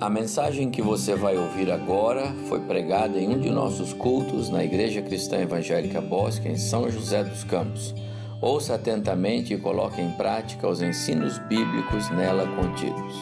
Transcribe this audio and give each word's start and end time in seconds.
A 0.00 0.10
mensagem 0.10 0.70
que 0.70 0.82
você 0.82 1.14
vai 1.14 1.36
ouvir 1.36 1.70
agora 1.70 2.34
foi 2.48 2.58
pregada 2.60 3.16
em 3.16 3.28
um 3.28 3.38
de 3.38 3.48
nossos 3.48 3.92
cultos 3.92 4.50
na 4.50 4.64
Igreja 4.64 5.00
Cristã 5.00 5.38
Evangélica 5.38 6.00
Bosque, 6.00 6.48
em 6.48 6.58
São 6.58 6.90
José 6.90 7.22
dos 7.22 7.44
Campos. 7.44 7.94
Ouça 8.42 8.74
atentamente 8.74 9.54
e 9.54 9.56
coloque 9.56 10.00
em 10.00 10.10
prática 10.10 10.68
os 10.68 10.82
ensinos 10.82 11.38
bíblicos 11.38 12.10
nela 12.10 12.44
contidos. 12.56 13.14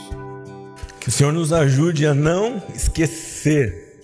Que 0.99 1.11
o 1.11 1.13
Senhor 1.13 1.32
nos 1.32 1.53
ajude 1.53 2.07
a 2.07 2.14
não 2.14 2.61
esquecer 2.75 4.00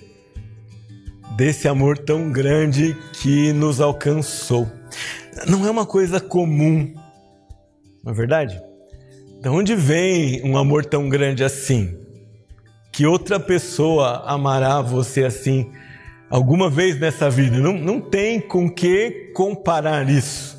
desse 1.36 1.68
amor 1.68 1.96
tão 1.96 2.30
grande 2.30 2.94
que 3.14 3.50
nos 3.54 3.80
alcançou. 3.80 4.70
Não 5.48 5.66
é 5.66 5.70
uma 5.70 5.86
coisa 5.86 6.20
comum, 6.20 6.92
não 8.04 8.12
é 8.12 8.14
verdade? 8.14 8.60
De 9.40 9.48
onde 9.48 9.74
vem 9.74 10.42
um 10.44 10.58
amor 10.58 10.84
tão 10.84 11.08
grande 11.08 11.42
assim? 11.42 12.07
Que 12.98 13.06
outra 13.06 13.38
pessoa 13.38 14.24
amará 14.26 14.80
você 14.80 15.22
assim 15.22 15.70
alguma 16.28 16.68
vez 16.68 16.98
nessa 16.98 17.30
vida? 17.30 17.56
Não, 17.56 17.74
não 17.74 18.00
tem 18.00 18.40
com 18.40 18.68
que 18.68 19.30
comparar 19.36 20.10
isso. 20.10 20.58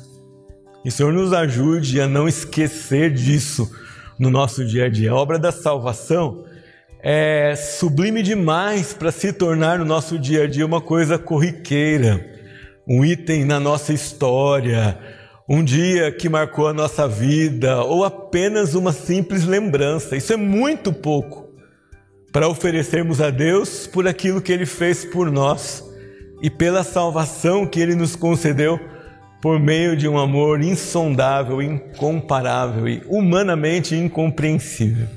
E 0.82 0.88
o 0.88 0.90
Senhor 0.90 1.12
nos 1.12 1.34
ajude 1.34 2.00
a 2.00 2.08
não 2.08 2.26
esquecer 2.26 3.12
disso 3.12 3.70
no 4.18 4.30
nosso 4.30 4.64
dia 4.64 4.86
a 4.86 4.88
dia. 4.88 5.10
A 5.10 5.14
obra 5.16 5.38
da 5.38 5.52
salvação 5.52 6.46
é 7.02 7.54
sublime 7.54 8.22
demais 8.22 8.94
para 8.94 9.12
se 9.12 9.34
tornar 9.34 9.78
no 9.78 9.84
nosso 9.84 10.18
dia 10.18 10.44
a 10.44 10.46
dia 10.46 10.64
uma 10.64 10.80
coisa 10.80 11.18
corriqueira, 11.18 12.26
um 12.88 13.04
item 13.04 13.44
na 13.44 13.60
nossa 13.60 13.92
história, 13.92 14.98
um 15.46 15.62
dia 15.62 16.10
que 16.10 16.26
marcou 16.26 16.68
a 16.68 16.72
nossa 16.72 17.06
vida 17.06 17.82
ou 17.82 18.02
apenas 18.02 18.74
uma 18.74 18.94
simples 18.94 19.44
lembrança. 19.44 20.16
Isso 20.16 20.32
é 20.32 20.38
muito 20.38 20.90
pouco 20.90 21.49
para 22.32 22.48
oferecermos 22.48 23.20
a 23.20 23.30
Deus 23.30 23.86
por 23.86 24.06
aquilo 24.06 24.40
que 24.40 24.52
Ele 24.52 24.66
fez 24.66 25.04
por 25.04 25.30
nós 25.30 25.84
e 26.42 26.48
pela 26.48 26.82
salvação 26.82 27.66
que 27.66 27.80
Ele 27.80 27.94
nos 27.94 28.14
concedeu 28.14 28.78
por 29.42 29.58
meio 29.58 29.96
de 29.96 30.06
um 30.06 30.18
amor 30.18 30.62
insondável, 30.62 31.62
incomparável 31.62 32.86
e 32.86 33.02
humanamente 33.06 33.94
incompreensível. 33.94 35.08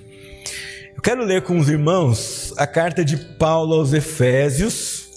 Eu 0.96 1.02
quero 1.02 1.24
ler 1.26 1.42
com 1.42 1.58
os 1.58 1.70
irmãos 1.70 2.54
a 2.58 2.66
carta 2.66 3.04
de 3.04 3.18
Paulo 3.18 3.76
aos 3.76 3.92
Efésios, 3.94 5.10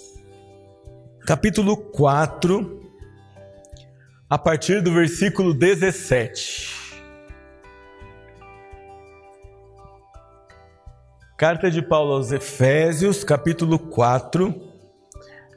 capítulo 1.24 1.77
4 1.77 2.77
a 4.28 4.36
partir 4.36 4.83
do 4.83 4.92
versículo 4.92 5.55
17. 5.55 6.66
Carta 11.37 11.70
de 11.70 11.83
Paulo 11.83 12.15
aos 12.15 12.33
Efésios, 12.33 13.23
capítulo 13.23 13.79
4, 13.79 14.55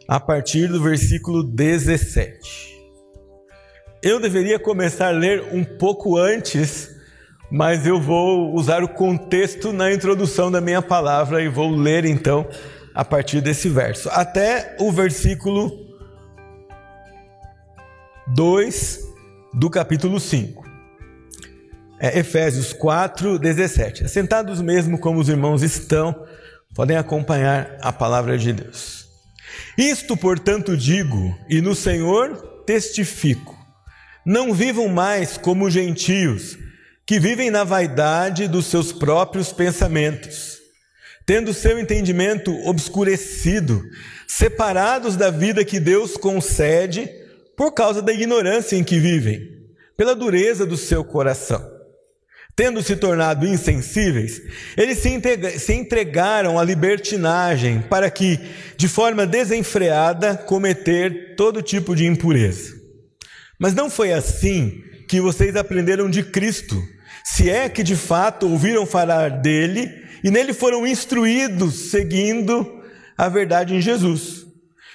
a 0.10 0.20
partir 0.20 0.68
do 0.68 0.84
versículo 0.84 1.42
17. 1.42 2.78
Eu 4.04 4.20
deveria 4.20 4.60
começar 4.60 5.08
a 5.08 5.18
ler 5.18 5.42
um 5.54 5.64
pouco 5.64 6.18
antes, 6.18 6.94
mas 7.50 7.88
eu 7.88 7.98
vou 7.98 8.54
usar 8.54 8.84
o 8.84 8.90
contexto 8.90 9.72
na 9.72 9.90
introdução 9.90 10.52
da 10.52 10.60
minha 10.60 10.82
palavra 10.82 11.42
e 11.42 11.48
vou 11.48 11.70
ler 11.70 12.04
então 12.04 12.46
a 12.94 13.06
partir 13.06 13.40
desse 13.40 13.70
verso, 13.70 14.10
até 14.12 14.76
o 14.82 14.92
versículo 14.92 15.72
2 18.28 19.00
do 19.54 19.70
capítulo 19.70 20.20
5. 20.20 20.59
É 22.00 22.18
Efésios 22.18 22.72
4, 22.72 23.38
17. 23.38 24.06
Assentados 24.06 24.62
mesmo 24.62 24.98
como 24.98 25.20
os 25.20 25.28
irmãos 25.28 25.62
estão, 25.62 26.26
podem 26.74 26.96
acompanhar 26.96 27.78
a 27.82 27.92
palavra 27.92 28.38
de 28.38 28.54
Deus. 28.54 29.06
Isto, 29.78 30.16
portanto, 30.16 30.78
digo, 30.78 31.38
e 31.50 31.62
no 31.62 31.76
Senhor 31.76 32.64
testifico: 32.66 33.54
não 34.26 34.54
vivam 34.54 34.88
mais 34.88 35.38
como 35.38 35.70
gentios, 35.70 36.58
que 37.06 37.20
vivem 37.20 37.52
na 37.52 37.66
vaidade 37.66 38.48
dos 38.48 38.68
seus 38.68 38.94
próprios 38.94 39.52
pensamentos, 39.52 40.58
tendo 41.26 41.54
seu 41.54 41.78
entendimento 41.78 42.56
obscurecido, 42.66 43.84
separados 44.26 45.18
da 45.18 45.30
vida 45.30 45.66
que 45.66 45.82
Deus 45.82 46.16
concede 46.16 47.10
por 47.58 47.74
causa 47.74 48.02
da 48.02 48.14
ignorância 48.14 48.78
em 48.78 48.86
que 48.86 49.00
vivem, 49.00 49.50
pela 49.98 50.16
dureza 50.16 50.66
do 50.66 50.78
seu 50.78 51.04
coração. 51.04 51.79
Tendo 52.60 52.84
se 52.84 52.98
tornado 52.98 53.48
insensíveis, 53.48 54.42
eles 54.76 54.98
se 54.98 55.74
entregaram 55.74 56.60
à 56.60 56.64
libertinagem 56.66 57.82
para 57.90 58.12
que, 58.12 58.38
de 58.76 58.86
forma 58.86 59.26
desenfreada, 59.26 60.36
cometer 60.36 61.36
todo 61.38 61.62
tipo 61.62 61.96
de 61.96 62.06
impureza. 62.06 62.76
Mas 63.58 63.74
não 63.74 63.90
foi 63.90 64.12
assim 64.12 64.84
que 65.08 65.22
vocês 65.22 65.56
aprenderam 65.56 66.10
de 66.10 66.22
Cristo, 66.22 66.84
se 67.24 67.50
é 67.50 67.70
que 67.70 67.82
de 67.82 67.96
fato 67.96 68.50
ouviram 68.50 68.86
falar 68.86 69.30
dele 69.40 69.90
e 70.22 70.30
nele 70.30 70.52
foram 70.52 70.86
instruídos 70.86 71.92
seguindo 71.92 72.84
a 73.18 73.30
verdade 73.30 73.74
em 73.74 73.80
Jesus. 73.80 74.49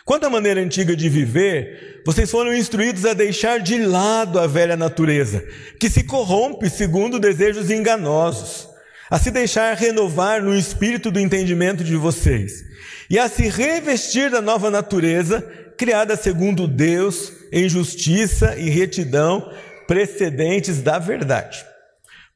Quanto 0.04 0.26
à 0.26 0.30
maneira 0.30 0.60
antiga 0.60 0.94
de 0.94 1.08
viver, 1.08 2.02
vocês 2.04 2.30
foram 2.30 2.54
instruídos 2.54 3.06
a 3.06 3.14
deixar 3.14 3.58
de 3.58 3.78
lado 3.78 4.38
a 4.38 4.46
velha 4.46 4.76
natureza, 4.76 5.42
que 5.80 5.88
se 5.88 6.04
corrompe 6.04 6.68
segundo 6.68 7.18
desejos 7.18 7.70
enganosos, 7.70 8.68
a 9.10 9.18
se 9.18 9.30
deixar 9.30 9.74
renovar 9.74 10.42
no 10.42 10.54
espírito 10.54 11.10
do 11.10 11.18
entendimento 11.18 11.82
de 11.82 11.96
vocês, 11.96 12.62
e 13.08 13.18
a 13.18 13.30
se 13.30 13.48
revestir 13.48 14.30
da 14.30 14.42
nova 14.42 14.70
natureza, 14.70 15.40
criada 15.78 16.16
segundo 16.16 16.68
Deus, 16.68 17.32
em 17.50 17.66
justiça 17.66 18.58
e 18.58 18.68
retidão, 18.68 19.50
precedentes 19.86 20.82
da 20.82 20.98
verdade. 20.98 21.64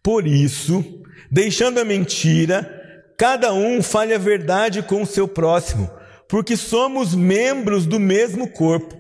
Por 0.02 0.26
isso, 0.26 1.02
deixando 1.30 1.80
a 1.80 1.84
mentira, 1.84 3.12
cada 3.18 3.52
um 3.52 3.82
fale 3.82 4.14
a 4.14 4.18
verdade 4.18 4.80
com 4.82 5.02
o 5.02 5.06
seu 5.06 5.28
próximo 5.28 5.97
porque 6.28 6.56
somos 6.56 7.15
membros 7.15 7.87
do 7.87 7.99
mesmo 7.99 8.49
corpo. 8.49 8.97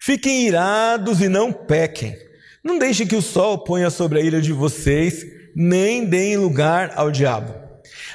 Fiquem 0.00 0.46
irados 0.46 1.20
e 1.20 1.28
não 1.28 1.52
pequem. 1.52 2.16
Não 2.62 2.78
deixem 2.78 3.06
que 3.06 3.16
o 3.16 3.22
sol 3.22 3.58
ponha 3.58 3.88
sobre 3.88 4.18
a 4.18 4.22
ira 4.22 4.40
de 4.40 4.52
vocês, 4.52 5.24
nem 5.54 6.04
deem 6.04 6.36
lugar 6.36 6.92
ao 6.96 7.10
diabo. 7.10 7.54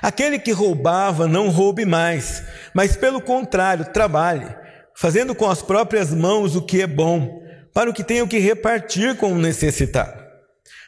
Aquele 0.02 0.38
que 0.38 0.52
roubava, 0.52 1.28
não 1.28 1.50
roube 1.50 1.86
mais, 1.86 2.44
mas 2.74 2.96
pelo 2.96 3.22
contrário, 3.22 3.86
trabalhe, 3.86 4.48
fazendo 4.96 5.34
com 5.34 5.50
as 5.50 5.62
próprias 5.62 6.14
mãos 6.14 6.56
o 6.56 6.62
que 6.62 6.82
é 6.82 6.88
bom, 6.88 7.42
para 7.74 7.90
o 7.90 7.94
que 7.94 8.04
tenham 8.04 8.28
que 8.28 8.38
repartir 8.38 9.16
com 9.16 9.32
o 9.34 9.40
necessitado. 9.40 10.24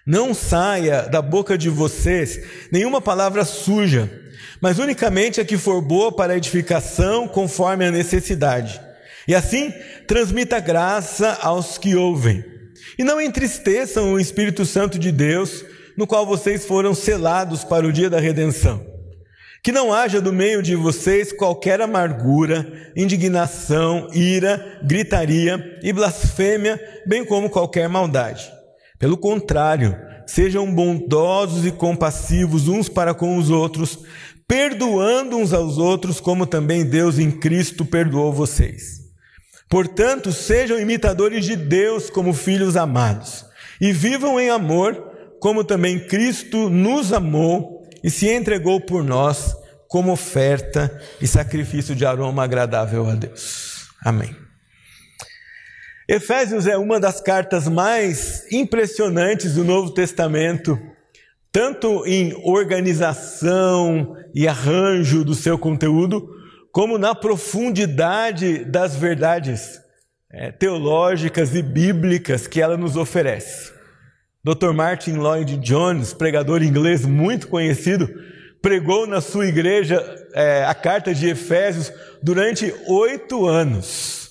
Não 0.06 0.34
saia 0.34 1.02
da 1.04 1.22
boca 1.22 1.58
de 1.58 1.70
vocês 1.70 2.40
nenhuma 2.72 3.02
palavra 3.02 3.44
suja, 3.44 4.10
mas 4.62 4.80
unicamente 4.80 5.40
a 5.40 5.46
que 5.46 5.58
for 5.58 5.82
boa 5.82 6.12
para 6.12 6.34
a 6.34 6.38
edificação 6.38 7.28
conforme 7.28 7.86
a 7.86 7.92
necessidade. 7.92 8.82
E 9.28 9.36
assim, 9.36 9.74
transmita 10.08 10.60
graça 10.60 11.38
aos 11.42 11.78
que 11.78 11.96
ouvem. 11.96 12.44
E 12.98 13.04
não 13.04 13.22
entristeçam 13.22 14.14
o 14.14 14.20
Espírito 14.20 14.66
Santo 14.66 14.98
de 14.98 15.12
Deus, 15.12 15.66
no 15.98 16.08
qual 16.08 16.26
vocês 16.26 16.66
foram 16.66 16.94
selados 16.94 17.64
para 17.64 17.86
o 17.86 17.92
dia 17.92 18.10
da 18.10 18.20
redenção. 18.20 18.86
Que 19.64 19.72
não 19.72 19.92
haja 19.94 20.22
do 20.22 20.32
meio 20.32 20.62
de 20.62 20.76
vocês 20.76 21.34
qualquer 21.34 21.82
amargura, 21.82 22.92
indignação, 22.96 24.08
ira, 24.14 24.80
gritaria 24.84 25.80
e 25.84 25.92
blasfêmia, 25.92 26.80
bem 27.06 27.26
como 27.26 27.50
qualquer 27.50 27.90
maldade. 27.90 28.50
Pelo 28.98 29.18
contrário, 29.18 29.98
sejam 30.26 30.72
bondosos 30.72 31.66
e 31.66 31.72
compassivos 31.72 32.68
uns 32.68 32.88
para 32.88 33.14
com 33.14 33.38
os 33.38 33.50
outros, 33.50 34.00
perdoando 34.48 35.38
uns 35.38 35.52
aos 35.54 35.78
outros, 35.78 36.20
como 36.22 36.46
também 36.46 36.86
Deus 36.86 37.20
em 37.20 37.30
Cristo 37.30 37.84
perdoou 37.86 38.32
vocês. 38.32 39.02
Portanto, 39.70 40.32
sejam 40.32 40.80
imitadores 40.80 41.44
de 41.44 41.56
Deus 41.56 42.10
como 42.10 42.34
filhos 42.34 42.78
amados, 42.78 43.46
e 43.82 43.92
vivam 43.92 44.40
em 44.40 44.50
amor, 44.50 44.96
como 45.40 45.64
também 45.64 46.00
Cristo 46.08 46.70
nos 46.70 47.12
amou 47.12 47.86
e 48.04 48.10
se 48.10 48.30
entregou 48.30 48.80
por 48.80 49.04
nós 49.04 49.54
como 49.88 50.12
oferta 50.12 51.00
e 51.22 51.28
sacrifício 51.28 51.96
de 51.96 52.06
aroma 52.06 52.44
agradável 52.44 53.08
a 53.08 53.16
Deus. 53.16 53.88
Amém. 54.04 54.36
Efésios 56.08 56.66
é 56.66 56.78
uma 56.78 57.00
das 57.00 57.20
cartas 57.20 57.68
mais 57.68 58.46
impressionantes 58.52 59.56
do 59.56 59.66
Novo 59.66 59.94
Testamento 59.94 60.80
tanto 61.58 62.06
em 62.06 62.40
organização 62.44 64.16
e 64.32 64.48
arranjo 64.48 65.26
do 65.26 65.34
seu 65.34 65.58
conteúdo, 65.58 66.30
como 66.72 67.00
na 67.00 67.16
profundidade 67.16 68.64
das 68.64 68.96
verdades 68.96 69.82
é, 70.32 70.52
teológicas 70.52 71.56
e 71.56 71.64
bíblicas 71.64 72.46
que 72.46 72.62
ela 72.62 72.78
nos 72.78 72.96
oferece. 72.96 73.74
Dr. 74.44 74.72
Martin 74.72 75.14
Lloyd 75.14 75.58
Jones, 75.58 76.14
pregador 76.14 76.62
inglês 76.62 77.08
muito 77.08 77.48
conhecido, 77.48 78.08
pregou 78.62 79.08
na 79.08 79.20
sua 79.20 79.48
igreja 79.48 80.00
é, 80.36 80.64
a 80.64 80.76
carta 80.76 81.12
de 81.12 81.28
Efésios 81.28 81.92
durante 82.22 82.72
oito 82.88 83.48
anos. 83.48 84.30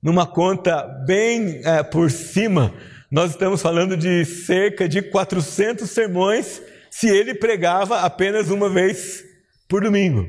Numa 0.00 0.28
conta 0.28 0.80
bem 1.04 1.60
é, 1.64 1.82
por 1.82 2.08
cima, 2.08 2.72
nós 3.14 3.30
estamos 3.30 3.62
falando 3.62 3.96
de 3.96 4.24
cerca 4.24 4.88
de 4.88 5.00
400 5.00 5.88
sermões 5.88 6.60
se 6.90 7.06
ele 7.06 7.32
pregava 7.32 8.00
apenas 8.00 8.50
uma 8.50 8.68
vez 8.68 9.22
por 9.68 9.84
domingo. 9.84 10.26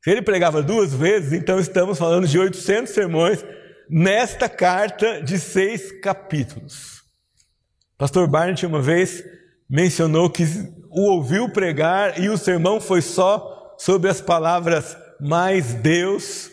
Se 0.00 0.10
ele 0.10 0.22
pregava 0.22 0.62
duas 0.62 0.94
vezes, 0.94 1.32
então 1.32 1.58
estamos 1.58 1.98
falando 1.98 2.28
de 2.28 2.38
800 2.38 2.94
sermões 2.94 3.44
nesta 3.90 4.48
carta 4.48 5.20
de 5.22 5.40
seis 5.40 5.90
capítulos. 6.00 7.02
Pastor 7.98 8.28
Barnett 8.28 8.64
uma 8.64 8.80
vez 8.80 9.24
mencionou 9.68 10.30
que 10.30 10.44
o 10.90 11.10
ouviu 11.10 11.48
pregar 11.48 12.20
e 12.20 12.28
o 12.28 12.38
sermão 12.38 12.80
foi 12.80 13.02
só 13.02 13.74
sobre 13.76 14.08
as 14.08 14.20
palavras 14.20 14.96
mais 15.20 15.74
Deus 15.74 16.48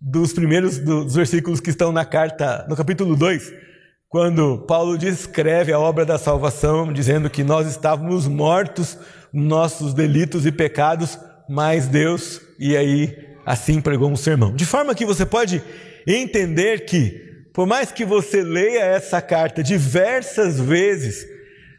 dos 0.00 0.32
primeiros 0.32 0.78
dos 0.78 1.14
versículos 1.14 1.60
que 1.60 1.68
estão 1.68 1.92
na 1.92 2.06
carta, 2.06 2.66
no 2.66 2.74
capítulo 2.74 3.14
2, 3.14 3.71
quando 4.12 4.58
Paulo 4.58 4.98
descreve 4.98 5.72
a 5.72 5.80
obra 5.80 6.04
da 6.04 6.18
salvação, 6.18 6.92
dizendo 6.92 7.30
que 7.30 7.42
nós 7.42 7.66
estávamos 7.66 8.28
mortos 8.28 8.98
nossos 9.32 9.94
delitos 9.94 10.44
e 10.44 10.52
pecados, 10.52 11.18
mais 11.48 11.88
Deus, 11.88 12.38
e 12.58 12.76
aí 12.76 13.16
assim 13.46 13.80
pregou 13.80 14.10
um 14.10 14.16
sermão. 14.16 14.54
De 14.54 14.66
forma 14.66 14.94
que 14.94 15.06
você 15.06 15.24
pode 15.24 15.62
entender 16.06 16.84
que, 16.84 17.48
por 17.54 17.66
mais 17.66 17.90
que 17.90 18.04
você 18.04 18.42
leia 18.42 18.84
essa 18.84 19.22
carta 19.22 19.62
diversas 19.62 20.60
vezes, 20.60 21.26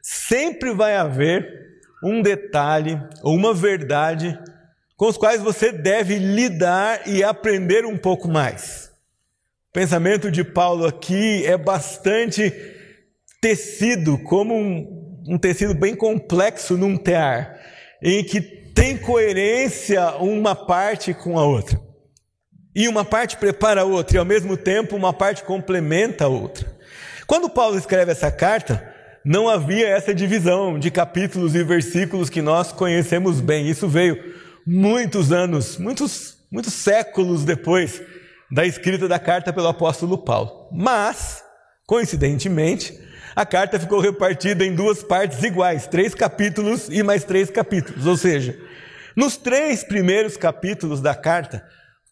sempre 0.02 0.74
vai 0.74 0.96
haver 0.96 1.48
um 2.04 2.20
detalhe 2.20 3.00
ou 3.22 3.36
uma 3.36 3.54
verdade 3.54 4.36
com 4.98 5.06
os 5.06 5.18
quais 5.18 5.40
você 5.40 5.72
deve 5.72 6.18
lidar 6.18 7.08
e 7.08 7.24
aprender 7.24 7.86
um 7.86 7.96
pouco 7.96 8.28
mais. 8.28 8.83
Pensamento 9.74 10.30
de 10.30 10.44
Paulo 10.44 10.86
aqui 10.86 11.44
é 11.48 11.58
bastante 11.58 12.54
tecido, 13.42 14.20
como 14.20 14.56
um, 14.56 15.24
um 15.28 15.36
tecido 15.36 15.74
bem 15.74 15.96
complexo 15.96 16.78
num 16.78 16.96
tear, 16.96 17.60
em 18.00 18.24
que 18.24 18.40
tem 18.40 18.96
coerência 18.96 20.12
uma 20.18 20.56
parte 20.56 21.12
com 21.12 21.40
a 21.40 21.44
outra. 21.44 21.82
E 22.76 22.88
uma 22.88 23.04
parte 23.04 23.36
prepara 23.36 23.82
a 23.82 23.84
outra, 23.84 24.16
e 24.16 24.20
ao 24.20 24.26
mesmo 24.26 24.56
tempo 24.56 24.96
uma 24.96 25.12
parte 25.12 25.44
complementa 25.44 26.26
a 26.26 26.28
outra. 26.30 26.72
Quando 27.26 27.50
Paulo 27.50 27.76
escreve 27.76 28.12
essa 28.12 28.30
carta, 28.30 28.94
não 29.26 29.50
havia 29.50 29.88
essa 29.88 30.14
divisão 30.14 30.78
de 30.78 30.92
capítulos 30.92 31.56
e 31.56 31.64
versículos 31.64 32.30
que 32.30 32.44
nós 32.44 32.72
conhecemos 32.72 33.42
bem. 33.42 33.68
Isso 33.68 33.88
veio 33.88 34.36
muitos 34.68 35.32
anos, 35.32 35.80
muitos, 35.80 36.38
muitos 36.52 36.74
séculos 36.74 37.44
depois 37.44 38.04
da 38.54 38.68
escrita 38.68 39.08
da 39.08 39.18
carta 39.18 39.52
pelo 39.52 39.68
apóstolo 39.68 40.16
Paulo. 40.16 40.70
Mas, 40.72 41.44
coincidentemente, 41.88 42.94
a 43.36 43.44
carta 43.48 43.80
ficou 43.80 44.00
repartida 44.00 44.64
em 44.64 44.76
duas 44.76 45.02
partes 45.02 45.42
iguais, 45.42 45.88
três 45.88 46.14
capítulos 46.14 46.88
e 46.88 47.02
mais 47.02 47.24
três 47.24 47.50
capítulos. 47.50 48.06
Ou 48.06 48.16
seja, 48.16 48.56
nos 49.16 49.38
três 49.38 49.84
primeiros 49.84 50.38
capítulos 50.38 51.02
da 51.02 51.16
carta, 51.16 51.68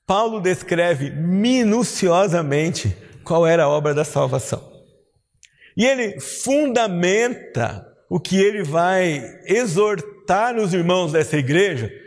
Paulo 0.07 0.41
descreve 0.41 1.11
minuciosamente 1.11 2.97
qual 3.23 3.45
era 3.45 3.65
a 3.65 3.69
obra 3.69 3.93
da 3.93 4.03
salvação. 4.03 4.67
E 5.77 5.85
ele 5.85 6.19
fundamenta 6.19 7.85
o 8.09 8.19
que 8.19 8.41
ele 8.41 8.63
vai 8.63 9.23
exortar 9.45 10.57
os 10.57 10.73
irmãos 10.73 11.11
dessa 11.11 11.37
igreja 11.37 12.00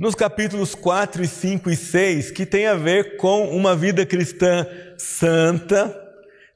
nos 0.00 0.14
capítulos 0.14 0.74
4 0.74 1.22
e 1.22 1.28
5 1.28 1.68
e 1.68 1.76
6, 1.76 2.30
que 2.30 2.46
tem 2.46 2.66
a 2.66 2.74
ver 2.74 3.18
com 3.18 3.54
uma 3.54 3.76
vida 3.76 4.06
cristã 4.06 4.66
santa, 4.96 5.94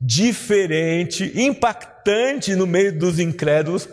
diferente, 0.00 1.30
impactante 1.38 2.56
no 2.56 2.66
meio 2.66 2.98
dos 2.98 3.18
incrédulos, 3.18 3.86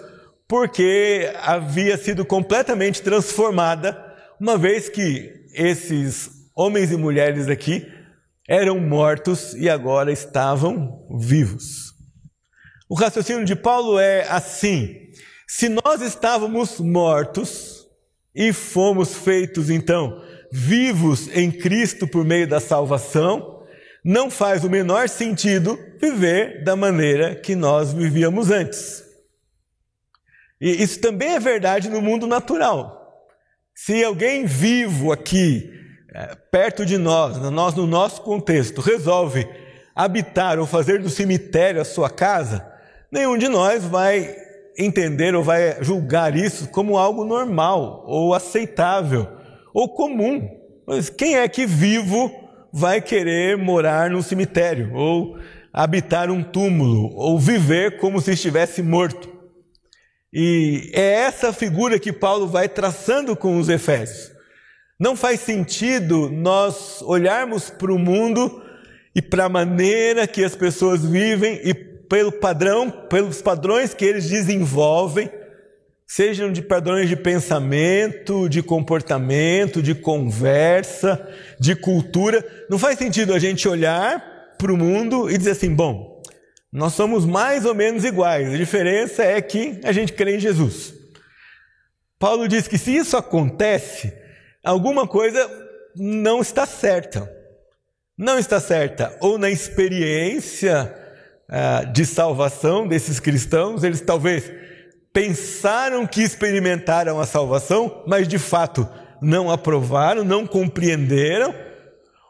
porque 0.48 1.30
havia 1.44 1.98
sido 1.98 2.24
completamente 2.24 3.02
transformada, 3.02 4.02
uma 4.40 4.58
vez 4.58 4.88
que 4.88 5.34
esses 5.54 6.30
homens 6.56 6.90
e 6.90 6.96
mulheres 6.96 7.50
aqui 7.50 7.86
eram 8.48 8.80
mortos 8.80 9.54
e 9.54 9.70
agora 9.70 10.14
estavam 10.14 11.06
vivos. 11.20 11.92
O 12.90 12.96
raciocínio 12.96 13.44
de 13.44 13.58
Paulo 13.58 14.00
é 14.00 14.26
assim: 14.30 14.96
se 15.46 15.68
nós 15.68 16.02
estávamos 16.02 16.80
mortos 16.80 17.71
e 18.34 18.54
fomos 18.54 19.16
feitos 19.16 19.70
então 19.70 20.22
vivos 20.52 21.30
em 21.34 21.50
Cristo 21.50 22.06
por 22.06 22.26
meio 22.26 22.48
da 22.48 22.60
salvação, 22.60 23.64
não 24.04 24.30
faz 24.30 24.64
o 24.64 24.70
menor 24.70 25.08
sentido 25.08 25.80
viver 26.00 26.64
da 26.64 26.76
maneira 26.76 27.36
que 27.36 27.56
nós 27.56 27.94
vivíamos 27.94 28.52
antes. 28.52 29.04
E 30.60 30.84
isso 30.84 31.00
também 31.00 31.30
é 31.30 31.40
verdade 31.40 31.90
no 31.90 32.02
mundo 32.02 32.28
natural. 32.28 33.26
Se 33.74 34.04
alguém 34.04 34.46
vivo 34.46 35.12
aqui 35.12 35.72
é, 36.14 36.36
perto 36.52 36.86
de 36.86 36.98
nós, 36.98 37.38
nós 37.38 37.74
no 37.74 37.88
nosso 37.88 38.22
contexto, 38.22 38.82
resolve 38.82 39.48
habitar 39.96 40.60
ou 40.60 40.68
fazer 40.68 41.00
do 41.00 41.10
cemitério 41.10 41.80
a 41.80 41.86
sua 41.86 42.10
casa, 42.10 42.70
nenhum 43.12 43.38
de 43.38 43.48
nós 43.48 43.84
vai 43.84 44.36
entender 44.84 45.36
ou 45.36 45.44
vai 45.44 45.78
julgar 45.82 46.36
isso 46.36 46.70
como 46.70 46.98
algo 46.98 47.24
normal 47.24 48.04
ou 48.08 48.34
aceitável 48.34 49.28
ou 49.74 49.90
comum. 49.90 50.50
Mas 50.86 51.10
quem 51.10 51.38
é 51.38 51.48
que 51.48 51.66
vivo 51.66 52.32
vai 52.74 53.02
querer 53.02 53.58
morar 53.58 54.10
no 54.10 54.24
cemitério 54.24 54.94
ou 54.94 55.38
habitar 55.74 56.30
um 56.30 56.44
túmulo 56.44 57.14
ou 57.16 57.40
viver 57.40 57.98
como 57.98 58.20
se 58.20 58.32
estivesse 58.32 58.82
morto? 58.82 59.30
E 60.34 60.92
é 60.94 61.14
essa 61.14 61.52
figura 61.52 62.00
que 62.00 62.14
Paulo 62.14 62.48
vai 62.48 62.70
traçando 62.70 63.36
com 63.36 63.58
os 63.58 63.68
Efésios. 63.68 64.32
Não 65.00 65.16
faz 65.16 65.40
sentido 65.42 66.30
nós 66.30 67.02
olharmos 67.02 67.70
para 67.70 67.92
o 67.92 68.00
mundo 68.00 68.62
e 69.16 69.22
para 69.22 69.46
a 69.46 69.50
maneira 69.50 70.28
que 70.28 70.44
as 70.44 70.56
pessoas 70.56 71.04
vivem 71.04 71.60
e 71.64 71.91
pelo 72.12 72.30
padrão, 72.30 72.92
pelos 72.92 73.42
padrões 73.42 73.94
que 73.94 74.04
eles 74.04 74.28
desenvolvem, 74.28 75.32
sejam 76.06 76.52
de 76.52 76.62
padrões 76.62 77.08
de 77.08 77.16
pensamento, 77.16 78.50
de 78.50 78.62
comportamento, 78.62 79.82
de 79.82 79.96
conversa, 79.96 81.26
de 81.58 81.74
cultura. 81.74 82.46
Não 82.70 82.78
faz 82.78 82.98
sentido 82.98 83.34
a 83.34 83.40
gente 83.40 83.66
olhar 83.66 84.56
para 84.58 84.74
o 84.74 84.78
mundo 84.78 85.32
e 85.32 85.38
dizer 85.38 85.52
assim: 85.52 85.74
bom, 85.74 86.22
nós 86.70 86.96
somos 86.96 87.26
mais 87.26 87.66
ou 87.66 87.74
menos 87.74 88.04
iguais, 88.04 88.54
a 88.54 88.58
diferença 88.58 89.24
é 89.24 89.42
que 89.42 89.80
a 89.82 89.94
gente 89.94 90.12
crê 90.12 90.36
em 90.36 90.40
Jesus. 90.42 90.94
Paulo 92.20 92.46
diz 92.46 92.68
que 92.68 92.78
se 92.78 92.94
isso 92.94 93.16
acontece, 93.16 94.14
alguma 94.62 95.08
coisa 95.08 95.50
não 95.96 96.42
está 96.42 96.66
certa. 96.66 97.32
Não 98.18 98.38
está 98.38 98.60
certa 98.60 99.16
ou 99.22 99.38
na 99.38 99.50
experiência 99.50 100.94
ah, 101.52 101.84
de 101.84 102.06
salvação 102.06 102.88
desses 102.88 103.20
cristãos, 103.20 103.84
eles 103.84 104.00
talvez 104.00 104.50
pensaram 105.12 106.08
que 106.08 106.22
experimentaram 106.22 107.20
a 107.20 107.26
salvação, 107.26 108.04
mas 108.08 108.26
de 108.26 108.40
fato 108.40 108.88
não 109.22 109.52
aprovaram, 109.52 110.24
não 110.24 110.48
compreenderam, 110.48 111.54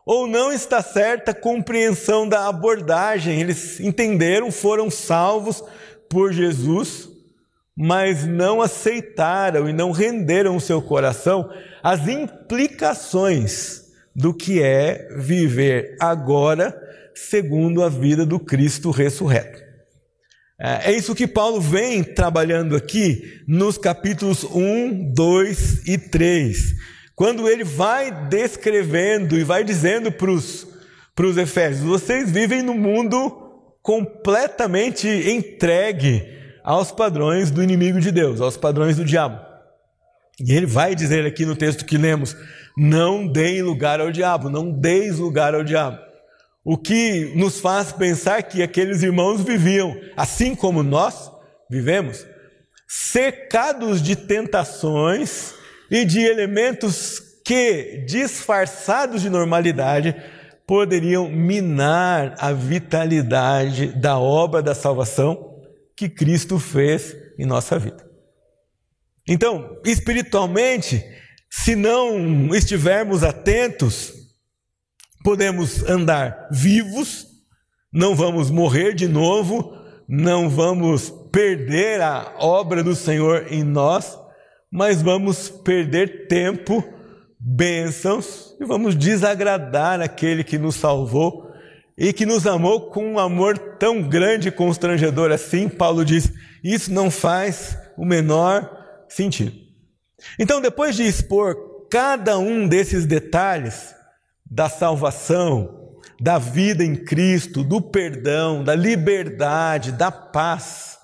ou 0.04 0.26
não 0.26 0.52
está 0.52 0.82
certa 0.82 1.30
a 1.30 1.36
compreensão 1.36 2.28
da 2.28 2.48
abordagem, 2.48 3.40
eles 3.40 3.80
entenderam, 3.80 4.52
foram 4.52 4.90
salvos 4.90 5.64
por 6.10 6.34
Jesus, 6.34 7.08
mas 7.78 8.26
não 8.26 8.60
aceitaram 8.60 9.70
e 9.70 9.74
não 9.74 9.92
renderam 9.92 10.56
o 10.56 10.62
seu 10.62 10.82
coração 10.82 11.48
às 11.84 12.08
implicações 12.08 13.84
do 14.16 14.34
que 14.34 14.64
é 14.64 15.10
viver 15.16 15.96
agora 16.00 16.76
segundo 17.16 17.84
a 17.84 17.90
vida 17.90 18.26
do 18.26 18.40
Cristo 18.40 18.92
ressurreto. 18.92 19.62
É, 20.60 20.92
é 20.92 20.96
isso 20.96 21.16
que 21.16 21.26
Paulo 21.26 21.60
vem 21.60 22.04
trabalhando 22.04 22.76
aqui 22.76 23.42
nos 23.48 23.78
capítulos 23.78 24.44
1, 24.44 25.14
2 25.14 25.88
e 25.88 25.98
3, 25.98 26.76
quando 27.16 27.50
ele 27.50 27.64
vai 27.64 28.28
descrevendo 28.28 29.38
e 29.38 29.44
vai 29.44 29.64
dizendo 29.64 30.12
para 30.12 30.32
os 30.32 31.38
Efésios: 31.38 31.84
vocês 31.84 32.30
vivem 32.30 32.62
no 32.62 32.76
mundo 32.76 33.42
completamente 33.82 35.08
entregue 35.08 36.24
aos 36.64 36.92
padrões 36.92 37.50
do 37.50 37.64
inimigo 37.64 38.00
de 38.00 38.12
Deus, 38.12 38.40
aos 38.40 38.56
padrões 38.56 38.98
do 38.98 39.06
diabo. 39.06 39.40
E 40.40 40.54
ele 40.54 40.66
vai 40.66 40.96
dizer 40.96 41.26
aqui 41.26 41.46
no 41.46 41.56
texto 41.56 41.86
que 41.86 41.98
lemos: 41.98 42.36
não 42.78 43.28
deem 43.28 43.62
lugar 43.62 44.00
ao 44.00 44.12
diabo, 44.12 44.50
não 44.50 44.72
deis 44.72 45.18
lugar 45.18 45.56
ao 45.56 45.64
diabo. 45.64 46.11
O 46.64 46.78
que 46.78 47.34
nos 47.36 47.60
faz 47.60 47.92
pensar 47.92 48.44
que 48.44 48.62
aqueles 48.62 49.02
irmãos 49.02 49.42
viviam, 49.42 50.00
assim 50.16 50.54
como 50.54 50.84
nós 50.84 51.32
vivemos, 51.70 52.26
cercados 52.88 54.02
de 54.02 54.16
tentações 54.16 55.54
e 55.90 56.06
de 56.06 56.20
elementos 56.20 57.20
que, 57.44 58.06
disfarçados 58.08 59.22
de 59.22 59.30
normalidade, 59.30 60.16
poderiam 60.68 61.30
minar 61.30 62.36
a 62.38 62.54
vitalidade 62.54 63.88
da 63.88 64.20
obra 64.20 64.62
da 64.62 64.76
salvação 64.76 65.60
que 65.98 66.08
Cristo 66.08 66.60
fez 66.60 67.16
em 67.38 67.46
nossa 67.46 67.80
vida. 67.80 68.06
Então, 69.28 69.80
espiritualmente, 69.86 71.04
se 71.50 71.76
não 71.76 72.54
estivermos 72.56 73.24
atentos, 73.24 74.21
podemos 75.24 75.84
andar 75.90 76.48
vivos, 76.52 77.28
não 77.92 78.16
vamos 78.16 78.50
morrer 78.50 78.94
de 78.94 79.08
novo, 79.08 79.76
não 80.08 80.50
vamos 80.50 81.10
perder 81.32 82.02
a 82.02 82.34
obra 82.38 82.84
do 82.84 82.96
Senhor 82.96 83.48
em 83.50 83.64
nós, 83.64 84.18
mas 84.72 85.02
vamos 85.02 85.50
perder 85.50 86.28
tempo, 86.28 86.84
bênçãos 87.40 88.56
e 88.60 88.66
vamos 88.66 88.96
desagradar 88.96 90.02
aquele 90.02 90.44
que 90.44 90.58
nos 90.58 90.76
salvou 90.76 91.52
e 91.98 92.14
que 92.14 92.26
nos 92.26 92.48
amou 92.48 92.90
com 92.90 93.14
um 93.14 93.20
amor 93.20 93.58
tão 93.58 94.02
grande 94.02 94.48
e 94.48 94.52
constrangedor 94.52 95.32
assim. 95.32 95.68
Paulo 95.68 96.06
diz: 96.06 96.32
isso 96.64 96.92
não 96.92 97.12
faz 97.12 97.78
o 97.98 98.06
menor 98.06 98.70
sentido. 99.10 99.54
Então, 100.40 100.62
depois 100.62 100.96
de 100.96 101.04
expor 101.04 101.88
cada 101.90 102.38
um 102.38 102.68
desses 102.68 103.06
detalhes 103.06 103.94
da 104.52 104.68
salvação, 104.68 105.96
da 106.20 106.38
vida 106.38 106.84
em 106.84 106.94
Cristo, 106.94 107.64
do 107.64 107.82
perdão, 107.82 108.66
da 108.66 108.76
liberdade, 108.76 109.94
da 109.94 110.12
paz, 110.12 111.00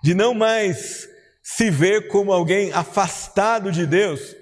de 0.00 0.14
não 0.14 0.32
mais 0.32 1.08
se 1.42 1.70
ver 1.70 2.06
como 2.06 2.32
alguém 2.32 2.72
afastado 2.72 3.72
de 3.72 3.84
Deus, 3.84 4.36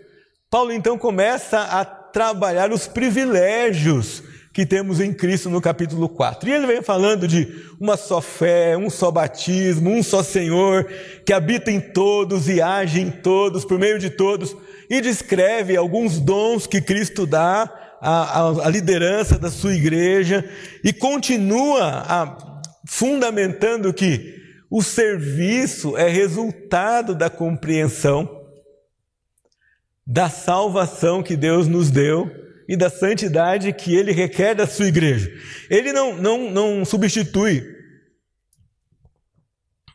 Paulo 0.51 0.71
então 0.71 0.99
começa 0.99 1.59
a 1.61 1.83
trabalhar 1.83 2.71
os 2.71 2.87
privilégios 2.87 4.23
que 4.53 4.67
temos 4.67 5.01
em 5.01 5.15
Cristo 5.15 5.49
no 5.49 5.63
capítulo 5.63 6.11
4. 6.11 6.47
E 6.47 6.53
ele 6.53 6.67
vem 6.67 6.83
falando 6.83 7.27
de 7.27 7.49
uma 7.81 7.97
só 7.97 8.21
fé, 8.21 8.77
um 8.77 8.91
só 8.91 9.11
batismo, 9.11 9.91
um 9.91 10.03
só 10.03 10.23
Senhor, 10.23 10.85
que 11.25 11.33
habita 11.33 11.71
em 11.71 11.81
todos 11.81 12.51
e 12.51 12.61
age 12.61 13.01
em 13.01 13.11
todos, 13.11 13.65
por 13.65 13.79
meio 13.79 13.99
de 13.99 14.11
todos, 14.11 14.55
e 14.91 15.01
descreve 15.01 15.75
alguns 15.75 16.21
dons 16.21 16.67
que 16.67 16.83
Cristo 16.83 17.27
dá 17.27 17.82
a, 18.11 18.67
a, 18.67 18.69
liderança 18.69 19.39
da 19.39 19.51
sua 19.51 19.75
igreja 19.75 20.45
e 20.83 20.93
continua 20.93 21.85
a, 21.85 22.63
fundamentando 22.87 23.93
que 23.95 24.41
o 24.71 24.83
serviço 24.83 25.97
é 25.97 26.09
resultado 26.09 27.15
da 27.15 27.31
compreensão 27.31 28.43
da 30.07 30.29
salvação 30.29 31.23
que 31.23 31.37
Deus 31.37 31.69
nos 31.69 31.91
deu 31.91 32.31
e 32.69 32.77
da 32.77 32.91
santidade 32.91 33.73
que 33.73 33.95
Ele 33.95 34.13
requer 34.13 34.55
da 34.55 34.67
sua 34.67 34.87
igreja. 34.87 35.31
Ele 35.71 35.93
não, 35.93 36.17
não, 36.17 36.51
não 36.51 36.85
substitui, 36.85 37.65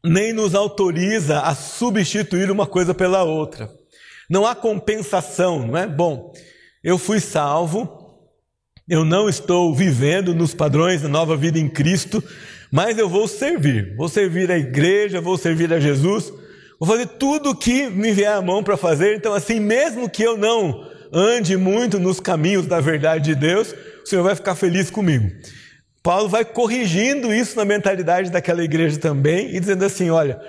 nem 0.04 0.32
nos 0.32 0.56
autoriza 0.56 1.42
a 1.42 1.54
substituir 1.54 2.50
uma 2.50 2.66
coisa 2.66 2.94
pela 2.94 3.24
outra. 3.24 3.70
Não 4.30 4.46
há 4.46 4.56
compensação, 4.56 5.66
não 5.68 5.78
é? 5.78 5.88
Bom, 5.88 6.34
eu 6.84 6.98
fui 6.98 7.20
salvo, 7.20 7.97
eu 8.88 9.04
não 9.04 9.28
estou 9.28 9.74
vivendo 9.76 10.34
nos 10.34 10.54
padrões 10.54 11.02
da 11.02 11.10
nova 11.10 11.36
vida 11.36 11.60
em 11.60 11.68
Cristo, 11.68 12.24
mas 12.72 12.98
eu 12.98 13.10
vou 13.10 13.28
servir. 13.28 13.94
Vou 13.98 14.08
servir 14.08 14.50
a 14.50 14.58
igreja, 14.58 15.20
vou 15.20 15.38
servir 15.38 15.74
a 15.74 15.80
Jesus, 15.80 16.32
vou 16.80 16.88
fazer 16.88 17.06
tudo 17.06 17.50
o 17.50 17.56
que 17.56 17.90
me 17.90 18.14
vier 18.14 18.32
à 18.32 18.42
mão 18.42 18.64
para 18.64 18.78
fazer. 18.78 19.16
Então, 19.16 19.34
assim, 19.34 19.60
mesmo 19.60 20.10
que 20.10 20.24
eu 20.24 20.38
não 20.38 20.90
ande 21.12 21.58
muito 21.58 22.00
nos 22.00 22.20
caminhos 22.20 22.66
da 22.66 22.80
verdade 22.80 23.26
de 23.26 23.36
Deus, 23.36 23.74
o 24.04 24.08
Senhor 24.08 24.24
vai 24.24 24.36
ficar 24.36 24.56
feliz 24.56 24.90
comigo. 24.90 25.30
Paulo 26.02 26.30
vai 26.30 26.46
corrigindo 26.46 27.34
isso 27.34 27.58
na 27.58 27.66
mentalidade 27.66 28.32
daquela 28.32 28.64
igreja 28.64 28.98
também 28.98 29.54
e 29.54 29.60
dizendo 29.60 29.84
assim: 29.84 30.10
olha, 30.10 30.40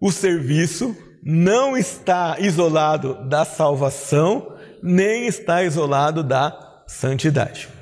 o 0.00 0.10
serviço 0.10 0.96
não 1.22 1.76
está 1.76 2.36
isolado 2.40 3.28
da 3.28 3.44
salvação, 3.44 4.56
nem 4.82 5.28
está 5.28 5.62
isolado 5.62 6.24
da 6.24 6.82
santidade. 6.88 7.75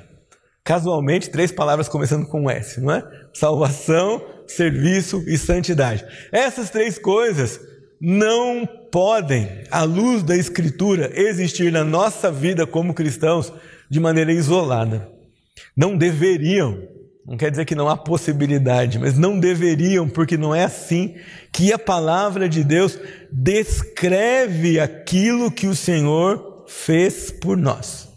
Casualmente, 0.65 1.29
três 1.29 1.51
palavras 1.51 1.87
começando 1.87 2.25
com 2.25 2.49
S, 2.49 2.81
não 2.81 2.91
é? 2.91 3.07
Salvação, 3.31 4.19
serviço 4.47 5.23
e 5.27 5.37
santidade. 5.37 6.03
Essas 6.31 6.71
três 6.71 6.97
coisas 6.97 7.61
não 8.01 8.67
podem, 8.91 9.47
à 9.69 9.83
luz 9.83 10.23
da 10.23 10.35
Escritura, 10.35 11.11
existir 11.13 11.71
na 11.71 11.83
nossa 11.83 12.31
vida 12.31 12.65
como 12.65 12.95
cristãos 12.95 13.53
de 13.87 13.99
maneira 13.99 14.33
isolada. 14.33 15.07
Não 15.77 15.95
deveriam, 15.95 16.81
não 17.23 17.37
quer 17.37 17.51
dizer 17.51 17.65
que 17.65 17.75
não 17.75 17.87
há 17.87 17.95
possibilidade, 17.95 18.97
mas 18.97 19.15
não 19.15 19.39
deveriam, 19.39 20.09
porque 20.09 20.35
não 20.35 20.53
é 20.53 20.63
assim 20.63 21.13
que 21.53 21.71
a 21.71 21.77
palavra 21.77 22.49
de 22.49 22.63
Deus 22.63 22.97
descreve 23.31 24.79
aquilo 24.79 25.51
que 25.51 25.67
o 25.67 25.75
Senhor 25.75 26.65
fez 26.67 27.29
por 27.29 27.55
nós. 27.55 28.14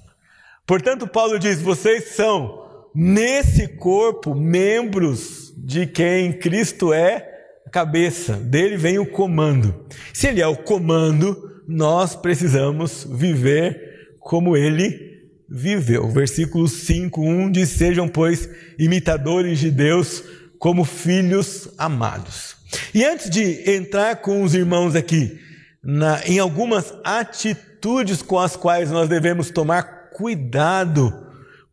Portanto, 0.68 1.08
Paulo 1.08 1.38
diz: 1.38 1.62
vocês 1.62 2.10
são, 2.10 2.62
nesse 2.94 3.66
corpo, 3.66 4.34
membros 4.34 5.50
de 5.56 5.86
quem 5.86 6.30
Cristo 6.30 6.92
é 6.92 7.26
a 7.66 7.70
cabeça, 7.70 8.34
dele 8.34 8.76
vem 8.76 8.98
o 8.98 9.06
comando. 9.06 9.86
Se 10.12 10.26
ele 10.26 10.42
é 10.42 10.46
o 10.46 10.58
comando, 10.58 11.62
nós 11.66 12.14
precisamos 12.14 13.08
viver 13.10 14.16
como 14.20 14.58
ele 14.58 15.22
viveu. 15.48 16.06
Versículo 16.10 16.66
5:1 16.66 17.50
diz: 17.50 17.70
Sejam, 17.70 18.06
pois, 18.06 18.46
imitadores 18.78 19.58
de 19.58 19.70
Deus 19.70 20.22
como 20.58 20.84
filhos 20.84 21.70
amados. 21.78 22.56
E 22.92 23.06
antes 23.06 23.30
de 23.30 23.70
entrar 23.70 24.16
com 24.16 24.42
os 24.42 24.54
irmãos 24.54 24.94
aqui 24.94 25.38
na, 25.82 26.20
em 26.26 26.38
algumas 26.38 26.92
atitudes 27.02 28.20
com 28.20 28.38
as 28.38 28.54
quais 28.54 28.90
nós 28.90 29.08
devemos 29.08 29.50
tomar 29.50 29.97
cuidado 30.18 31.26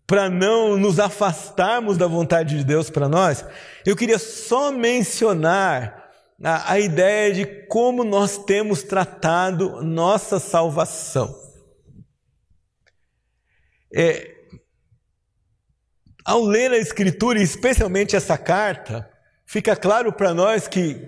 para 0.06 0.30
não 0.30 0.78
nos 0.78 1.00
afastarmos 1.00 1.98
da 1.98 2.06
vontade 2.06 2.56
de 2.60 2.64
Deus 2.64 2.92
para 2.92 3.10
nós, 3.10 3.44
eu 3.84 3.96
queria 3.96 4.20
só 4.20 4.72
mencionar 4.72 6.12
a, 6.44 6.74
a 6.74 6.80
ideia 6.80 7.34
de 7.34 7.46
como 7.66 8.04
nós 8.04 8.38
temos 8.38 8.84
tratado 8.84 9.82
nossa 9.82 10.40
salvação. 10.40 11.36
É, 13.92 14.32
ao 16.24 16.44
ler 16.44 16.72
a 16.72 16.78
Escritura, 16.78 17.40
e 17.40 17.44
especialmente 17.44 18.16
essa 18.16 18.38
carta, 18.38 19.10
fica 19.44 19.75
claro 19.75 20.14
para 20.14 20.36
nós 20.36 20.68
que, 20.68 21.02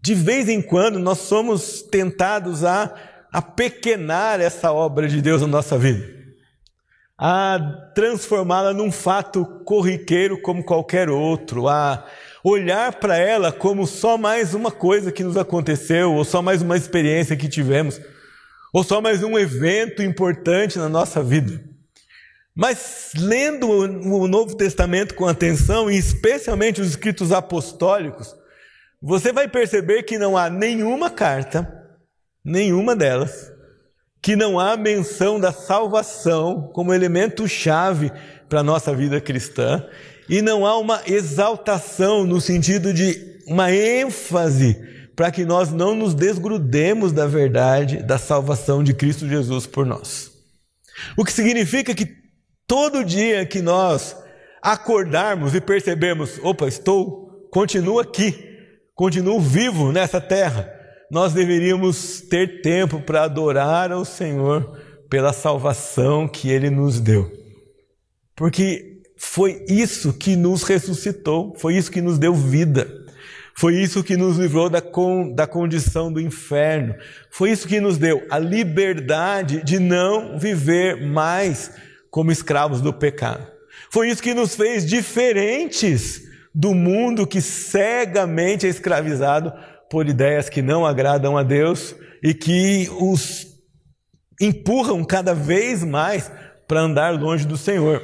de 0.00 0.14
vez 0.14 0.48
em 0.48 0.62
quando, 0.62 1.00
nós 1.00 1.18
somos 1.18 1.82
tentados 1.82 2.62
a, 2.64 2.94
a 3.32 3.42
pequenar 3.42 4.40
essa 4.40 4.70
obra 4.70 5.08
de 5.08 5.20
Deus 5.20 5.40
na 5.40 5.48
nossa 5.48 5.76
vida 5.76 6.15
a 7.18 7.58
transformá-la 7.94 8.74
num 8.74 8.92
fato 8.92 9.44
corriqueiro 9.64 10.40
como 10.42 10.62
qualquer 10.62 11.08
outro, 11.08 11.66
a 11.68 12.06
olhar 12.44 12.92
para 12.94 13.16
ela 13.16 13.50
como 13.50 13.86
só 13.86 14.18
mais 14.18 14.54
uma 14.54 14.70
coisa 14.70 15.10
que 15.10 15.24
nos 15.24 15.36
aconteceu, 15.36 16.12
ou 16.12 16.24
só 16.24 16.42
mais 16.42 16.60
uma 16.60 16.76
experiência 16.76 17.36
que 17.36 17.48
tivemos, 17.48 18.00
ou 18.72 18.84
só 18.84 19.00
mais 19.00 19.22
um 19.22 19.38
evento 19.38 20.02
importante 20.02 20.78
na 20.78 20.88
nossa 20.88 21.22
vida. 21.22 21.64
Mas 22.54 23.12
lendo 23.16 23.68
o 23.68 24.28
Novo 24.28 24.56
Testamento 24.56 25.14
com 25.14 25.26
atenção, 25.26 25.90
e 25.90 25.96
especialmente 25.96 26.80
os 26.80 26.88
escritos 26.88 27.32
apostólicos, 27.32 28.34
você 29.00 29.32
vai 29.32 29.48
perceber 29.48 30.02
que 30.04 30.18
não 30.18 30.36
há 30.36 30.48
nenhuma 30.48 31.10
carta, 31.10 31.84
nenhuma 32.44 32.94
delas, 32.94 33.52
que 34.26 34.34
não 34.34 34.58
há 34.58 34.76
menção 34.76 35.38
da 35.38 35.52
salvação 35.52 36.68
como 36.72 36.92
elemento 36.92 37.46
chave 37.46 38.10
para 38.48 38.58
a 38.58 38.64
nossa 38.64 38.92
vida 38.92 39.20
cristã 39.20 39.86
e 40.28 40.42
não 40.42 40.66
há 40.66 40.76
uma 40.76 41.00
exaltação 41.06 42.26
no 42.26 42.40
sentido 42.40 42.92
de 42.92 43.38
uma 43.46 43.70
ênfase 43.70 44.82
para 45.14 45.30
que 45.30 45.44
nós 45.44 45.70
não 45.70 45.94
nos 45.94 46.12
desgrudemos 46.12 47.12
da 47.12 47.24
verdade 47.24 48.02
da 48.02 48.18
salvação 48.18 48.82
de 48.82 48.94
Cristo 48.94 49.28
Jesus 49.28 49.64
por 49.64 49.86
nós. 49.86 50.32
O 51.16 51.24
que 51.24 51.30
significa 51.30 51.94
que 51.94 52.12
todo 52.66 53.04
dia 53.04 53.46
que 53.46 53.62
nós 53.62 54.16
acordarmos 54.60 55.54
e 55.54 55.60
percebermos, 55.60 56.40
opa, 56.42 56.66
estou, 56.66 57.48
continuo 57.52 58.00
aqui, 58.00 58.34
continuo 58.92 59.38
vivo 59.38 59.92
nessa 59.92 60.20
terra, 60.20 60.75
nós 61.10 61.32
deveríamos 61.32 62.20
ter 62.20 62.62
tempo 62.62 63.00
para 63.00 63.24
adorar 63.24 63.92
ao 63.92 64.04
Senhor 64.04 64.78
pela 65.08 65.32
salvação 65.32 66.26
que 66.26 66.50
Ele 66.50 66.70
nos 66.70 67.00
deu. 67.00 67.30
Porque 68.34 69.00
foi 69.16 69.64
isso 69.68 70.12
que 70.12 70.36
nos 70.36 70.62
ressuscitou, 70.62 71.54
foi 71.56 71.76
isso 71.76 71.90
que 71.90 72.02
nos 72.02 72.18
deu 72.18 72.34
vida. 72.34 73.06
Foi 73.58 73.74
isso 73.74 74.04
que 74.04 74.18
nos 74.18 74.36
livrou 74.36 74.68
da, 74.68 74.82
con, 74.82 75.32
da 75.32 75.46
condição 75.46 76.12
do 76.12 76.20
inferno. 76.20 76.94
Foi 77.30 77.50
isso 77.50 77.66
que 77.66 77.80
nos 77.80 77.96
deu 77.96 78.26
a 78.30 78.38
liberdade 78.38 79.64
de 79.64 79.78
não 79.78 80.38
viver 80.38 81.06
mais 81.06 81.70
como 82.10 82.30
escravos 82.30 82.82
do 82.82 82.92
pecado. 82.92 83.46
Foi 83.90 84.10
isso 84.10 84.22
que 84.22 84.34
nos 84.34 84.54
fez 84.54 84.84
diferentes 84.84 86.22
do 86.54 86.74
mundo 86.74 87.26
que 87.26 87.40
cegamente 87.40 88.66
é 88.66 88.68
escravizado 88.68 89.52
por 89.90 90.08
ideias 90.08 90.48
que 90.48 90.62
não 90.62 90.84
agradam 90.84 91.36
a 91.36 91.42
Deus 91.42 91.94
e 92.22 92.34
que 92.34 92.88
os 93.00 93.46
empurram 94.40 95.04
cada 95.04 95.34
vez 95.34 95.84
mais 95.84 96.30
para 96.66 96.80
andar 96.80 97.18
longe 97.18 97.46
do 97.46 97.56
Senhor. 97.56 98.02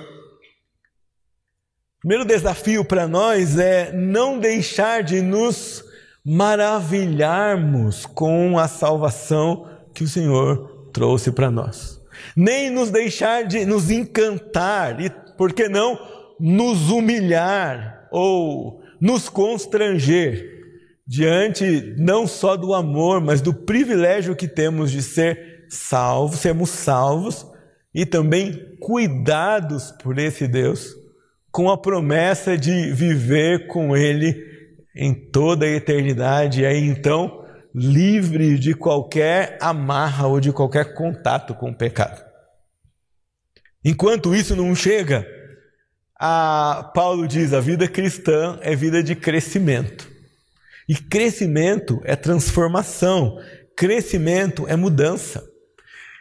O 1.96 2.00
primeiro 2.00 2.24
desafio 2.24 2.84
para 2.84 3.06
nós 3.06 3.58
é 3.58 3.92
não 3.92 4.38
deixar 4.38 5.02
de 5.02 5.20
nos 5.20 5.84
maravilharmos 6.24 8.06
com 8.06 8.58
a 8.58 8.68
salvação 8.68 9.68
que 9.92 10.04
o 10.04 10.08
Senhor 10.08 10.90
trouxe 10.92 11.30
para 11.32 11.50
nós. 11.50 12.00
Nem 12.36 12.70
nos 12.70 12.90
deixar 12.90 13.44
de 13.44 13.64
nos 13.64 13.90
encantar 13.90 15.00
e, 15.00 15.10
por 15.36 15.52
que 15.52 15.68
não, 15.68 15.98
nos 16.38 16.90
humilhar 16.90 18.08
ou 18.10 18.82
nos 19.00 19.28
constranger 19.28 20.61
diante 21.06 21.94
não 21.98 22.26
só 22.26 22.56
do 22.56 22.74
amor, 22.74 23.20
mas 23.20 23.40
do 23.40 23.52
privilégio 23.52 24.36
que 24.36 24.48
temos 24.48 24.90
de 24.90 25.02
ser 25.02 25.66
salvos, 25.68 26.40
sermos 26.40 26.70
salvos 26.70 27.46
e 27.94 28.06
também 28.06 28.76
cuidados 28.80 29.92
por 30.02 30.18
esse 30.18 30.46
Deus 30.46 30.94
com 31.50 31.70
a 31.70 31.76
promessa 31.76 32.56
de 32.56 32.92
viver 32.92 33.66
com 33.66 33.94
Ele 33.94 34.50
em 34.96 35.14
toda 35.14 35.66
a 35.66 35.68
eternidade, 35.68 36.62
e 36.62 36.66
aí 36.66 36.86
então 36.86 37.44
livre 37.74 38.58
de 38.58 38.74
qualquer 38.74 39.58
amarra 39.60 40.26
ou 40.26 40.40
de 40.40 40.52
qualquer 40.52 40.94
contato 40.94 41.54
com 41.54 41.70
o 41.70 41.76
pecado. 41.76 42.22
Enquanto 43.84 44.34
isso 44.34 44.54
não 44.54 44.74
chega, 44.74 45.26
Paulo 46.94 47.26
diz: 47.26 47.52
a 47.52 47.60
vida 47.60 47.88
cristã 47.88 48.58
é 48.62 48.76
vida 48.76 49.02
de 49.02 49.14
crescimento. 49.14 50.11
E 50.92 50.94
crescimento 50.94 52.02
é 52.04 52.14
transformação, 52.14 53.38
crescimento 53.74 54.68
é 54.68 54.76
mudança. 54.76 55.42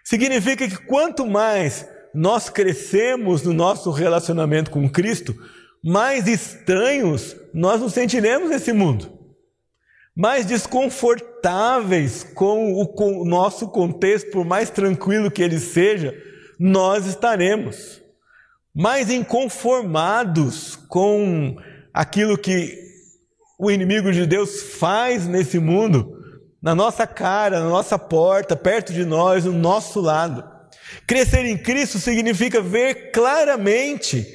Significa 0.01 0.65
que 0.65 0.77
quanto 0.77 1.25
mais 1.25 1.85
nós 2.13 2.47
crescemos 2.47 3.43
no 3.43 3.51
nosso 3.51 3.91
relacionamento 3.91 4.71
com 4.71 4.89
Cristo, 4.89 5.35
mais 5.83 6.25
estranhos 6.25 7.35
nós 7.53 7.81
nos 7.81 7.91
sentiremos 7.91 8.49
nesse 8.49 8.71
mundo, 8.71 9.11
mais 10.15 10.45
desconfortáveis 10.45 12.23
com 12.23 12.71
o, 12.73 12.87
com 12.87 13.19
o 13.19 13.25
nosso 13.25 13.67
contexto, 13.67 14.31
por 14.31 14.45
mais 14.45 14.69
tranquilo 14.69 15.29
que 15.29 15.43
ele 15.43 15.59
seja, 15.59 16.15
nós 16.57 17.05
estaremos, 17.05 18.01
mais 18.73 19.09
inconformados 19.09 20.77
com 20.87 21.57
aquilo 21.93 22.37
que 22.37 22.90
o 23.61 23.69
inimigo 23.69 24.11
de 24.11 24.25
Deus 24.25 24.59
faz 24.79 25.27
nesse 25.27 25.59
mundo, 25.59 26.17
na 26.59 26.73
nossa 26.73 27.05
cara, 27.05 27.59
na 27.59 27.69
nossa 27.69 27.99
porta, 27.99 28.55
perto 28.55 28.91
de 28.91 29.05
nós, 29.05 29.45
no 29.45 29.53
nosso 29.53 30.01
lado. 30.01 30.43
Crescer 31.05 31.45
em 31.45 31.55
Cristo 31.55 31.99
significa 31.99 32.59
ver 32.59 33.11
claramente, 33.11 34.25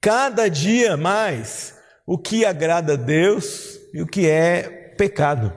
cada 0.00 0.48
dia 0.48 0.96
mais, 0.96 1.74
o 2.06 2.16
que 2.16 2.46
agrada 2.46 2.94
a 2.94 2.96
Deus 2.96 3.78
e 3.92 4.00
o 4.00 4.06
que 4.06 4.26
é 4.26 4.94
pecado. 4.96 5.52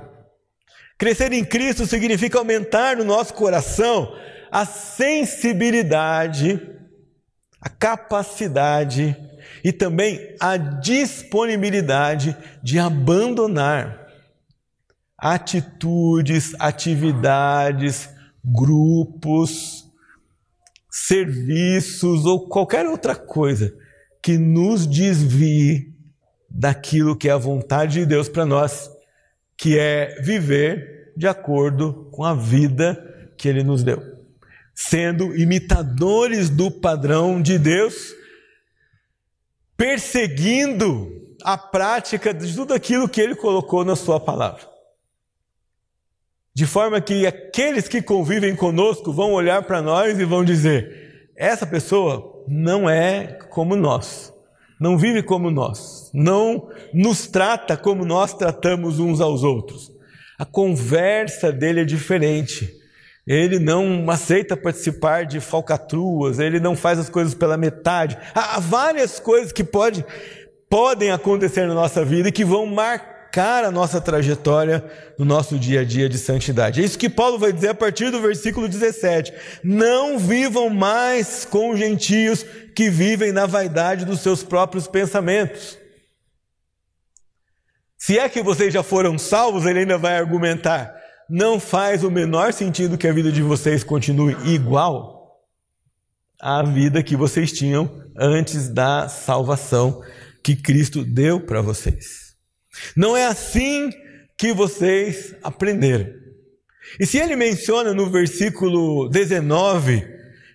Crescer 0.98 1.32
em 1.32 1.46
Cristo 1.46 1.86
significa 1.86 2.38
aumentar 2.38 2.98
no 2.98 3.06
nosso 3.06 3.34
coração 3.34 4.14
a 4.52 4.66
sensibilidade, 4.66 6.60
a 7.62 7.70
capacidade 7.70 9.16
e 9.66 9.74
também 9.74 10.36
a 10.40 10.58
disponibilidade 10.58 12.38
de 12.62 12.78
abandonar 12.78 14.06
atitudes, 15.18 16.54
atividades, 16.60 18.08
grupos, 18.44 19.86
serviços 20.92 22.26
ou 22.26 22.48
qualquer 22.48 22.86
outra 22.86 23.16
coisa 23.16 23.76
que 24.22 24.38
nos 24.38 24.86
desvie 24.86 25.96
daquilo 26.48 27.16
que 27.16 27.28
é 27.28 27.32
a 27.32 27.38
vontade 27.38 28.02
de 28.02 28.06
Deus 28.06 28.30
para 28.30 28.46
nós, 28.46 28.88
que 29.58 29.80
é 29.80 30.22
viver 30.22 31.12
de 31.18 31.28
acordo 31.28 32.08
com 32.12 32.24
a 32.24 32.36
vida 32.36 32.96
que 33.36 33.48
Ele 33.48 33.64
nos 33.64 33.84
deu, 33.84 34.00
sendo 34.76 35.36
imitadores 35.36 36.52
do 36.52 36.70
padrão 36.70 37.42
de 37.42 37.58
Deus, 37.58 38.14
perseguindo 39.78 41.12
a 41.44 41.58
prática 41.58 42.34
de 42.34 42.54
tudo 42.54 42.74
aquilo 42.74 43.10
que 43.10 43.22
Ele 43.22 43.36
colocou 43.36 43.84
na 43.84 43.96
Sua 43.96 44.20
palavra. 44.20 44.68
De 46.54 46.66
forma 46.66 47.02
que 47.02 47.28
aqueles 47.28 47.88
que 47.88 48.02
convivem 48.02 48.56
conosco 48.56 49.12
vão 49.12 49.34
olhar 49.34 49.64
para 49.64 49.82
nós 49.82 50.18
e 50.18 50.24
vão 50.24 50.44
dizer: 50.44 51.30
essa 51.36 51.68
pessoa 51.68 52.44
não 52.48 52.90
é 52.90 53.40
como 53.50 53.76
nós, 53.76 54.34
não 54.80 54.98
vive 54.98 55.22
como 55.22 55.52
nós, 55.52 56.10
não 56.14 56.70
nos 56.94 57.28
trata 57.28 57.76
como 57.76 58.06
nós 58.06 58.34
tratamos 58.34 59.00
uns 59.00 59.20
aos 59.20 59.44
outros. 59.44 59.92
A 60.38 60.46
conversa 60.46 61.52
dele 61.52 61.82
é 61.82 61.86
diferente. 61.86 62.85
Ele 63.28 63.58
não 63.58 64.10
aceita 64.10 64.56
participar 64.56 65.26
de 65.26 65.40
falcatruas, 65.40 66.38
ele 66.38 66.60
não 66.60 66.76
faz 66.76 67.00
as 67.00 67.10
coisas 67.10 67.34
pela 67.34 67.58
metade. 67.58 68.18
Há 68.36 68.60
várias 68.60 69.20
coisas 69.20 69.52
que 69.52 69.64
pode, 69.64 70.06
podem 70.70 71.12
acontecer 71.12 71.66
na 71.68 71.74
nossa 71.74 72.06
vida 72.06 72.30
e 72.30 72.32
que 72.32 72.46
vão 72.46 72.68
marcar 72.68 73.66
a 73.66 73.72
nossa 73.72 74.00
trajetória 74.00 74.86
no 75.18 75.26
nosso 75.26 75.58
dia 75.58 75.82
a 75.82 75.84
dia 75.84 76.08
de 76.08 76.20
santidade. 76.20 76.82
É 76.82 76.86
isso 76.86 77.00
que 77.00 77.10
Paulo 77.10 77.40
vai 77.40 77.52
dizer 77.52 77.70
a 77.70 77.76
partir 77.76 78.12
do 78.12 78.22
versículo 78.22 78.68
17. 78.68 79.34
Não 79.64 80.20
vivam 80.20 80.70
mais 80.70 81.46
com 81.46 81.76
gentios 81.76 82.46
que 82.76 82.92
vivem 82.92 83.32
na 83.32 83.48
vaidade 83.48 84.06
dos 84.06 84.20
seus 84.20 84.44
próprios 84.44 84.88
pensamentos. 84.88 85.80
Se 87.98 88.20
é 88.20 88.30
que 88.30 88.44
vocês 88.44 88.72
já 88.72 88.84
foram 88.84 89.18
salvos, 89.18 89.66
ele 89.66 89.80
ainda 89.80 89.98
vai 89.98 90.16
argumentar. 90.16 91.05
Não 91.30 91.60
faz 91.60 92.04
o 92.04 92.12
menor 92.12 92.54
sentido 92.54 92.98
que 92.98 93.08
a 93.08 93.14
vida 93.14 93.32
de 93.32 93.42
vocês 93.42 93.84
continue 93.84 94.36
igual 94.46 95.16
à 96.40 96.62
vida 96.62 97.02
que 97.02 97.16
vocês 97.16 97.52
tinham 97.52 98.04
antes 98.16 98.70
da 98.70 99.10
salvação 99.10 100.04
que 100.44 100.56
Cristo 100.56 101.04
deu 101.04 101.40
para 101.40 101.62
vocês. 101.62 102.36
Não 102.96 103.18
é 103.18 103.26
assim 103.26 103.90
que 104.38 104.54
vocês 104.54 105.36
aprenderam. 105.42 106.08
E 107.00 107.06
se 107.08 107.18
ele 107.18 107.36
menciona 107.36 107.92
no 107.92 108.08
versículo 108.12 109.10
19 109.10 110.06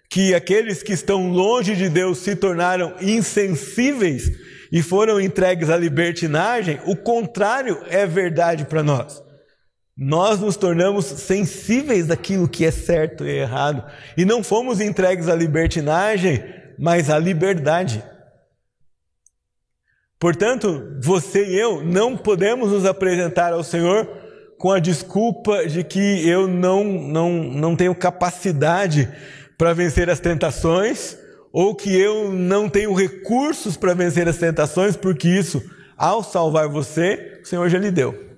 que 0.08 0.34
aqueles 0.34 0.84
que 0.84 0.92
estão 0.92 1.30
longe 1.32 1.74
de 1.74 1.88
Deus 1.88 2.18
se 2.18 2.36
tornaram 2.36 2.94
insensíveis 3.00 4.30
e 4.70 4.82
foram 4.82 5.20
entregues 5.20 5.68
à 5.68 5.76
libertinagem, 5.76 6.78
o 6.86 6.94
contrário 6.94 7.82
é 7.88 8.06
verdade 8.06 8.64
para 8.64 8.84
nós. 8.84 9.29
Nós 10.02 10.40
nos 10.40 10.56
tornamos 10.56 11.04
sensíveis 11.04 12.06
daquilo 12.06 12.48
que 12.48 12.64
é 12.64 12.70
certo 12.70 13.22
e 13.22 13.28
errado 13.28 13.84
e 14.16 14.24
não 14.24 14.42
fomos 14.42 14.80
entregues 14.80 15.28
à 15.28 15.34
libertinagem, 15.34 16.42
mas 16.78 17.10
à 17.10 17.18
liberdade. 17.18 18.02
Portanto, 20.18 20.96
você 21.02 21.44
e 21.44 21.58
eu 21.58 21.84
não 21.84 22.16
podemos 22.16 22.72
nos 22.72 22.86
apresentar 22.86 23.52
ao 23.52 23.62
Senhor 23.62 24.08
com 24.56 24.72
a 24.72 24.78
desculpa 24.78 25.66
de 25.66 25.84
que 25.84 26.26
eu 26.26 26.48
não, 26.48 26.82
não, 26.82 27.30
não 27.30 27.76
tenho 27.76 27.94
capacidade 27.94 29.06
para 29.58 29.74
vencer 29.74 30.08
as 30.08 30.18
tentações, 30.18 31.18
ou 31.52 31.74
que 31.74 31.94
eu 31.94 32.32
não 32.32 32.70
tenho 32.70 32.94
recursos 32.94 33.76
para 33.76 33.92
vencer 33.92 34.26
as 34.26 34.38
tentações, 34.38 34.96
porque 34.96 35.28
isso, 35.28 35.62
ao 35.94 36.22
salvar 36.22 36.68
você, 36.68 37.40
o 37.42 37.46
Senhor 37.46 37.68
já 37.68 37.78
lhe 37.78 37.90
deu. 37.90 38.29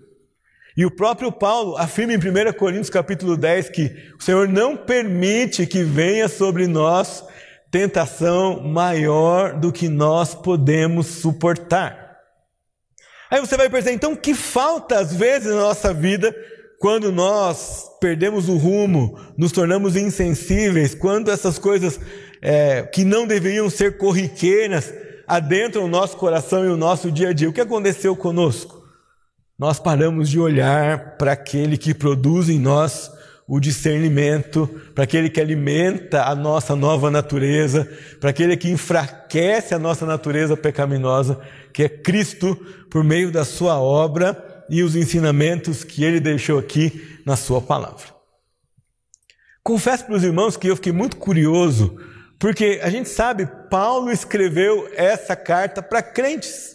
E 0.76 0.86
o 0.86 0.90
próprio 0.90 1.30
Paulo 1.30 1.76
afirma 1.76 2.14
em 2.14 2.16
1 2.16 2.52
Coríntios 2.54 2.88
capítulo 2.88 3.36
10 3.36 3.68
que 3.68 3.94
o 4.18 4.22
Senhor 4.22 4.48
não 4.48 4.76
permite 4.76 5.66
que 5.66 5.82
venha 5.82 6.28
sobre 6.28 6.66
nós 6.66 7.24
tentação 7.70 8.60
maior 8.62 9.54
do 9.54 9.72
que 9.72 9.88
nós 9.88 10.34
podemos 10.34 11.06
suportar. 11.06 12.18
Aí 13.30 13.40
você 13.40 13.56
vai 13.56 13.68
pensar, 13.70 13.92
então, 13.92 14.14
que 14.14 14.34
falta 14.34 14.98
às 14.98 15.14
vezes 15.14 15.48
na 15.48 15.60
nossa 15.60 15.92
vida 15.92 16.34
quando 16.78 17.12
nós 17.12 17.86
perdemos 18.00 18.48
o 18.48 18.56
rumo, 18.56 19.18
nos 19.38 19.52
tornamos 19.52 19.94
insensíveis, 19.94 20.94
quando 20.94 21.30
essas 21.30 21.58
coisas 21.58 21.98
é, 22.42 22.82
que 22.82 23.04
não 23.04 23.26
deveriam 23.26 23.70
ser 23.70 23.96
corriqueiras 23.96 24.92
adentram 25.26 25.84
o 25.84 25.88
nosso 25.88 26.16
coração 26.16 26.64
e 26.64 26.68
o 26.68 26.76
nosso 26.76 27.10
dia 27.10 27.28
a 27.28 27.32
dia. 27.32 27.48
O 27.48 27.52
que 27.52 27.60
aconteceu 27.60 28.16
conosco? 28.16 28.81
Nós 29.58 29.78
paramos 29.78 30.28
de 30.28 30.38
olhar 30.38 31.16
para 31.16 31.32
aquele 31.32 31.76
que 31.76 31.94
produz 31.94 32.48
em 32.48 32.58
nós 32.58 33.10
o 33.46 33.60
discernimento, 33.60 34.66
para 34.94 35.04
aquele 35.04 35.28
que 35.28 35.40
alimenta 35.40 36.24
a 36.24 36.34
nossa 36.34 36.74
nova 36.74 37.10
natureza, 37.10 37.86
para 38.20 38.30
aquele 38.30 38.56
que 38.56 38.70
enfraquece 38.70 39.74
a 39.74 39.78
nossa 39.78 40.06
natureza 40.06 40.56
pecaminosa, 40.56 41.38
que 41.72 41.82
é 41.82 41.88
Cristo 41.88 42.56
por 42.90 43.04
meio 43.04 43.30
da 43.30 43.44
sua 43.44 43.78
obra 43.78 44.64
e 44.70 44.82
os 44.82 44.96
ensinamentos 44.96 45.84
que 45.84 46.04
ele 46.04 46.20
deixou 46.20 46.58
aqui 46.58 47.20
na 47.26 47.36
sua 47.36 47.60
palavra. 47.60 48.06
Confesso 49.62 50.06
para 50.06 50.16
os 50.16 50.24
irmãos 50.24 50.56
que 50.56 50.68
eu 50.68 50.76
fiquei 50.76 50.92
muito 50.92 51.16
curioso, 51.16 51.96
porque 52.38 52.80
a 52.82 52.90
gente 52.90 53.08
sabe, 53.08 53.46
Paulo 53.70 54.10
escreveu 54.10 54.90
essa 54.96 55.36
carta 55.36 55.82
para 55.82 56.02
crentes. 56.02 56.71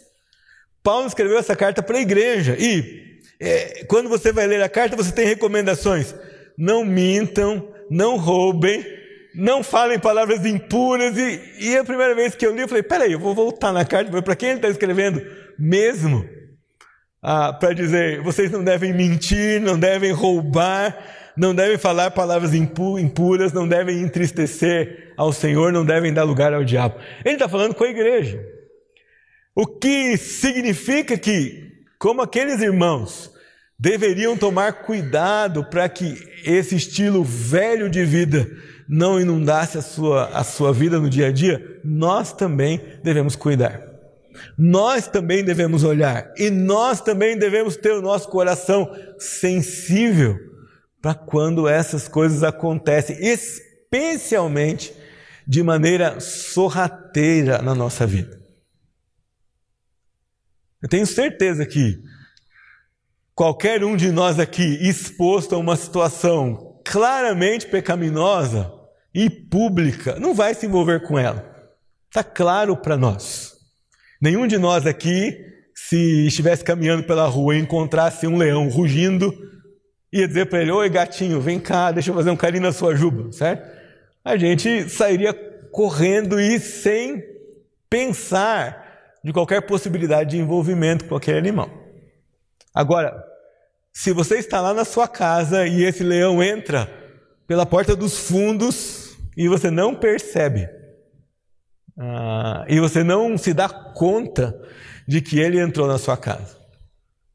Paulo 0.88 1.06
escreveu 1.06 1.38
essa 1.38 1.54
carta 1.54 1.84
para 1.84 1.98
a 1.98 2.02
igreja. 2.02 2.56
E 2.58 3.20
é, 3.42 3.84
quando 3.90 4.08
você 4.08 4.32
vai 4.32 4.48
ler 4.48 4.64
a 4.64 4.70
carta, 4.70 4.96
você 4.96 5.12
tem 5.12 5.26
recomendações 5.26 6.16
não 6.58 6.86
mintam, 6.86 7.68
não 7.92 8.16
roubem, 8.16 8.86
não 9.36 9.62
falem 9.62 10.00
palavras 10.00 10.46
impuras. 10.46 11.18
E, 11.18 11.42
e 11.60 11.78
a 11.78 11.84
primeira 11.84 12.16
vez 12.16 12.36
que 12.36 12.46
eu 12.46 12.56
li, 12.56 12.62
eu 12.62 12.70
falei: 12.70 12.84
peraí, 12.84 13.12
eu 13.12 13.20
vou 13.20 13.36
voltar 13.36 13.74
na 13.74 13.84
carta, 13.84 14.22
para 14.22 14.36
quem 14.38 14.52
ele 14.52 14.60
está 14.60 14.70
escrevendo 14.70 15.22
mesmo? 15.60 16.26
Ah, 17.22 17.52
para 17.52 17.74
dizer: 17.74 18.22
vocês 18.22 18.50
não 18.50 18.64
devem 18.64 18.94
mentir, 18.94 19.60
não 19.60 19.78
devem 19.78 20.14
roubar, 20.14 20.98
não 21.36 21.54
devem 21.54 21.78
falar 21.78 22.12
palavras 22.12 22.54
impuras, 22.54 23.52
não 23.52 23.68
devem 23.68 24.02
entristecer 24.02 25.14
ao 25.18 25.34
Senhor, 25.34 25.74
não 25.74 25.86
devem 25.86 26.14
dar 26.14 26.24
lugar 26.24 26.54
ao 26.54 26.64
diabo. 26.64 26.96
Ele 27.26 27.36
está 27.36 27.50
falando 27.50 27.76
com 27.76 27.84
a 27.84 27.90
igreja. 27.90 28.57
O 29.60 29.66
que 29.66 30.16
significa 30.18 31.18
que, 31.18 31.82
como 31.98 32.22
aqueles 32.22 32.62
irmãos 32.62 33.32
deveriam 33.80 34.38
tomar 34.38 34.84
cuidado 34.84 35.64
para 35.64 35.90
que 35.90 36.16
esse 36.46 36.76
estilo 36.76 37.24
velho 37.24 37.90
de 37.90 38.06
vida 38.06 38.48
não 38.88 39.20
inundasse 39.20 39.76
a 39.76 39.82
sua, 39.82 40.26
a 40.26 40.44
sua 40.44 40.72
vida 40.72 41.00
no 41.00 41.10
dia 41.10 41.30
a 41.30 41.32
dia, 41.32 41.82
nós 41.84 42.32
também 42.32 42.80
devemos 43.04 43.36
cuidar. 43.36 43.82
Nós 44.56 45.08
também 45.08 45.44
devemos 45.44 45.84
olhar 45.84 46.32
e 46.38 46.52
nós 46.52 47.02
também 47.02 47.36
devemos 47.36 47.76
ter 47.76 47.94
o 47.94 48.02
nosso 48.02 48.30
coração 48.30 48.88
sensível 49.18 50.38
para 51.02 51.16
quando 51.16 51.68
essas 51.68 52.08
coisas 52.08 52.44
acontecem, 52.44 53.18
especialmente 53.26 54.94
de 55.48 55.64
maneira 55.64 56.20
sorrateira 56.20 57.60
na 57.64 57.74
nossa 57.74 58.06
vida. 58.06 58.37
Eu 60.82 60.88
tenho 60.88 61.08
certeza 61.08 61.66
que 61.66 62.00
qualquer 63.34 63.84
um 63.84 63.96
de 63.96 64.12
nós 64.12 64.40
aqui 64.40 64.78
exposto 64.88 65.56
a 65.56 65.58
uma 65.58 65.76
situação 65.76 66.80
claramente 66.86 67.68
pecaminosa 67.68 68.72
e 69.14 69.30
pública 69.30 70.20
não 70.20 70.36
vai 70.36 70.54
se 70.54 70.68
envolver 70.68 71.02
com 71.02 71.18
ela. 71.18 71.58
Está 72.10 72.24
claro 72.24 72.78
para 72.78 72.96
nós. 72.96 73.56
Nenhum 74.22 74.48
de 74.48 74.58
nós 74.58 74.86
aqui, 74.86 75.36
se 75.74 76.28
estivesse 76.28 76.64
caminhando 76.64 77.04
pela 77.04 77.28
rua 77.28 77.56
e 77.56 77.60
encontrasse 77.60 78.28
um 78.28 78.38
leão 78.38 78.70
rugindo, 78.70 79.34
ia 80.12 80.28
dizer 80.28 80.46
para 80.46 80.62
ele: 80.62 80.72
Oi, 80.72 80.90
gatinho, 80.90 81.42
vem 81.42 81.60
cá, 81.60 81.92
deixa 81.92 82.12
eu 82.12 82.16
fazer 82.16 82.30
um 82.30 82.36
carinho 82.36 82.64
na 82.64 82.72
sua 82.72 82.96
juba, 82.96 83.32
certo? 83.32 83.68
A 84.24 84.38
gente 84.38 84.90
sairia 84.90 85.34
correndo 85.72 86.40
e 86.40 86.60
sem 86.60 87.24
pensar 87.90 88.87
de 89.28 89.34
qualquer 89.34 89.62
possibilidade 89.64 90.30
de 90.30 90.38
envolvimento 90.38 91.04
com 91.04 91.14
aquele 91.14 91.38
animal. 91.38 91.70
Agora, 92.74 93.22
se 93.92 94.14
você 94.14 94.38
está 94.38 94.62
lá 94.62 94.74
na 94.74 94.86
sua 94.86 95.06
casa 95.06 95.68
e 95.68 95.84
esse 95.84 96.02
leão 96.02 96.42
entra 96.42 96.90
pela 97.46 97.66
porta 97.66 97.94
dos 97.94 98.18
fundos 98.18 99.18
e 99.36 99.50
você 99.50 99.70
não 99.70 99.94
percebe, 99.94 100.70
ah, 102.00 102.64
e 102.70 102.80
você 102.80 103.04
não 103.04 103.38
se 103.38 103.54
dá 103.54 103.68
conta 103.68 104.58
de 105.06 105.20
que 105.20 105.42
ele 105.42 105.60
entrou 105.60 105.90
na 105.90 105.98
sua 105.98 106.16
casa. 106.16 106.56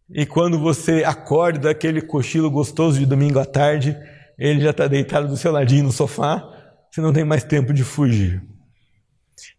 E 0.08 0.24
quando 0.24 0.58
você 0.58 1.04
acorda 1.04 1.68
daquele 1.68 2.00
cochilo 2.00 2.50
gostoso 2.50 2.98
de 2.98 3.04
domingo 3.04 3.38
à 3.38 3.44
tarde, 3.44 3.94
ele 4.38 4.62
já 4.62 4.70
está 4.70 4.86
deitado 4.86 5.28
do 5.28 5.36
seu 5.36 5.52
ladinho 5.52 5.84
no 5.84 5.92
sofá, 5.92 6.42
você 6.90 7.02
não 7.02 7.12
tem 7.12 7.22
mais 7.22 7.44
tempo 7.44 7.70
de 7.70 7.84
fugir. 7.84 8.42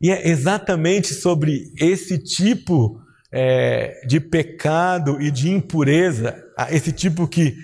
E 0.02 0.12
é 0.12 0.28
exatamente 0.28 1.14
sobre 1.14 1.72
esse 1.80 2.18
tipo 2.18 3.00
é, 3.32 4.02
de 4.08 4.20
pecado 4.20 5.22
e 5.22 5.32
de 5.32 5.50
impureza, 5.50 6.36
esse 6.70 6.92
tipo 6.92 7.28
que 7.28 7.56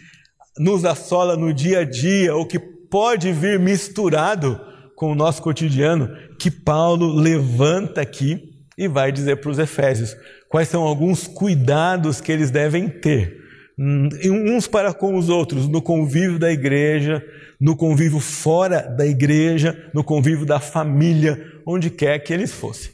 nos 0.58 0.84
assola 0.84 1.38
no 1.38 1.53
dia 1.53 1.79
a 1.79 1.84
dia, 1.84 2.36
ou 2.36 2.45
que 2.45 2.60
pode 2.60 3.32
vir 3.32 3.60
misturado 3.60 4.60
com 4.95 5.12
o 5.12 5.15
nosso 5.15 5.41
cotidiano, 5.41 6.10
que 6.38 6.51
Paulo 6.51 7.13
levanta 7.13 8.01
aqui 8.01 8.49
e 8.77 8.88
vai 8.88 9.12
dizer 9.12 9.38
para 9.38 9.51
os 9.51 9.60
Efésios 9.60 10.15
quais 10.49 10.67
são 10.67 10.84
alguns 10.84 11.27
cuidados 11.27 12.19
que 12.19 12.32
eles 12.32 12.49
devem 12.49 12.89
ter, 12.89 13.38
uns 13.79 14.67
para 14.67 14.93
com 14.93 15.15
os 15.15 15.29
outros, 15.29 15.67
no 15.67 15.81
convívio 15.81 16.37
da 16.37 16.51
igreja, 16.51 17.25
no 17.59 17.77
convívio 17.77 18.19
fora 18.19 18.81
da 18.81 19.05
igreja, 19.05 19.89
no 19.93 20.03
convívio 20.03 20.45
da 20.45 20.59
família, 20.59 21.61
onde 21.65 21.89
quer 21.89 22.19
que 22.19 22.33
eles 22.33 22.51
fossem. 22.51 22.91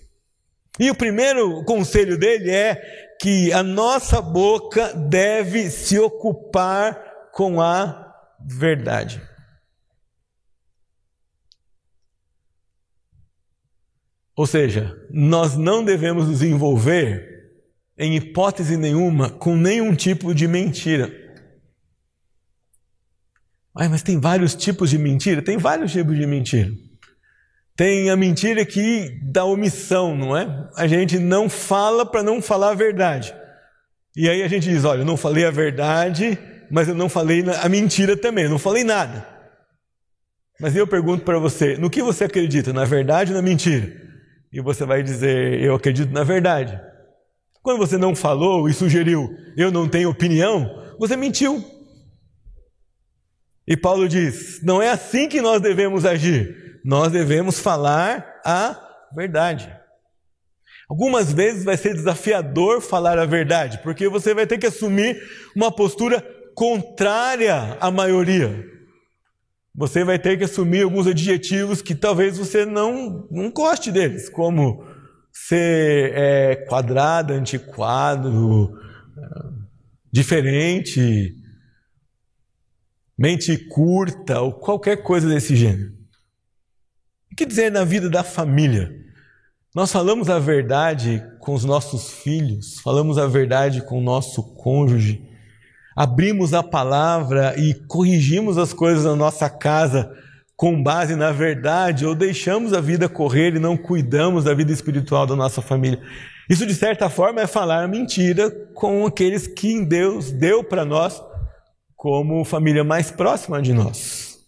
E 0.79 0.91
o 0.91 0.95
primeiro 0.95 1.63
conselho 1.63 2.17
dele 2.17 2.51
é 2.51 3.15
que 3.19 3.51
a 3.51 3.63
nossa 3.63 4.21
boca 4.21 4.93
deve 4.93 5.71
se 5.71 5.97
ocupar 5.97 7.29
com 7.31 7.59
a 7.59 8.13
verdade. 8.39 9.21
Ou 14.35 14.45
seja, 14.45 14.95
nós 15.09 15.55
não 15.55 15.83
devemos 15.83 16.27
nos 16.27 16.43
envolver 16.43 17.34
em 17.97 18.15
hipótese 18.15 18.77
nenhuma 18.77 19.29
com 19.29 19.55
nenhum 19.55 19.95
tipo 19.95 20.33
de 20.33 20.47
mentira. 20.47 21.11
Ai, 23.77 23.89
mas 23.89 24.01
tem 24.01 24.19
vários 24.19 24.55
tipos 24.55 24.89
de 24.89 24.97
mentira? 24.97 25.41
Tem 25.41 25.57
vários 25.57 25.91
tipos 25.91 26.15
de 26.15 26.25
mentira. 26.25 26.71
Tem 27.75 28.09
a 28.09 28.15
mentira 28.15 28.61
aqui 28.61 29.19
da 29.21 29.43
omissão, 29.43 30.15
não 30.15 30.35
é? 30.35 30.69
A 30.77 30.87
gente 30.87 31.19
não 31.19 31.49
fala 31.49 32.05
para 32.05 32.23
não 32.23 32.41
falar 32.41 32.69
a 32.69 32.75
verdade. 32.75 33.35
E 34.15 34.29
aí 34.29 34.43
a 34.43 34.47
gente 34.47 34.69
diz: 34.69 34.85
olha, 34.85 35.01
eu 35.01 35.05
não 35.05 35.17
falei 35.17 35.45
a 35.45 35.51
verdade, 35.51 36.39
mas 36.71 36.87
eu 36.87 36.95
não 36.95 37.09
falei 37.09 37.43
a 37.61 37.67
mentira 37.67 38.15
também, 38.15 38.45
eu 38.45 38.49
não 38.49 38.59
falei 38.59 38.85
nada. 38.85 39.27
Mas 40.57 40.73
eu 40.73 40.87
pergunto 40.87 41.25
para 41.25 41.37
você: 41.37 41.75
no 41.75 41.89
que 41.89 42.01
você 42.01 42.23
acredita, 42.23 42.71
na 42.71 42.85
verdade 42.85 43.33
ou 43.33 43.37
na 43.37 43.41
mentira? 43.41 43.91
E 44.53 44.61
você 44.61 44.85
vai 44.85 45.03
dizer: 45.03 45.61
eu 45.61 45.75
acredito 45.75 46.13
na 46.13 46.23
verdade. 46.23 46.79
Quando 47.65 47.79
você 47.79 47.97
não 47.97 48.15
falou 48.15 48.69
e 48.69 48.73
sugeriu, 48.73 49.27
eu 49.57 49.69
não 49.69 49.89
tenho 49.89 50.09
opinião, 50.09 50.69
você 50.97 51.17
mentiu. 51.17 51.61
E 53.67 53.75
Paulo 53.75 54.07
diz: 54.07 54.63
não 54.63 54.81
é 54.81 54.89
assim 54.89 55.27
que 55.27 55.41
nós 55.41 55.59
devemos 55.59 56.05
agir 56.05 56.63
nós 56.85 57.11
devemos 57.11 57.59
falar 57.59 58.41
a 58.45 58.79
verdade. 59.15 59.75
Algumas 60.87 61.33
vezes 61.33 61.63
vai 61.63 61.75
ser 61.75 61.95
desafiador 61.95 62.79
falar 62.79 63.17
a 63.17 63.25
verdade, 63.25 63.79
porque 63.81 64.07
você 64.07 64.35
vai 64.35 64.45
ter 64.45 64.59
que 64.59 64.67
assumir 64.67 65.19
uma 65.55 65.71
postura 65.71 66.21
contrária 66.53 67.75
à 67.81 67.89
maioria. 67.89 68.63
Você 69.73 70.03
vai 70.03 70.19
ter 70.19 70.37
que 70.37 70.43
assumir 70.43 70.83
alguns 70.83 71.07
adjetivos 71.07 71.81
que 71.81 71.95
talvez 71.95 72.37
você 72.37 72.67
não, 72.67 73.27
não 73.31 73.49
goste 73.49 73.91
deles, 73.91 74.29
como 74.29 74.85
ser 75.35 76.13
é, 76.15 76.55
quadrado, 76.55 77.33
antiquado, 77.33 78.71
diferente, 80.11 81.35
mente 83.17 83.57
curta, 83.57 84.39
ou 84.39 84.53
qualquer 84.53 85.03
coisa 85.03 85.27
desse 85.27 85.55
gênero. 85.55 85.93
O 87.31 87.35
que 87.35 87.45
dizer 87.45 87.69
na 87.69 87.83
vida 87.83 88.09
da 88.09 88.23
família? 88.23 88.89
Nós 89.75 89.91
falamos 89.91 90.29
a 90.29 90.39
verdade 90.39 91.21
com 91.39 91.53
os 91.53 91.65
nossos 91.65 92.09
filhos, 92.09 92.79
falamos 92.79 93.17
a 93.17 93.27
verdade 93.27 93.81
com 93.81 93.99
o 93.99 94.03
nosso 94.03 94.41
cônjuge, 94.55 95.21
abrimos 95.97 96.53
a 96.53 96.63
palavra 96.63 97.59
e 97.59 97.73
corrigimos 97.73 98.57
as 98.57 98.71
coisas 98.71 99.03
na 99.03 99.17
nossa 99.17 99.49
casa 99.49 100.09
com 100.55 100.81
base 100.81 101.15
na 101.15 101.31
verdade 101.31 102.05
ou 102.05 102.15
deixamos 102.15 102.73
a 102.73 102.79
vida 102.79 103.09
correr 103.09 103.55
e 103.55 103.59
não 103.59 103.75
cuidamos 103.75 104.45
da 104.45 104.53
vida 104.53 104.71
espiritual 104.71 105.27
da 105.27 105.35
nossa 105.35 105.61
família. 105.61 106.01
Isso, 106.49 106.65
de 106.65 106.73
certa 106.73 107.09
forma, 107.09 107.41
é 107.41 107.47
falar 107.47 107.87
mentira 107.87 108.49
com 108.73 109.05
aqueles 109.05 109.47
que 109.47 109.83
Deus 109.83 110.31
deu 110.31 110.63
para 110.63 110.85
nós 110.85 111.21
como 111.95 112.45
família 112.45 112.83
mais 112.83 113.11
próxima 113.11 113.61
de 113.61 113.73
nós. 113.73 114.39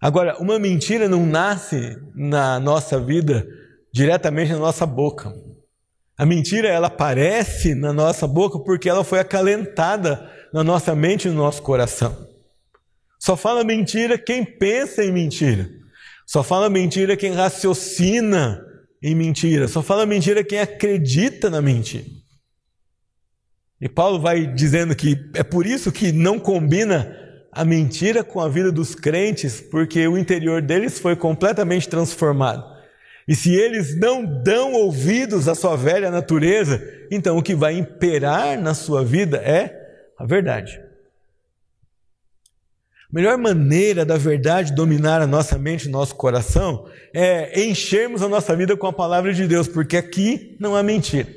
Agora, 0.00 0.36
uma 0.38 0.58
mentira 0.58 1.08
não 1.08 1.24
nasce 1.24 1.96
na 2.14 2.58
nossa 2.58 2.98
vida 2.98 3.46
diretamente 3.92 4.52
na 4.52 4.58
nossa 4.58 4.84
boca. 4.84 5.32
A 6.16 6.26
mentira 6.26 6.68
ela 6.68 6.88
aparece 6.88 7.74
na 7.74 7.92
nossa 7.92 8.26
boca 8.26 8.58
porque 8.58 8.88
ela 8.88 9.04
foi 9.04 9.18
acalentada 9.18 10.30
na 10.52 10.64
nossa 10.64 10.94
mente 10.94 11.28
e 11.28 11.30
no 11.30 11.36
nosso 11.36 11.62
coração. 11.62 12.33
Só 13.24 13.38
fala 13.38 13.64
mentira 13.64 14.18
quem 14.18 14.44
pensa 14.44 15.02
em 15.02 15.10
mentira. 15.10 15.66
Só 16.26 16.42
fala 16.42 16.68
mentira 16.68 17.16
quem 17.16 17.32
raciocina 17.32 18.62
em 19.02 19.14
mentira. 19.14 19.66
Só 19.66 19.82
fala 19.82 20.04
mentira 20.04 20.44
quem 20.44 20.60
acredita 20.60 21.48
na 21.48 21.62
mentira. 21.62 22.04
E 23.80 23.88
Paulo 23.88 24.20
vai 24.20 24.46
dizendo 24.46 24.94
que 24.94 25.16
é 25.32 25.42
por 25.42 25.64
isso 25.64 25.90
que 25.90 26.12
não 26.12 26.38
combina 26.38 27.16
a 27.50 27.64
mentira 27.64 28.22
com 28.22 28.42
a 28.42 28.48
vida 28.50 28.70
dos 28.70 28.94
crentes, 28.94 29.58
porque 29.58 30.06
o 30.06 30.18
interior 30.18 30.60
deles 30.60 30.98
foi 30.98 31.16
completamente 31.16 31.88
transformado. 31.88 32.62
E 33.26 33.34
se 33.34 33.54
eles 33.54 33.98
não 33.98 34.22
dão 34.42 34.74
ouvidos 34.74 35.48
à 35.48 35.54
sua 35.54 35.76
velha 35.76 36.10
natureza, 36.10 36.78
então 37.10 37.38
o 37.38 37.42
que 37.42 37.54
vai 37.54 37.72
imperar 37.72 38.60
na 38.60 38.74
sua 38.74 39.02
vida 39.02 39.38
é 39.38 39.74
a 40.18 40.26
verdade. 40.26 40.78
Melhor 43.14 43.38
maneira 43.38 44.04
da 44.04 44.18
verdade 44.18 44.74
dominar 44.74 45.22
a 45.22 45.26
nossa 45.26 45.56
mente 45.56 45.84
e 45.84 45.88
nosso 45.88 46.16
coração 46.16 46.88
é 47.14 47.64
enchermos 47.64 48.22
a 48.22 48.28
nossa 48.28 48.56
vida 48.56 48.76
com 48.76 48.88
a 48.88 48.92
palavra 48.92 49.32
de 49.32 49.46
Deus, 49.46 49.68
porque 49.68 49.96
aqui 49.96 50.56
não 50.58 50.74
há 50.74 50.82
mentira. 50.82 51.28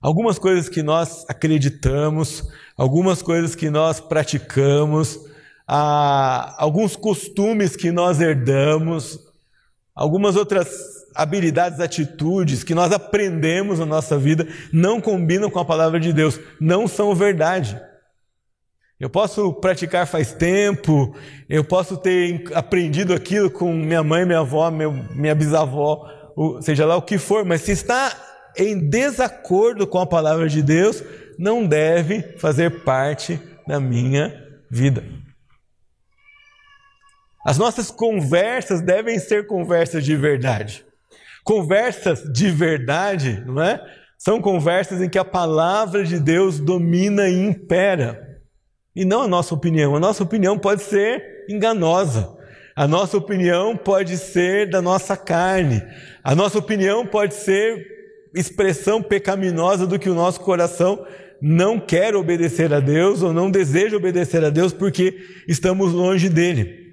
Algumas 0.00 0.38
coisas 0.38 0.70
que 0.70 0.82
nós 0.82 1.26
acreditamos, 1.28 2.48
algumas 2.78 3.20
coisas 3.20 3.54
que 3.54 3.68
nós 3.68 4.00
praticamos, 4.00 5.20
alguns 5.66 6.96
costumes 6.96 7.76
que 7.76 7.90
nós 7.90 8.22
herdamos, 8.22 9.20
algumas 9.94 10.34
outras 10.34 10.70
habilidades, 11.14 11.78
atitudes 11.78 12.64
que 12.64 12.74
nós 12.74 12.90
aprendemos 12.90 13.78
na 13.78 13.84
nossa 13.84 14.16
vida 14.16 14.48
não 14.72 14.98
combinam 14.98 15.50
com 15.50 15.58
a 15.58 15.64
palavra 15.64 16.00
de 16.00 16.10
Deus, 16.10 16.40
não 16.58 16.88
são 16.88 17.14
verdade. 17.14 17.78
Eu 18.98 19.10
posso 19.10 19.52
praticar 19.54 20.06
faz 20.06 20.32
tempo, 20.32 21.14
eu 21.48 21.64
posso 21.64 21.96
ter 21.96 22.44
aprendido 22.54 23.12
aquilo 23.12 23.50
com 23.50 23.72
minha 23.72 24.02
mãe, 24.02 24.24
minha 24.24 24.38
avó, 24.38 24.70
meu, 24.70 24.92
minha 24.92 25.34
bisavó, 25.34 26.08
seja 26.62 26.86
lá 26.86 26.96
o 26.96 27.02
que 27.02 27.18
for, 27.18 27.44
mas 27.44 27.62
se 27.62 27.72
está 27.72 28.16
em 28.56 28.88
desacordo 28.88 29.86
com 29.86 29.98
a 29.98 30.06
palavra 30.06 30.48
de 30.48 30.62
Deus, 30.62 31.02
não 31.38 31.66
deve 31.66 32.22
fazer 32.38 32.84
parte 32.84 33.40
da 33.66 33.80
minha 33.80 34.32
vida. 34.70 35.04
As 37.44 37.58
nossas 37.58 37.90
conversas 37.90 38.80
devem 38.80 39.18
ser 39.18 39.46
conversas 39.46 40.04
de 40.04 40.16
verdade. 40.16 40.84
Conversas 41.42 42.22
de 42.32 42.50
verdade, 42.50 43.42
não 43.44 43.62
é? 43.62 43.84
São 44.16 44.40
conversas 44.40 45.02
em 45.02 45.10
que 45.10 45.18
a 45.18 45.24
palavra 45.24 46.04
de 46.04 46.18
Deus 46.18 46.58
domina 46.58 47.28
e 47.28 47.34
impera. 47.34 48.33
E 48.94 49.04
não 49.04 49.22
a 49.22 49.28
nossa 49.28 49.54
opinião. 49.54 49.96
A 49.96 50.00
nossa 50.00 50.22
opinião 50.22 50.58
pode 50.58 50.82
ser 50.82 51.44
enganosa. 51.48 52.36
A 52.76 52.86
nossa 52.88 53.16
opinião 53.16 53.76
pode 53.76 54.16
ser 54.18 54.68
da 54.68 54.80
nossa 54.82 55.16
carne. 55.16 55.82
A 56.22 56.34
nossa 56.34 56.58
opinião 56.58 57.06
pode 57.06 57.34
ser 57.34 57.86
expressão 58.34 59.02
pecaminosa 59.02 59.86
do 59.86 59.98
que 59.98 60.10
o 60.10 60.14
nosso 60.14 60.40
coração 60.40 61.06
não 61.40 61.78
quer 61.78 62.16
obedecer 62.16 62.72
a 62.72 62.80
Deus 62.80 63.22
ou 63.22 63.32
não 63.32 63.50
deseja 63.50 63.96
obedecer 63.96 64.44
a 64.44 64.50
Deus 64.50 64.72
porque 64.72 65.18
estamos 65.46 65.92
longe 65.92 66.28
dele. 66.28 66.84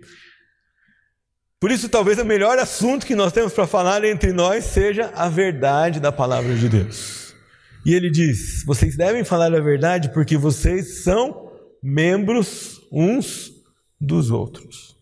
Por 1.59 1.71
isso, 1.71 1.87
talvez 1.89 2.17
o 2.17 2.25
melhor 2.25 2.57
assunto 2.57 3.05
que 3.05 3.15
nós 3.15 3.31
temos 3.31 3.53
para 3.53 3.67
falar 3.67 4.03
entre 4.03 4.33
nós 4.33 4.65
seja 4.65 5.11
a 5.15 5.29
verdade 5.29 5.99
da 5.99 6.11
palavra 6.11 6.55
de 6.55 6.67
Deus. 6.67 7.35
E 7.85 7.93
ele 7.93 8.09
diz: 8.09 8.63
vocês 8.65 8.97
devem 8.97 9.23
falar 9.23 9.53
a 9.53 9.59
verdade 9.59 10.11
porque 10.11 10.37
vocês 10.37 11.03
são 11.03 11.50
membros 11.81 12.81
uns 12.91 13.51
dos 13.99 14.31
outros. 14.31 14.95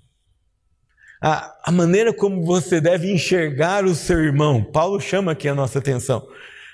A, 1.21 1.53
a 1.65 1.71
maneira 1.71 2.13
como 2.13 2.45
você 2.45 2.79
deve 2.79 3.11
enxergar 3.11 3.83
o 3.83 3.93
seu 3.93 4.19
irmão, 4.19 4.63
Paulo 4.63 5.01
chama 5.01 5.33
aqui 5.33 5.47
a 5.47 5.55
nossa 5.55 5.79
atenção. 5.79 6.25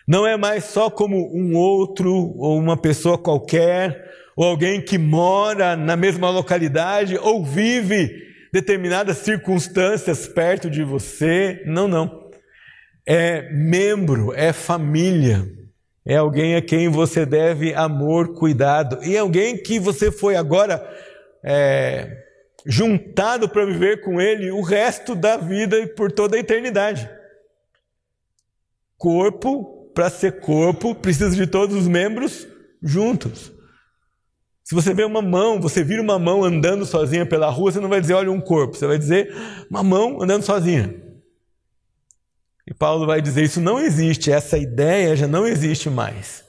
Não 0.07 0.25
é 0.25 0.37
mais 0.37 0.65
só 0.65 0.89
como 0.89 1.35
um 1.35 1.55
outro 1.55 2.13
ou 2.13 2.59
uma 2.59 2.77
pessoa 2.77 3.17
qualquer, 3.17 4.11
ou 4.35 4.45
alguém 4.45 4.81
que 4.81 4.97
mora 4.97 5.75
na 5.75 5.95
mesma 5.95 6.29
localidade 6.29 7.17
ou 7.17 7.43
vive 7.43 8.23
determinadas 8.53 9.17
circunstâncias 9.17 10.27
perto 10.27 10.69
de 10.69 10.83
você. 10.83 11.63
Não, 11.65 11.87
não. 11.87 12.29
É 13.07 13.49
membro, 13.51 14.31
é 14.33 14.53
família. 14.53 15.45
É 16.05 16.17
alguém 16.17 16.55
a 16.55 16.61
quem 16.61 16.87
você 16.87 17.25
deve 17.25 17.73
amor, 17.73 18.33
cuidado. 18.35 19.03
E 19.03 19.17
alguém 19.17 19.57
que 19.57 19.79
você 19.79 20.11
foi 20.11 20.35
agora 20.35 20.87
é, 21.43 22.23
juntado 22.65 23.49
para 23.49 23.65
viver 23.65 24.01
com 24.01 24.21
ele 24.21 24.51
o 24.51 24.61
resto 24.61 25.15
da 25.15 25.35
vida 25.35 25.79
e 25.79 25.87
por 25.87 26.11
toda 26.11 26.37
a 26.37 26.39
eternidade. 26.39 27.09
Corpo, 28.97 29.91
para 29.95 30.09
ser 30.09 30.39
corpo, 30.39 30.93
precisa 30.93 31.35
de 31.35 31.47
todos 31.47 31.75
os 31.75 31.87
membros 31.87 32.47
juntos. 32.81 33.51
Se 34.63 34.73
você 34.73 34.93
vê 34.93 35.03
uma 35.03 35.21
mão, 35.21 35.59
você 35.59 35.83
vira 35.83 36.01
uma 36.01 36.17
mão 36.17 36.43
andando 36.43 36.85
sozinha 36.85 37.25
pela 37.25 37.49
rua, 37.49 37.71
você 37.71 37.79
não 37.79 37.89
vai 37.89 38.01
dizer, 38.01 38.13
olha 38.13 38.31
um 38.31 38.41
corpo, 38.41 38.75
você 38.75 38.87
vai 38.87 38.97
dizer 38.97 39.31
uma 39.69 39.83
mão 39.83 40.21
andando 40.21 40.43
sozinha. 40.43 41.04
E 42.67 42.73
Paulo 42.73 43.05
vai 43.05 43.21
dizer: 43.21 43.43
isso 43.43 43.61
não 43.61 43.79
existe, 43.79 44.31
essa 44.31 44.57
ideia 44.57 45.15
já 45.15 45.27
não 45.27 45.45
existe 45.47 45.89
mais. 45.89 46.43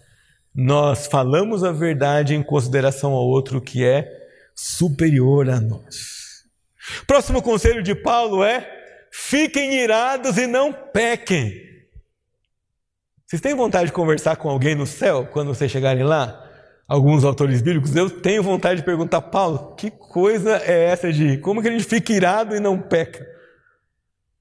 Nós 0.55 1.07
falamos 1.07 1.63
a 1.63 1.73
verdade 1.73 2.35
em 2.35 2.43
consideração 2.43 3.13
ao 3.13 3.27
outro 3.27 3.61
que 3.61 3.85
é 3.85 4.09
superior 4.55 5.51
a 5.51 5.61
nós. 5.61 6.45
Próximo 7.07 7.43
conselho 7.43 7.83
de 7.83 7.95
Paulo 7.95 8.43
é: 8.43 8.67
fiquem 9.13 9.75
irados 9.75 10.39
e 10.39 10.47
não 10.47 10.73
pequem. 10.73 11.65
Vocês 13.27 13.43
têm 13.43 13.55
vontade 13.55 13.87
de 13.87 13.93
conversar 13.93 14.37
com 14.37 14.49
alguém 14.49 14.75
no 14.75 14.87
céu 14.87 15.27
quando 15.27 15.49
vocês 15.49 15.71
chegarem 15.71 16.05
lá? 16.05 16.45
alguns 16.89 17.25
autores 17.25 17.61
bíblicos, 17.61 17.95
eu 17.97 18.09
tenho 18.09 18.43
vontade 18.43 18.81
de 18.81 18.87
perguntar, 18.87 19.21
Paulo, 19.23 19.75
que 19.75 19.91
coisa 19.91 20.59
é 20.59 20.85
essa 20.85 21.13
de 21.13 21.39
como 21.39 21.61
que 21.61 21.69
a 21.69 21.73
gente 21.73 21.85
fica 21.85 22.13
irado 22.13 22.55
e 22.55 22.61
não 22.61 22.81
peca? 22.81 23.27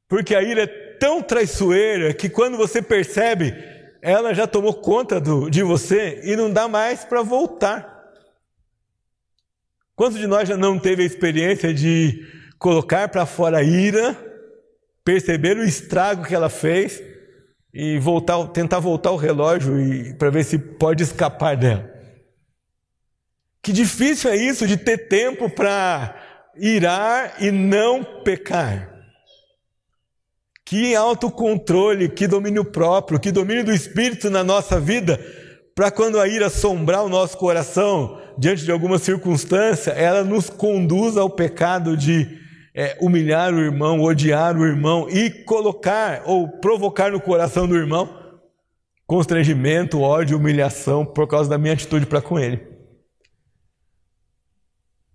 Porque 0.08 0.36
a 0.36 0.44
ira 0.44 0.64
é 0.64 0.85
tão 1.00 1.22
traiçoeira 1.22 2.14
que 2.14 2.30
quando 2.30 2.58
você 2.58 2.82
percebe, 2.82 3.54
ela 4.02 4.34
já 4.34 4.46
tomou 4.46 4.74
conta 4.74 5.20
do, 5.20 5.50
de 5.50 5.64
você 5.64 6.22
e 6.24 6.36
não 6.36 6.52
dá 6.52 6.68
mais 6.68 7.04
para 7.04 7.22
voltar. 7.22 7.96
Quantos 9.96 10.20
de 10.20 10.28
nós 10.28 10.48
já 10.48 10.56
não 10.56 10.78
teve 10.78 11.04
a 11.04 11.06
experiência 11.06 11.74
de 11.74 12.26
colocar 12.60 13.08
para 13.10 13.26
fora 13.26 13.60
a 13.60 13.64
ira, 13.64 14.16
perceber 15.04 15.58
o 15.58 15.64
estrago 15.64 16.26
que 16.26 16.36
ela 16.36 16.50
fez 16.50 17.02
e 17.74 17.98
voltar, 17.98 18.48
tentar 18.50 18.80
voltar 18.80 19.12
o 19.12 19.18
relógio 19.18 19.74
para 20.18 20.30
ver 20.30 20.44
se 20.44 20.58
pode 20.58 21.02
escapar 21.02 21.56
dela? 21.58 21.90
Que 23.62 23.72
difícil 23.72 24.30
é 24.30 24.36
isso 24.36 24.68
de 24.68 24.78
ter 24.78 25.08
tempo 25.08 25.50
para 25.50 26.16
irar 26.56 27.42
e 27.42 27.50
não 27.50 28.04
pecar. 28.24 28.95
Que 30.66 30.96
autocontrole, 30.96 32.10
que 32.10 32.28
domínio 32.28 32.66
próprio, 32.66 33.20
que 33.20 33.32
domínio 33.32 33.64
do 33.64 33.72
espírito 33.72 34.30
na 34.30 34.44
nossa 34.44 34.80
vida, 34.80 35.20
para 35.76 35.92
quando 35.92 36.20
a 36.20 36.28
ira 36.28 36.48
assombrar 36.48 37.04
o 37.04 37.10
nosso 37.10 37.38
coração 37.38 38.20
diante 38.38 38.66
de 38.66 38.72
alguma 38.72 38.98
circunstância, 38.98 39.92
ela 39.92 40.24
nos 40.24 40.50
conduz 40.50 41.18
ao 41.18 41.30
pecado 41.30 41.96
de 41.96 42.40
é, 42.74 42.98
humilhar 43.00 43.54
o 43.54 43.60
irmão, 43.60 44.02
odiar 44.02 44.58
o 44.58 44.66
irmão 44.66 45.08
e 45.10 45.30
colocar 45.30 46.24
ou 46.26 46.60
provocar 46.60 47.12
no 47.12 47.22
coração 47.22 47.68
do 47.68 47.76
irmão 47.76 48.26
constrangimento, 49.08 50.02
ódio, 50.02 50.38
humilhação 50.38 51.06
por 51.06 51.28
causa 51.28 51.50
da 51.50 51.58
minha 51.58 51.74
atitude 51.74 52.06
para 52.06 52.22
com 52.22 52.40
ele. 52.40 52.66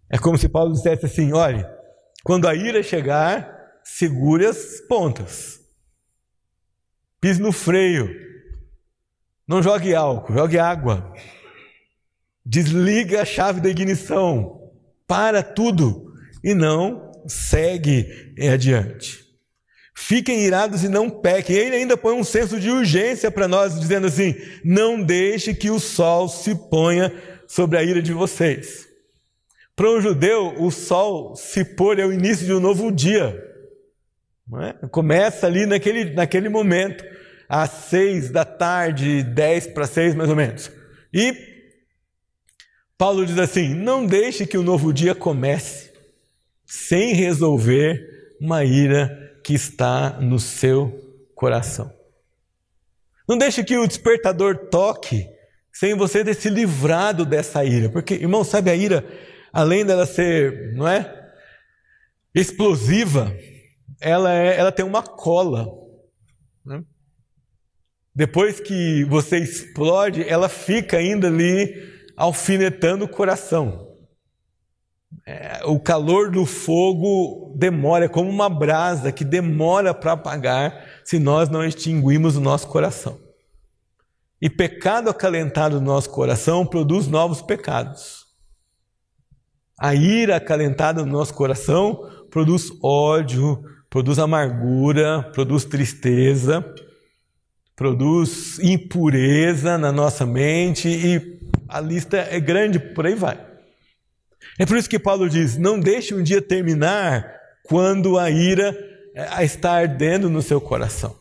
É 0.09 0.19
como 0.19 0.39
se 0.39 0.49
Paulo 0.49 0.73
dissesse 0.73 1.07
assim: 1.07 1.33
olhe, 1.33 1.65
quando 2.25 2.49
a 2.49 2.55
ira 2.55 2.83
chegar, 2.83 3.60
segure 3.99 4.47
as 4.47 4.81
pontas, 4.89 5.61
pise 7.21 7.41
no 7.41 7.51
freio, 7.51 8.09
não 9.47 9.63
jogue 9.63 9.95
álcool, 9.95 10.33
jogue 10.33 10.59
água, 10.59 11.13
desliga 12.47 13.23
a 13.23 13.25
chave 13.25 13.61
da 13.61 13.69
ignição, 13.69 14.71
para 15.07 15.43
tudo 15.43 16.15
e 16.43 16.55
não 16.55 17.13
segue 17.27 18.07
adiante. 18.51 19.29
Fiquem 19.95 20.45
irados 20.45 20.83
e 20.83 20.89
não 20.89 21.11
pequem. 21.11 21.57
Ele 21.57 21.77
ainda 21.77 21.97
põe 21.97 22.15
um 22.15 22.25
senso 22.25 22.59
de 22.59 22.71
urgência 22.71 23.31
para 23.31 23.47
nós, 23.47 23.79
dizendo 23.79 24.07
assim: 24.07 24.35
não 24.65 25.03
deixe 25.03 25.53
que 25.53 25.69
o 25.69 25.79
sol 25.79 26.27
se 26.29 26.55
ponha 26.55 27.13
sobre 27.47 27.77
a 27.77 27.83
ira 27.83 28.01
de 28.01 28.13
vocês. 28.13 28.89
Para 29.77 29.91
um 29.91 30.01
judeu, 30.01 30.55
o 30.59 30.71
sol 30.71 31.37
se 31.37 31.65
pôr 31.65 31.99
é 31.99 32.07
o 32.07 32.13
início 32.13 32.47
de 32.47 32.55
um 32.55 32.61
novo 32.61 32.91
dia. 32.91 33.50
É? 34.59 34.73
Começa 34.89 35.47
ali 35.47 35.67
naquele, 35.67 36.13
naquele 36.13 36.49
momento. 36.49 37.05
às 37.49 37.71
seis 37.71 38.31
da 38.31 38.45
tarde, 38.45 39.23
dez 39.25 39.67
para 39.67 39.87
seis 39.87 40.15
mais 40.15 40.31
ou 40.31 40.37
menos. 40.37 40.71
E 41.13 41.35
Paulo 42.97 43.27
diz 43.27 43.39
assim: 43.39 43.75
não 43.75 44.07
deixe 44.07 44.47
que 44.47 44.57
o 44.57 44.63
novo 44.63 44.93
dia 44.93 45.15
comece 45.15 45.91
sem 46.65 47.13
resolver 47.13 48.37
uma 48.41 48.65
ira 48.65 49.41
que 49.43 49.55
está 49.55 50.19
no 50.21 50.39
seu 50.39 51.27
coração. 51.35 51.93
Não 53.29 53.37
deixe 53.37 53.65
que 53.65 53.77
o 53.77 53.87
despertador 53.87 54.69
toque 54.71 55.27
sem 55.73 55.95
você 55.95 56.25
ter 56.25 56.35
se 56.35 56.49
livrado 56.49 57.25
dessa 57.25 57.65
ira. 57.65 57.89
Porque, 57.89 58.15
irmão, 58.15 58.45
sabe 58.45 58.71
a 58.71 58.77
ira, 58.77 59.05
além 59.53 59.85
dela 59.85 60.07
ser, 60.07 60.75
não 60.75 60.87
é? 60.87 61.33
Explosiva, 62.35 63.35
ela, 64.01 64.33
é, 64.33 64.59
ela 64.59 64.73
tem 64.73 64.85
uma 64.85 65.03
cola. 65.03 65.69
Né? 66.65 66.83
Depois 68.15 68.59
que 68.59 69.05
você 69.05 69.39
explode, 69.39 70.27
ela 70.29 70.49
fica 70.49 70.97
ainda 70.97 71.29
ali 71.29 71.91
alfinetando 72.17 73.05
o 73.05 73.09
coração. 73.09 73.89
É, 75.27 75.61
o 75.65 75.79
calor 75.79 76.31
do 76.31 76.47
fogo 76.47 77.55
demora, 77.57 78.07
é 78.07 78.09
como 78.09 78.31
uma 78.31 78.49
brasa 78.49 79.13
que 79.13 79.25
demora 79.25 79.93
para 79.93 80.13
apagar 80.13 80.85
se 81.05 81.19
nós 81.19 81.49
não 81.49 81.65
extinguimos 81.65 82.37
o 82.37 82.41
nosso 82.41 82.69
coração. 82.69 83.19
E 84.41 84.49
pecado 84.49 85.11
acalentado 85.11 85.81
no 85.81 85.87
nosso 85.87 86.11
coração 86.11 86.65
produz 86.65 87.07
novos 87.07 87.43
pecados. 87.43 88.27
A 89.79 89.95
ira 89.95 90.37
acalentada 90.37 91.05
no 91.05 91.13
nosso 91.13 91.35
coração 91.35 92.27
produz 92.31 92.71
ódio, 92.83 93.63
produz 93.91 94.21
amargura, 94.21 95.29
produz 95.35 95.65
tristeza, 95.65 96.65
produz 97.75 98.61
impureza 98.61 99.77
na 99.77 99.91
nossa 99.91 100.25
mente 100.25 100.89
e 100.89 101.41
a 101.69 101.81
lista 101.81 102.17
é 102.17 102.39
grande, 102.39 102.79
por 102.79 103.05
aí 103.05 103.15
vai. 103.15 103.39
É 104.59 104.65
por 104.65 104.77
isso 104.77 104.89
que 104.89 104.99
Paulo 104.99 105.29
diz: 105.29 105.59
não 105.59 105.79
deixe 105.79 106.15
um 106.15 106.23
dia 106.23 106.41
terminar 106.41 107.35
quando 107.65 108.17
a 108.17 108.31
ira 108.31 108.77
eh, 109.15 109.45
está 109.45 109.73
ardendo 109.73 110.31
no 110.31 110.41
seu 110.41 110.61
coração. 110.61 111.17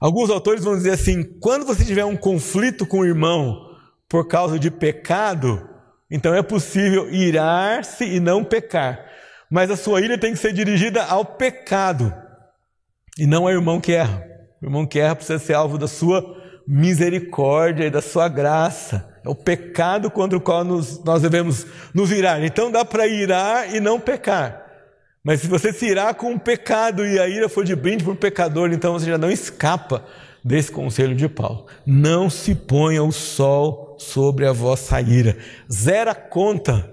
Alguns 0.00 0.30
autores 0.30 0.62
vão 0.62 0.76
dizer 0.76 0.92
assim: 0.92 1.22
quando 1.40 1.66
você 1.66 1.84
tiver 1.84 2.04
um 2.04 2.16
conflito 2.16 2.86
com 2.86 3.00
o 3.00 3.06
irmão 3.06 3.76
por 4.08 4.28
causa 4.28 4.58
de 4.58 4.70
pecado, 4.70 5.68
então 6.10 6.34
é 6.34 6.42
possível 6.42 7.12
irar-se 7.12 8.04
e 8.04 8.20
não 8.20 8.44
pecar. 8.44 9.04
Mas 9.50 9.70
a 9.70 9.76
sua 9.76 10.00
ira 10.00 10.18
tem 10.18 10.32
que 10.32 10.38
ser 10.38 10.52
dirigida 10.52 11.04
ao 11.04 11.24
pecado 11.24 12.12
e 13.18 13.26
não 13.26 13.44
ao 13.44 13.52
irmão 13.52 13.80
que 13.80 13.92
erra. 13.92 14.24
O 14.60 14.66
irmão 14.66 14.86
que 14.86 14.98
erra 14.98 15.16
precisa 15.16 15.38
ser 15.38 15.54
alvo 15.54 15.78
da 15.78 15.88
sua 15.88 16.36
misericórdia 16.66 17.86
e 17.86 17.90
da 17.90 18.02
sua 18.02 18.28
graça. 18.28 19.08
É 19.24 19.28
o 19.28 19.34
pecado 19.34 20.10
contra 20.10 20.36
o 20.36 20.40
qual 20.40 20.64
nos, 20.64 21.02
nós 21.02 21.22
devemos 21.22 21.66
nos 21.94 22.12
irar. 22.12 22.42
Então 22.44 22.70
dá 22.70 22.84
para 22.84 23.06
irar 23.06 23.74
e 23.74 23.80
não 23.80 23.98
pecar. 23.98 24.66
Mas 25.24 25.40
se 25.40 25.46
você 25.46 25.72
se 25.72 25.86
irá 25.86 26.12
com 26.14 26.34
o 26.34 26.40
pecado 26.40 27.06
e 27.06 27.18
a 27.18 27.28
ira 27.28 27.48
for 27.48 27.64
de 27.64 27.74
brinde 27.74 28.04
para 28.04 28.12
o 28.12 28.16
pecador, 28.16 28.70
então 28.72 28.92
você 28.92 29.06
já 29.06 29.18
não 29.18 29.30
escapa 29.30 30.04
desse 30.44 30.70
conselho 30.70 31.14
de 31.14 31.28
Paulo. 31.28 31.66
Não 31.84 32.30
se 32.30 32.54
ponha 32.54 33.02
o 33.02 33.12
sol 33.12 33.96
sobre 33.98 34.46
a 34.46 34.52
vossa 34.52 35.00
ira. 35.00 35.36
Zera 35.70 36.14
conta 36.14 36.88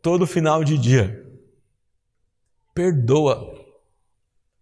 todo 0.00 0.26
final 0.26 0.64
de 0.64 0.78
dia. 0.78 1.25
Perdoa. 2.76 3.54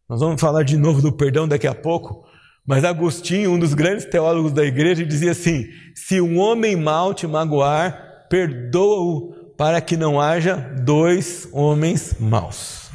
Nós 0.09 0.21
vamos 0.21 0.41
falar 0.41 0.63
de 0.63 0.77
novo 0.77 1.03
do 1.03 1.11
perdão 1.11 1.49
daqui 1.49 1.67
a 1.67 1.75
pouco. 1.75 2.25
Mas 2.65 2.85
Agostinho, 2.85 3.51
um 3.51 3.59
dos 3.59 3.75
grandes 3.75 4.05
teólogos 4.05 4.53
da 4.53 4.65
igreja, 4.65 5.05
dizia 5.05 5.33
assim: 5.33 5.67
se 5.97 6.21
um 6.21 6.39
homem 6.39 6.77
mal 6.77 7.13
te 7.13 7.27
magoar, 7.27 8.29
perdoa-o 8.31 9.33
para 9.57 9.81
que 9.81 9.97
não 9.97 10.21
haja 10.21 10.55
dois 10.57 11.49
homens 11.53 12.15
maus. 12.21 12.89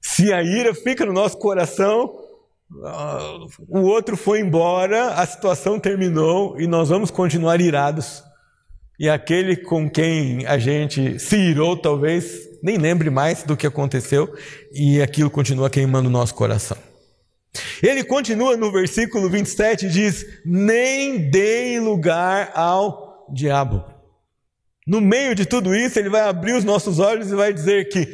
Se 0.00 0.32
a 0.32 0.40
ira 0.40 0.72
fica 0.72 1.04
no 1.04 1.12
nosso 1.12 1.36
coração, 1.38 2.04
uh, 2.70 3.48
o 3.68 3.80
outro 3.80 4.16
foi 4.16 4.38
embora, 4.38 5.14
a 5.14 5.26
situação 5.26 5.80
terminou 5.80 6.58
e 6.60 6.68
nós 6.68 6.88
vamos 6.88 7.10
continuar 7.10 7.60
irados. 7.60 8.22
E 8.98 9.08
aquele 9.08 9.56
com 9.56 9.90
quem 9.90 10.46
a 10.46 10.58
gente 10.58 11.18
se 11.18 11.36
irou, 11.36 11.76
talvez 11.76 12.48
nem 12.62 12.78
lembre 12.78 13.10
mais 13.10 13.42
do 13.42 13.56
que 13.56 13.66
aconteceu, 13.66 14.34
e 14.72 15.02
aquilo 15.02 15.30
continua 15.30 15.68
queimando 15.68 16.08
o 16.08 16.12
nosso 16.12 16.34
coração. 16.34 16.78
Ele 17.82 18.02
continua 18.04 18.56
no 18.56 18.72
versículo 18.72 19.28
27 19.28 19.86
e 19.86 19.88
diz: 19.88 20.24
Nem 20.44 21.30
deem 21.30 21.80
lugar 21.80 22.52
ao 22.54 23.26
diabo. 23.32 23.84
No 24.86 25.00
meio 25.00 25.34
de 25.34 25.44
tudo 25.44 25.74
isso, 25.74 25.98
ele 25.98 26.08
vai 26.08 26.22
abrir 26.22 26.52
os 26.52 26.64
nossos 26.64 26.98
olhos 26.98 27.30
e 27.30 27.34
vai 27.34 27.52
dizer 27.52 27.88
que 27.88 28.06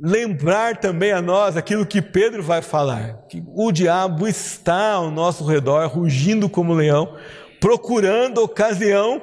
lembrar 0.00 0.78
também 0.78 1.12
a 1.12 1.22
nós 1.22 1.56
aquilo 1.56 1.86
que 1.86 2.00
Pedro 2.00 2.42
vai 2.42 2.62
falar, 2.62 3.26
que 3.28 3.42
o 3.54 3.72
diabo 3.72 4.26
está 4.26 4.92
ao 4.92 5.10
nosso 5.10 5.44
redor, 5.44 5.88
rugindo 5.88 6.48
como 6.48 6.74
leão, 6.74 7.16
procurando 7.60 8.42
ocasião 8.42 9.20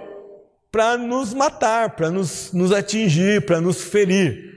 para 0.76 0.98
nos 0.98 1.34
matar, 1.34 1.96
para 1.96 2.12
nos, 2.12 2.52
nos 2.52 2.74
atingir, 2.74 3.46
para 3.46 3.62
nos 3.62 3.82
ferir. 3.82 4.54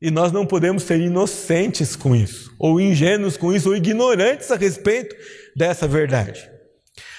E 0.00 0.10
nós 0.10 0.32
não 0.32 0.44
podemos 0.44 0.82
ser 0.82 0.98
inocentes 0.98 1.94
com 1.94 2.16
isso, 2.16 2.52
ou 2.58 2.80
ingênuos 2.80 3.36
com 3.36 3.52
isso, 3.52 3.68
ou 3.68 3.76
ignorantes 3.76 4.50
a 4.50 4.56
respeito 4.56 5.14
dessa 5.54 5.86
verdade. 5.86 6.50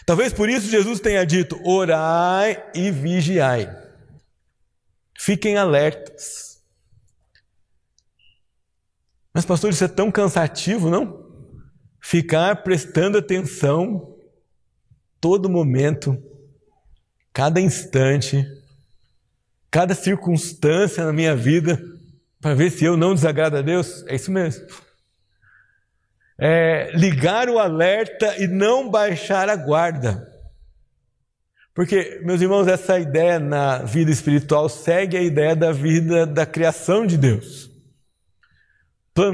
Talvez 0.05 0.33
por 0.33 0.49
isso 0.49 0.69
Jesus 0.69 0.99
tenha 0.99 1.25
dito: 1.25 1.57
orai 1.63 2.61
e 2.75 2.91
vigiai. 2.91 3.73
Fiquem 5.17 5.55
alertas. 5.55 6.61
Mas, 9.33 9.45
pastor, 9.45 9.69
isso 9.69 9.85
é 9.85 9.87
tão 9.87 10.11
cansativo, 10.11 10.89
não? 10.89 11.31
Ficar 12.01 12.61
prestando 12.61 13.17
atenção 13.17 14.17
todo 15.21 15.49
momento, 15.49 16.21
cada 17.33 17.59
instante, 17.59 18.47
cada 19.71 19.95
circunstância 19.95 21.03
na 21.03 21.11
minha 21.11 21.35
vida, 21.35 21.81
para 22.39 22.53
ver 22.53 22.69
se 22.69 22.85
eu 22.85 22.95
não 22.95 23.15
desagrado 23.15 23.57
a 23.57 23.61
Deus? 23.61 24.05
É 24.07 24.15
isso 24.15 24.31
mesmo. 24.31 24.67
É 26.37 26.91
ligar 26.93 27.49
o 27.49 27.57
alerta 27.57 28.37
e 28.37 28.47
não 28.47 28.89
baixar 28.89 29.49
a 29.49 29.55
guarda. 29.55 30.29
Porque, 31.73 32.21
meus 32.23 32.39
irmãos, 32.39 32.67
essa 32.67 32.99
ideia 32.99 33.39
na 33.39 33.79
vida 33.79 34.11
espiritual 34.11 34.69
segue 34.69 35.17
a 35.17 35.21
ideia 35.21 35.55
da 35.55 35.71
vida 35.71 36.27
da 36.27 36.45
criação 36.45 37.05
de 37.05 37.17
Deus. 37.17 37.71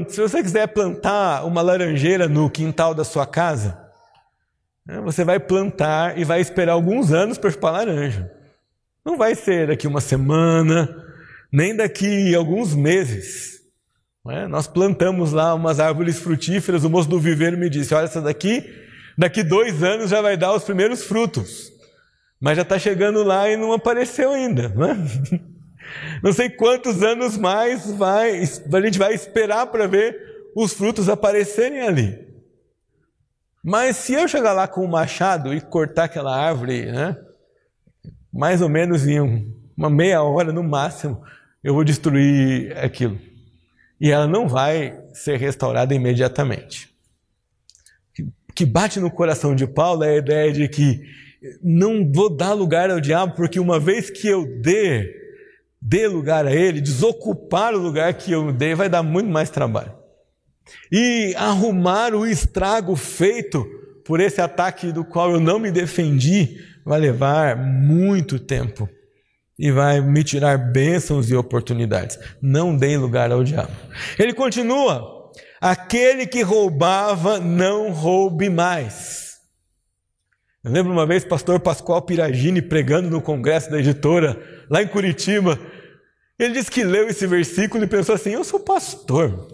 Se 0.08 0.20
você 0.20 0.42
quiser 0.42 0.68
plantar 0.68 1.44
uma 1.44 1.60
laranjeira 1.60 2.28
no 2.28 2.50
quintal 2.50 2.94
da 2.94 3.04
sua 3.04 3.26
casa, 3.26 3.89
você 4.98 5.24
vai 5.24 5.38
plantar 5.38 6.18
e 6.18 6.24
vai 6.24 6.40
esperar 6.40 6.72
alguns 6.72 7.12
anos 7.12 7.38
para 7.38 7.50
chupar 7.50 7.72
laranja. 7.72 8.30
Não 9.04 9.16
vai 9.16 9.34
ser 9.34 9.68
daqui 9.68 9.86
uma 9.86 10.00
semana, 10.00 10.88
nem 11.52 11.76
daqui 11.76 12.34
alguns 12.34 12.74
meses. 12.74 13.60
É? 14.28 14.46
Nós 14.46 14.66
plantamos 14.66 15.32
lá 15.32 15.54
umas 15.54 15.80
árvores 15.80 16.18
frutíferas, 16.18 16.84
o 16.84 16.90
moço 16.90 17.08
do 17.08 17.18
viveiro 17.18 17.56
me 17.56 17.70
disse: 17.70 17.94
Olha, 17.94 18.04
essa 18.04 18.20
daqui, 18.20 18.64
daqui 19.16 19.42
dois 19.42 19.82
anos 19.82 20.10
já 20.10 20.20
vai 20.20 20.36
dar 20.36 20.54
os 20.54 20.64
primeiros 20.64 21.04
frutos. 21.04 21.72
Mas 22.40 22.56
já 22.56 22.62
está 22.62 22.78
chegando 22.78 23.22
lá 23.22 23.50
e 23.50 23.56
não 23.56 23.72
apareceu 23.72 24.32
ainda. 24.32 24.68
Não 24.70 24.84
é? 24.86 24.96
Não 26.22 26.32
sei 26.32 26.48
quantos 26.48 27.02
anos 27.02 27.36
mais 27.36 27.90
vai, 27.90 28.40
a 28.40 28.80
gente 28.80 28.98
vai 28.98 29.12
esperar 29.12 29.66
para 29.66 29.88
ver 29.88 30.16
os 30.54 30.72
frutos 30.72 31.08
aparecerem 31.08 31.80
ali. 31.80 32.29
Mas 33.62 33.96
se 33.96 34.14
eu 34.14 34.26
chegar 34.26 34.52
lá 34.52 34.66
com 34.66 34.84
um 34.84 34.88
machado 34.88 35.52
e 35.52 35.60
cortar 35.60 36.04
aquela 36.04 36.34
árvore, 36.34 36.86
né, 36.86 37.16
mais 38.32 38.62
ou 38.62 38.68
menos 38.68 39.06
em 39.06 39.20
uma 39.76 39.90
meia 39.90 40.22
hora 40.22 40.52
no 40.52 40.62
máximo, 40.62 41.22
eu 41.62 41.74
vou 41.74 41.84
destruir 41.84 42.76
aquilo. 42.78 43.18
E 44.00 44.10
ela 44.10 44.26
não 44.26 44.48
vai 44.48 44.98
ser 45.12 45.36
restaurada 45.36 45.94
imediatamente. 45.94 46.88
O 48.18 48.52
que 48.54 48.64
bate 48.64 48.98
no 48.98 49.10
coração 49.10 49.54
de 49.54 49.66
Paulo 49.66 50.04
é 50.04 50.14
a 50.14 50.18
ideia 50.18 50.52
de 50.52 50.68
que 50.68 51.02
não 51.62 52.10
vou 52.10 52.34
dar 52.34 52.52
lugar 52.52 52.90
ao 52.90 53.00
diabo, 53.00 53.34
porque 53.34 53.60
uma 53.60 53.78
vez 53.78 54.10
que 54.10 54.26
eu 54.26 54.60
dê 54.60 55.20
dê 55.80 56.06
lugar 56.06 56.46
a 56.46 56.52
ele, 56.52 56.80
desocupar 56.80 57.74
o 57.74 57.78
lugar 57.78 58.12
que 58.14 58.30
eu 58.30 58.52
dei, 58.52 58.74
vai 58.74 58.88
dar 58.88 59.02
muito 59.02 59.30
mais 59.30 59.48
trabalho. 59.48 59.99
E 60.90 61.34
arrumar 61.36 62.14
o 62.14 62.26
estrago 62.26 62.96
feito 62.96 63.64
por 64.04 64.20
esse 64.20 64.40
ataque 64.40 64.92
do 64.92 65.04
qual 65.04 65.30
eu 65.32 65.40
não 65.40 65.58
me 65.58 65.70
defendi 65.70 66.58
vai 66.84 66.98
levar 66.98 67.56
muito 67.56 68.38
tempo 68.38 68.88
e 69.58 69.70
vai 69.70 70.00
me 70.00 70.24
tirar 70.24 70.56
bênçãos 70.56 71.30
e 71.30 71.36
oportunidades. 71.36 72.18
Não 72.40 72.74
dê 72.74 72.96
lugar 72.96 73.30
ao 73.30 73.44
diabo. 73.44 73.70
Ele 74.18 74.32
continua: 74.32 75.30
aquele 75.60 76.26
que 76.26 76.42
roubava, 76.42 77.38
não 77.38 77.92
roube 77.92 78.48
mais. 78.48 79.38
Eu 80.64 80.72
lembro 80.72 80.92
uma 80.92 81.06
vez 81.06 81.24
pastor 81.24 81.60
Pascoal 81.60 82.02
Piragini 82.02 82.60
pregando 82.60 83.08
no 83.10 83.20
congresso 83.20 83.70
da 83.70 83.78
editora, 83.78 84.38
lá 84.68 84.82
em 84.82 84.88
Curitiba. 84.88 85.58
Ele 86.38 86.54
disse 86.54 86.70
que 86.70 86.82
leu 86.82 87.08
esse 87.08 87.26
versículo 87.26 87.84
e 87.84 87.86
pensou 87.86 88.14
assim: 88.14 88.30
Eu 88.30 88.44
sou 88.44 88.60
pastor. 88.60 89.48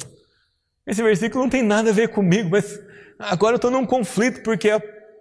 Esse 0.87 1.03
versículo 1.03 1.43
não 1.43 1.51
tem 1.51 1.63
nada 1.63 1.91
a 1.91 1.93
ver 1.93 2.09
comigo, 2.09 2.49
mas 2.51 2.81
agora 3.19 3.55
eu 3.55 3.57
estou 3.57 3.71
num 3.71 3.85
conflito, 3.85 4.43
porque 4.43 4.71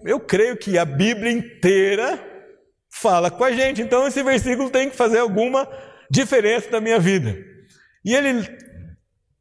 eu 0.03 0.19
creio 0.19 0.55
que 0.55 0.77
a 0.77 0.85
Bíblia 0.85 1.31
inteira 1.31 2.23
fala 2.91 3.31
com 3.31 3.43
a 3.43 3.51
gente, 3.51 3.81
então 3.81 4.07
esse 4.07 4.21
versículo 4.23 4.69
tem 4.69 4.89
que 4.89 4.95
fazer 4.95 5.17
alguma 5.17 5.67
diferença 6.09 6.69
na 6.71 6.79
minha 6.79 6.99
vida. 6.99 7.35
E 8.05 8.13
ele 8.13 8.47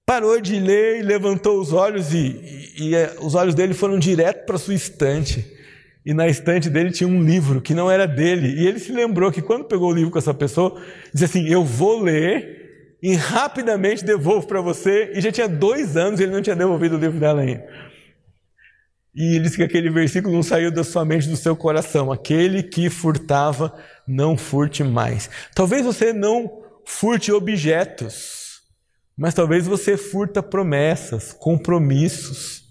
parou 0.06 0.40
de 0.40 0.58
ler 0.58 1.00
e 1.00 1.02
levantou 1.02 1.60
os 1.60 1.72
olhos, 1.72 2.12
e, 2.12 2.72
e, 2.78 2.88
e 2.88 2.94
eh, 2.94 3.14
os 3.20 3.34
olhos 3.34 3.54
dele 3.54 3.74
foram 3.74 3.98
direto 3.98 4.46
para 4.46 4.58
sua 4.58 4.74
estante. 4.74 5.52
E 6.04 6.12
na 6.12 6.28
estante 6.28 6.68
dele 6.68 6.90
tinha 6.90 7.08
um 7.08 7.22
livro 7.22 7.62
que 7.62 7.72
não 7.72 7.90
era 7.90 8.06
dele. 8.06 8.60
E 8.60 8.66
ele 8.66 8.78
se 8.78 8.92
lembrou 8.92 9.32
que 9.32 9.40
quando 9.40 9.64
pegou 9.64 9.90
o 9.90 9.94
livro 9.94 10.10
com 10.10 10.18
essa 10.18 10.34
pessoa, 10.34 10.78
disse 11.12 11.24
assim: 11.24 11.48
Eu 11.48 11.64
vou 11.64 12.02
ler 12.02 12.63
e 13.04 13.14
rapidamente 13.16 14.02
devolvo 14.02 14.46
para 14.46 14.62
você. 14.62 15.12
E 15.14 15.20
já 15.20 15.30
tinha 15.30 15.46
dois 15.46 15.94
anos 15.94 16.18
e 16.18 16.22
ele 16.22 16.32
não 16.32 16.40
tinha 16.40 16.56
devolvido 16.56 16.96
o 16.96 16.98
livro 16.98 17.20
dela 17.20 17.42
ainda. 17.42 17.68
E 19.14 19.36
ele 19.36 19.40
disse 19.40 19.58
que 19.58 19.62
aquele 19.62 19.90
versículo 19.90 20.34
não 20.34 20.42
saiu 20.42 20.70
da 20.70 20.82
sua 20.82 21.04
mente, 21.04 21.28
do 21.28 21.36
seu 21.36 21.54
coração. 21.54 22.10
Aquele 22.10 22.62
que 22.62 22.88
furtava, 22.88 23.74
não 24.08 24.38
furte 24.38 24.82
mais. 24.82 25.28
Talvez 25.54 25.84
você 25.84 26.14
não 26.14 26.62
furte 26.86 27.30
objetos, 27.30 28.62
mas 29.14 29.34
talvez 29.34 29.66
você 29.66 29.98
furta 29.98 30.42
promessas, 30.42 31.30
compromissos, 31.34 32.64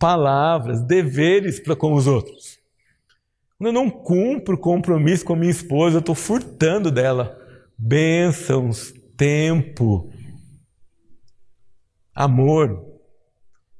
palavras, 0.00 0.80
deveres 0.80 1.60
para 1.60 1.76
com 1.76 1.92
os 1.92 2.08
outros. 2.08 2.58
Quando 3.56 3.68
eu 3.68 3.72
não 3.72 3.88
cumpro 3.88 4.58
compromisso 4.58 5.24
com 5.24 5.36
minha 5.36 5.52
esposa, 5.52 5.98
eu 5.98 6.00
estou 6.00 6.16
furtando 6.16 6.90
dela 6.90 7.45
bênçãos, 7.78 8.92
tempo, 9.16 10.10
amor 12.14 12.96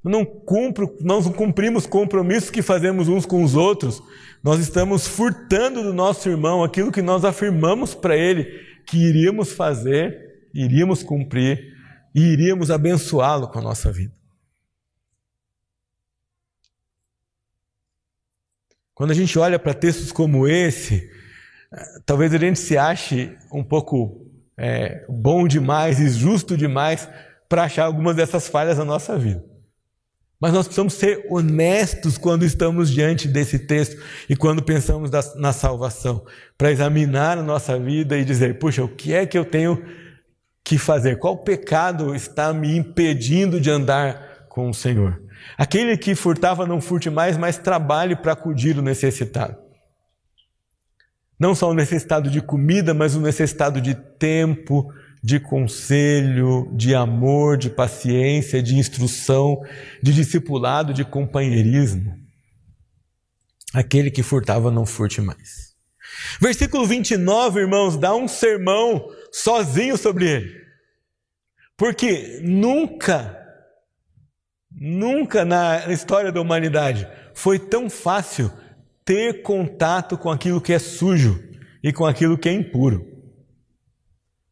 não 0.08 0.24
cumpro, 0.24 0.96
nós 1.00 1.26
não 1.26 1.32
cumprimos 1.32 1.86
compromissos 1.86 2.50
que 2.50 2.62
fazemos 2.62 3.08
uns 3.08 3.26
com 3.26 3.42
os 3.42 3.54
outros, 3.54 4.00
nós 4.42 4.60
estamos 4.60 5.06
furtando 5.06 5.82
do 5.82 5.92
nosso 5.92 6.28
irmão 6.28 6.62
aquilo 6.62 6.92
que 6.92 7.02
nós 7.02 7.24
afirmamos 7.24 7.94
para 7.94 8.16
ele 8.16 8.44
que 8.86 8.96
iríamos 8.96 9.52
fazer, 9.52 10.48
iríamos 10.54 11.02
cumprir 11.02 11.74
e 12.14 12.20
iríamos 12.20 12.70
abençoá-lo 12.70 13.48
com 13.48 13.58
a 13.58 13.62
nossa 13.62 13.90
vida. 13.90 14.14
Quando 18.94 19.10
a 19.10 19.14
gente 19.14 19.38
olha 19.38 19.58
para 19.58 19.74
textos 19.74 20.10
como 20.10 20.48
esse, 20.48 21.10
talvez 22.04 22.32
a 22.34 22.38
gente 22.38 22.58
se 22.58 22.76
ache 22.76 23.36
um 23.52 23.62
pouco 23.62 24.26
é, 24.56 25.04
bom 25.08 25.46
demais 25.46 26.00
e 26.00 26.08
justo 26.08 26.56
demais 26.56 27.08
para 27.48 27.64
achar 27.64 27.84
algumas 27.84 28.16
dessas 28.16 28.48
falhas 28.48 28.78
na 28.78 28.84
nossa 28.84 29.18
vida. 29.18 29.44
Mas 30.40 30.52
nós 30.52 30.66
precisamos 30.66 30.94
ser 30.94 31.26
honestos 31.30 32.18
quando 32.18 32.44
estamos 32.44 32.90
diante 32.90 33.26
desse 33.26 33.58
texto 33.60 34.02
e 34.28 34.36
quando 34.36 34.62
pensamos 34.62 35.10
na 35.36 35.52
salvação, 35.52 36.26
para 36.58 36.70
examinar 36.70 37.38
a 37.38 37.42
nossa 37.42 37.78
vida 37.78 38.18
e 38.18 38.24
dizer: 38.24 38.58
puxa, 38.58 38.84
o 38.84 38.88
que 38.88 39.14
é 39.14 39.24
que 39.24 39.38
eu 39.38 39.44
tenho 39.44 39.82
que 40.62 40.76
fazer? 40.76 41.18
Qual 41.18 41.38
pecado 41.38 42.14
está 42.14 42.52
me 42.52 42.76
impedindo 42.76 43.58
de 43.58 43.70
andar 43.70 44.46
com 44.48 44.68
o 44.68 44.74
Senhor? 44.74 45.22
Aquele 45.56 45.96
que 45.96 46.14
furtava, 46.14 46.66
não 46.66 46.80
furte 46.80 47.08
mais, 47.08 47.38
mas 47.38 47.56
trabalhe 47.56 48.14
para 48.14 48.32
acudir 48.32 48.76
o 48.78 48.82
necessitado. 48.82 49.65
Não 51.38 51.54
só 51.54 51.70
o 51.70 51.74
necessitado 51.74 52.30
de 52.30 52.40
comida, 52.40 52.94
mas 52.94 53.14
o 53.14 53.20
necessitado 53.20 53.80
de 53.80 53.94
tempo, 53.94 54.92
de 55.22 55.38
conselho, 55.38 56.70
de 56.74 56.94
amor, 56.94 57.56
de 57.56 57.68
paciência, 57.68 58.62
de 58.62 58.76
instrução, 58.76 59.60
de 60.02 60.14
discipulado, 60.14 60.94
de 60.94 61.04
companheirismo. 61.04 62.16
Aquele 63.74 64.10
que 64.10 64.22
furtava, 64.22 64.70
não 64.70 64.86
furte 64.86 65.20
mais. 65.20 65.74
Versículo 66.40 66.86
29, 66.86 67.60
irmãos, 67.60 67.96
dá 67.96 68.14
um 68.14 68.28
sermão 68.28 69.10
sozinho 69.32 69.96
sobre 69.96 70.28
ele. 70.30 70.66
Porque 71.76 72.40
nunca, 72.42 73.36
nunca 74.70 75.44
na 75.44 75.92
história 75.92 76.32
da 76.32 76.40
humanidade 76.40 77.06
foi 77.34 77.58
tão 77.58 77.90
fácil 77.90 78.50
ter 79.06 79.42
contato 79.42 80.18
com 80.18 80.28
aquilo 80.28 80.60
que 80.60 80.72
é 80.72 80.78
sujo 80.78 81.40
e 81.82 81.92
com 81.92 82.04
aquilo 82.04 82.36
que 82.36 82.48
é 82.48 82.52
impuro. 82.52 83.16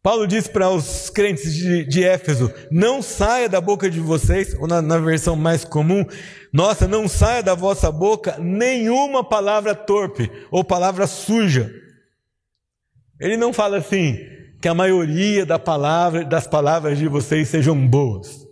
Paulo 0.00 0.26
diz 0.26 0.46
para 0.46 0.68
os 0.70 1.10
crentes 1.10 1.52
de, 1.52 1.84
de, 1.84 2.04
Éfeso: 2.04 2.52
não 2.70 3.02
saia 3.02 3.48
da 3.48 3.60
boca 3.60 3.90
de 3.90 3.98
vocês, 3.98 4.54
ou 4.60 4.68
na, 4.68 4.80
na 4.80 4.98
versão 4.98 5.34
mais 5.34 5.64
comum, 5.64 6.06
nossa, 6.52 6.86
não 6.86 7.08
saia 7.08 7.42
da 7.42 7.54
vossa 7.54 7.90
boca 7.90 8.36
nenhuma 8.38 9.24
palavra 9.24 9.74
torpe 9.74 10.30
ou 10.50 10.62
palavra 10.62 11.06
suja. 11.06 11.70
Ele 13.18 13.36
não 13.36 13.52
fala 13.52 13.78
assim 13.78 14.18
que 14.60 14.68
a 14.68 14.74
maioria 14.74 15.44
da 15.44 15.58
palavra, 15.58 16.24
das 16.24 16.46
palavras 16.46 16.98
de 16.98 17.08
vocês 17.08 17.48
sejam 17.48 17.74
boas. 17.88 18.46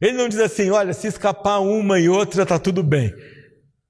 Ele 0.00 0.18
não 0.18 0.28
diz 0.28 0.38
assim, 0.38 0.70
olha, 0.70 0.92
se 0.92 1.06
escapar 1.06 1.60
uma 1.60 1.98
e 1.98 2.08
outra 2.08 2.42
está 2.42 2.58
tudo 2.58 2.82
bem. 2.82 3.14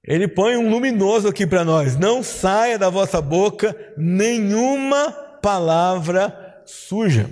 Ele 0.07 0.27
põe 0.27 0.55
um 0.55 0.69
luminoso 0.69 1.27
aqui 1.27 1.47
para 1.47 1.65
nós: 1.65 1.97
não 1.97 2.21
saia 2.21 2.77
da 2.77 2.89
vossa 2.89 3.21
boca 3.21 3.75
nenhuma 3.97 5.11
palavra 5.41 6.61
suja. 6.65 7.29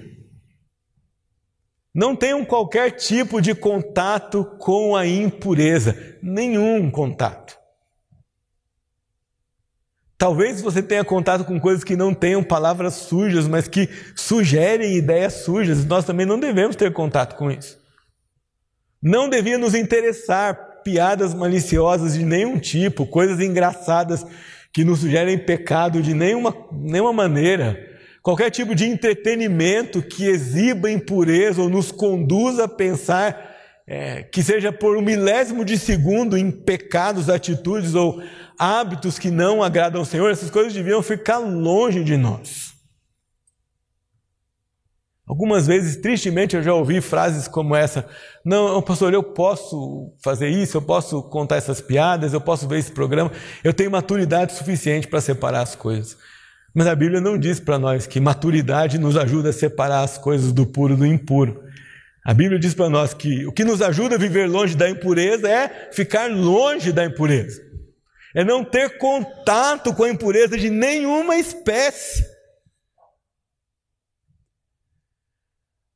Não 1.94 2.16
tenham 2.16 2.44
qualquer 2.44 2.92
tipo 2.92 3.40
de 3.40 3.54
contato 3.54 4.44
com 4.58 4.96
a 4.96 5.06
impureza, 5.06 6.18
nenhum 6.24 6.90
contato. 6.90 7.56
Talvez 10.18 10.60
você 10.60 10.82
tenha 10.82 11.04
contato 11.04 11.44
com 11.44 11.60
coisas 11.60 11.84
que 11.84 11.96
não 11.96 12.14
tenham 12.14 12.44
palavras 12.44 12.96
sujas, 12.96 13.48
mas 13.48 13.68
que 13.68 13.88
sugerem 14.16 14.96
ideias 14.96 15.34
sujas. 15.44 15.86
Nós 15.86 16.06
também 16.06 16.26
não 16.26 16.40
devemos 16.40 16.76
ter 16.76 16.92
contato 16.94 17.36
com 17.36 17.52
isso. 17.52 17.80
Não 19.02 19.30
devia 19.30 19.58
nos 19.58 19.76
interessar 19.76 20.73
piadas 20.84 21.34
maliciosas 21.34 22.14
de 22.14 22.26
nenhum 22.26 22.60
tipo, 22.60 23.06
coisas 23.06 23.40
engraçadas 23.40 24.26
que 24.72 24.84
nos 24.84 25.00
sugerem 25.00 25.38
pecado 25.38 26.02
de 26.02 26.14
nenhuma, 26.14 26.56
nenhuma 26.72 27.14
maneira 27.14 27.92
qualquer 28.24 28.50
tipo 28.50 28.74
de 28.74 28.86
entretenimento 28.86 30.02
que 30.02 30.26
exiba 30.26 30.90
impureza 30.90 31.62
ou 31.62 31.70
nos 31.70 31.92
conduza 31.92 32.64
a 32.64 32.70
pensar 32.70 33.52
é, 33.86 34.24
que 34.24 34.42
seja 34.42 34.72
por 34.72 34.96
um 34.96 35.02
milésimo 35.02 35.66
de 35.66 35.78
segundo 35.78 36.38
em 36.38 36.50
pecados, 36.50 37.30
atitudes 37.30 37.94
ou 37.94 38.24
hábitos 38.58 39.20
que 39.20 39.30
não 39.30 39.62
agradam 39.62 40.00
ao 40.00 40.06
Senhor, 40.06 40.32
essas 40.32 40.50
coisas 40.50 40.74
deviam 40.74 41.04
ficar 41.04 41.40
longe 41.40 42.02
de 42.02 42.16
nós. 42.16 42.73
Algumas 45.28 45.68
vezes, 45.68 45.96
tristemente, 45.96 46.56
eu 46.56 46.62
já 46.62 46.74
ouvi 46.74 47.00
frases 47.00 47.48
como 47.48 47.76
essa: 47.76 48.06
Não, 48.44 48.82
pastor, 48.82 49.14
eu 49.14 49.24
posso 49.24 50.14
fazer 50.22 50.50
isso, 50.50 50.76
eu 50.76 50.82
posso 50.82 51.24
contar 51.24 51.56
essas 51.56 51.80
piadas, 51.80 52.34
eu 52.34 52.42
posso 52.42 52.68
ver 52.68 52.80
esse 52.80 52.92
programa, 52.92 53.32
eu 53.64 53.74
tenho 53.74 53.90
maturidade 53.90 54.54
suficiente 54.54 55.08
para 55.08 55.22
separar 55.22 55.62
as 55.62 55.76
coisas. 55.76 56.18
Mas 56.76 56.88
a 56.88 56.96
Bíblia 56.96 57.22
não 57.22 57.38
diz 57.38 57.60
para 57.60 57.80
nós 57.80 58.06
que 58.06 58.20
maturidade 58.20 58.98
nos 58.98 59.16
ajuda 59.16 59.50
a 59.50 59.54
separar 59.54 60.02
as 60.02 60.18
coisas 60.18 60.52
do 60.52 60.66
puro 60.66 60.98
do 60.98 61.06
impuro. 61.06 61.64
A 62.26 62.34
Bíblia 62.34 62.60
diz 62.60 62.74
para 62.74 62.90
nós 62.90 63.14
que 63.14 63.46
o 63.46 63.52
que 63.52 63.64
nos 63.64 63.82
ajuda 63.82 64.16
a 64.16 64.20
viver 64.20 64.50
longe 64.50 64.76
da 64.76 64.90
impureza 64.90 65.50
é 65.50 65.90
ficar 65.92 66.30
longe 66.32 66.92
da 66.92 67.06
impureza. 67.06 67.62
É 68.36 68.44
não 68.44 68.64
ter 68.64 68.98
contato 68.98 69.94
com 69.94 70.04
a 70.04 70.10
impureza 70.10 70.58
de 70.58 70.70
nenhuma 70.70 71.38
espécie. 71.38 72.33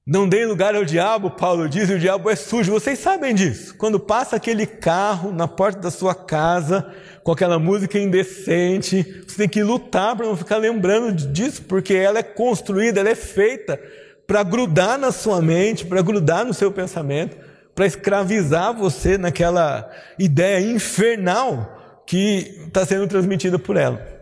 Não 0.08 0.28
deem 0.28 0.46
lugar 0.46 0.74
ao 0.74 0.86
diabo, 0.86 1.32
Paulo 1.32 1.68
diz, 1.68 1.90
e 1.90 1.94
o 1.96 2.00
diabo 2.00 2.30
é 2.30 2.36
sujo. 2.36 2.72
Vocês 2.72 2.98
sabem 2.98 3.36
disso. 3.36 3.76
Quando 3.76 4.00
passa 4.00 4.38
aquele 4.38 4.66
carro 4.66 5.34
na 5.34 5.50
porta 5.50 5.82
da 5.82 5.92
sua 5.92 6.16
casa, 6.16 6.90
com 7.28 7.34
aquela 7.34 7.60
música 7.60 8.00
indecente. 8.00 9.04
Você 9.28 9.36
tem 9.36 9.50
que 9.50 9.62
lutar 9.62 10.16
para 10.16 10.26
não 10.26 10.38
ficar 10.38 10.56
lembrando 10.56 11.12
disso, 11.12 11.62
porque 11.64 11.94
ela 11.94 12.20
é 12.20 12.24
construída, 12.24 13.02
ela 13.02 13.10
é 13.10 13.16
feita 13.16 13.78
para 14.26 14.44
grudar 14.44 14.98
na 14.98 15.12
sua 15.12 15.42
mente, 15.42 15.86
para 15.86 16.02
grudar 16.02 16.46
no 16.46 16.54
seu 16.54 16.72
pensamento, 16.72 17.36
para 17.76 17.86
escravizar 17.86 18.74
você 18.74 19.18
naquela 19.18 19.92
ideia 20.18 20.62
infernal 20.62 22.02
que 22.06 22.64
está 22.66 22.86
sendo 22.86 23.08
transmitida 23.08 23.60
por 23.60 23.76
ela. 23.76 24.17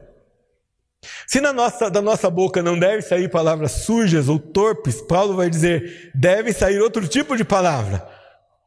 Se 1.27 1.41
na 1.41 1.51
nossa, 1.51 1.89
da 1.89 2.01
nossa 2.01 2.29
boca 2.29 2.61
não 2.61 2.77
deve 2.77 3.01
sair 3.01 3.29
palavras 3.29 3.71
sujas 3.71 4.29
ou 4.29 4.39
torpes, 4.39 5.01
Paulo 5.01 5.35
vai 5.35 5.49
dizer, 5.49 6.11
deve 6.13 6.53
sair 6.53 6.79
outro 6.79 7.07
tipo 7.07 7.35
de 7.35 7.43
palavra, 7.43 8.05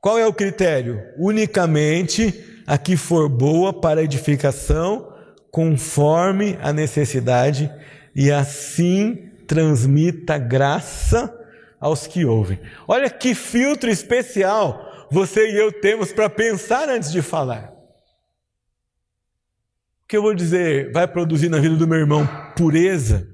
Qual 0.01 0.19
é 0.19 0.27
o 0.27 0.33
critério? 0.33 1.03
Unicamente 1.17 2.63
a 2.67 2.79
que 2.79 2.97
for 2.97 3.29
boa 3.29 3.73
para 3.73 4.03
edificação, 4.03 5.13
conforme 5.51 6.57
a 6.63 6.73
necessidade, 6.73 7.71
e 8.15 8.31
assim 8.31 9.31
transmita 9.47 10.39
graça 10.39 11.35
aos 11.81 12.07
que 12.07 12.25
ouvem. 12.25 12.61
Olha 12.87 13.11
que 13.11 13.35
filtro 13.35 13.91
especial 13.91 15.09
você 15.11 15.51
e 15.51 15.57
eu 15.57 15.73
temos 15.73 16.13
para 16.13 16.29
pensar 16.29 16.89
antes 16.89 17.11
de 17.11 17.23
falar. 17.23 17.78
Que 20.09 20.17
eu 20.17 20.23
vou 20.23 20.35
dizer 20.35 20.91
vai 20.93 21.07
produzir 21.07 21.49
na 21.49 21.59
vida 21.59 21.77
do 21.77 21.87
meu 21.87 21.99
irmão 21.99 22.29
pureza? 22.57 23.29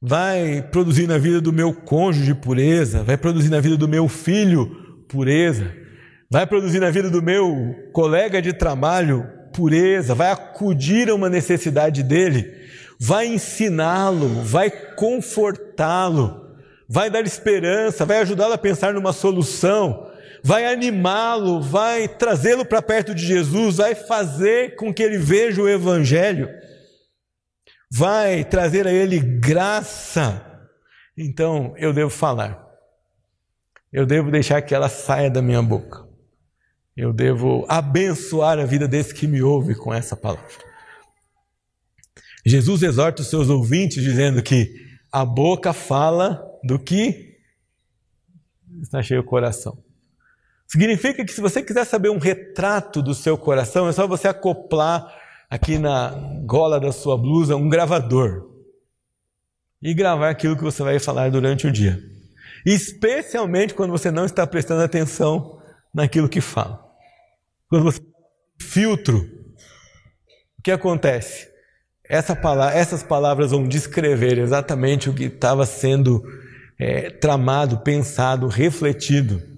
Vai 0.00 0.62
produzir 0.70 1.06
na 1.06 1.16
vida 1.16 1.40
do 1.40 1.52
meu 1.52 1.72
cônjuge 1.72 2.34
pureza? 2.34 3.02
Vai 3.02 3.16
produzir 3.16 3.48
na 3.48 3.60
vida 3.60 3.76
do 3.76 3.88
meu 3.88 4.08
filho 4.08 4.66
pureza? 5.08 5.72
Vai 6.30 6.46
produzir 6.46 6.80
na 6.80 6.90
vida 6.90 7.08
do 7.08 7.22
meu 7.22 7.74
colega 7.92 8.42
de 8.42 8.52
trabalho 8.52 9.26
pureza? 9.54 10.14
Vai 10.14 10.30
acudir 10.30 11.08
a 11.08 11.14
uma 11.14 11.30
necessidade 11.30 12.02
dele? 12.02 12.52
Vai 13.00 13.26
ensiná-lo? 13.26 14.28
Vai 14.44 14.70
confortá-lo? 14.70 16.42
vai 16.92 17.08
dar 17.08 17.22
esperança, 17.22 18.04
vai 18.04 18.18
ajudá-lo 18.18 18.52
a 18.52 18.58
pensar 18.58 18.92
numa 18.92 19.14
solução, 19.14 20.08
vai 20.44 20.66
animá-lo, 20.66 21.60
vai 21.60 22.08
trazê-lo 22.08 22.64
para 22.64 22.82
perto 22.82 23.14
de 23.14 23.24
Jesus, 23.24 23.76
vai 23.76 23.94
fazer 23.94 24.74
com 24.76 24.92
que 24.92 25.02
ele 25.02 25.18
veja 25.18 25.62
o 25.62 25.68
Evangelho, 25.68 26.48
vai 27.90 28.44
trazer 28.44 28.86
a 28.86 28.92
ele 28.92 29.20
graça. 29.20 30.48
Então 31.16 31.74
eu 31.76 31.92
devo 31.92 32.10
falar, 32.10 32.66
eu 33.92 34.04
devo 34.04 34.30
deixar 34.30 34.62
que 34.62 34.74
ela 34.74 34.88
saia 34.88 35.30
da 35.30 35.40
minha 35.40 35.62
boca, 35.62 36.06
eu 36.96 37.12
devo 37.12 37.64
abençoar 37.68 38.58
a 38.58 38.64
vida 38.64 38.88
desse 38.88 39.14
que 39.14 39.26
me 39.26 39.42
ouve 39.42 39.74
com 39.74 39.94
essa 39.94 40.16
palavra. 40.16 40.72
Jesus 42.44 42.82
exorta 42.82 43.22
os 43.22 43.28
seus 43.28 43.48
ouvintes 43.48 44.02
dizendo 44.02 44.42
que 44.42 44.74
a 45.12 45.24
boca 45.24 45.72
fala 45.72 46.42
do 46.64 46.78
que 46.78 47.38
está 48.80 49.00
cheio 49.00 49.20
o 49.20 49.24
coração. 49.24 49.78
Significa 50.72 51.22
que 51.22 51.30
se 51.30 51.40
você 51.42 51.62
quiser 51.62 51.84
saber 51.84 52.08
um 52.08 52.16
retrato 52.16 53.02
do 53.02 53.14
seu 53.14 53.36
coração, 53.36 53.86
é 53.88 53.92
só 53.92 54.06
você 54.06 54.26
acoplar 54.26 55.06
aqui 55.50 55.76
na 55.76 56.12
gola 56.46 56.80
da 56.80 56.90
sua 56.90 57.14
blusa 57.18 57.54
um 57.54 57.68
gravador 57.68 58.48
e 59.82 59.92
gravar 59.92 60.30
aquilo 60.30 60.56
que 60.56 60.64
você 60.64 60.82
vai 60.82 60.98
falar 60.98 61.30
durante 61.30 61.66
o 61.66 61.70
dia. 61.70 62.00
Especialmente 62.64 63.74
quando 63.74 63.90
você 63.90 64.10
não 64.10 64.24
está 64.24 64.46
prestando 64.46 64.82
atenção 64.82 65.60
naquilo 65.92 66.26
que 66.26 66.40
fala. 66.40 66.82
Quando 67.68 67.84
você 67.84 68.00
filtro, 68.58 69.18
o 70.58 70.62
que 70.64 70.70
acontece? 70.70 71.50
Essa 72.02 72.34
palavra, 72.34 72.74
essas 72.74 73.02
palavras 73.02 73.50
vão 73.50 73.68
descrever 73.68 74.38
exatamente 74.38 75.10
o 75.10 75.14
que 75.14 75.24
estava 75.24 75.66
sendo 75.66 76.22
é, 76.80 77.10
tramado, 77.10 77.80
pensado, 77.80 78.46
refletido 78.46 79.51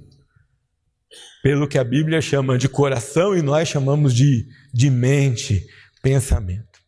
pelo 1.44 1.68
que 1.68 1.76
a 1.76 1.84
Bíblia 1.84 2.22
chama 2.22 2.56
de 2.56 2.70
coração 2.70 3.36
e 3.36 3.42
nós 3.42 3.68
chamamos 3.68 4.14
de, 4.14 4.48
de 4.72 4.88
mente, 4.88 5.66
pensamento. 6.02 6.80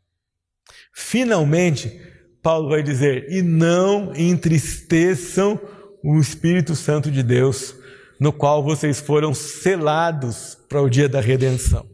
Finalmente, 0.95 2.01
Paulo 2.43 2.71
vai 2.71 2.83
dizer: 2.83 3.31
e 3.31 3.43
não 3.43 4.15
entristeçam 4.17 5.61
o 6.03 6.19
Espírito 6.19 6.75
Santo 6.75 7.11
de 7.11 7.23
Deus, 7.23 7.75
no 8.19 8.33
qual 8.33 8.65
vocês 8.65 8.99
foram 8.99 9.35
selados 9.35 10.57
para 10.67 10.81
o 10.81 10.89
dia 10.89 11.07
da 11.07 11.21
redenção. 11.21 11.87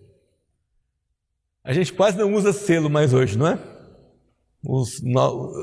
A 1.64 1.72
gente 1.72 1.92
quase 1.92 2.16
não 2.16 2.32
usa 2.32 2.52
selo 2.52 2.88
mais 2.88 3.12
hoje, 3.12 3.36
não 3.36 3.48
é? 3.48 3.58
o, 4.64 4.84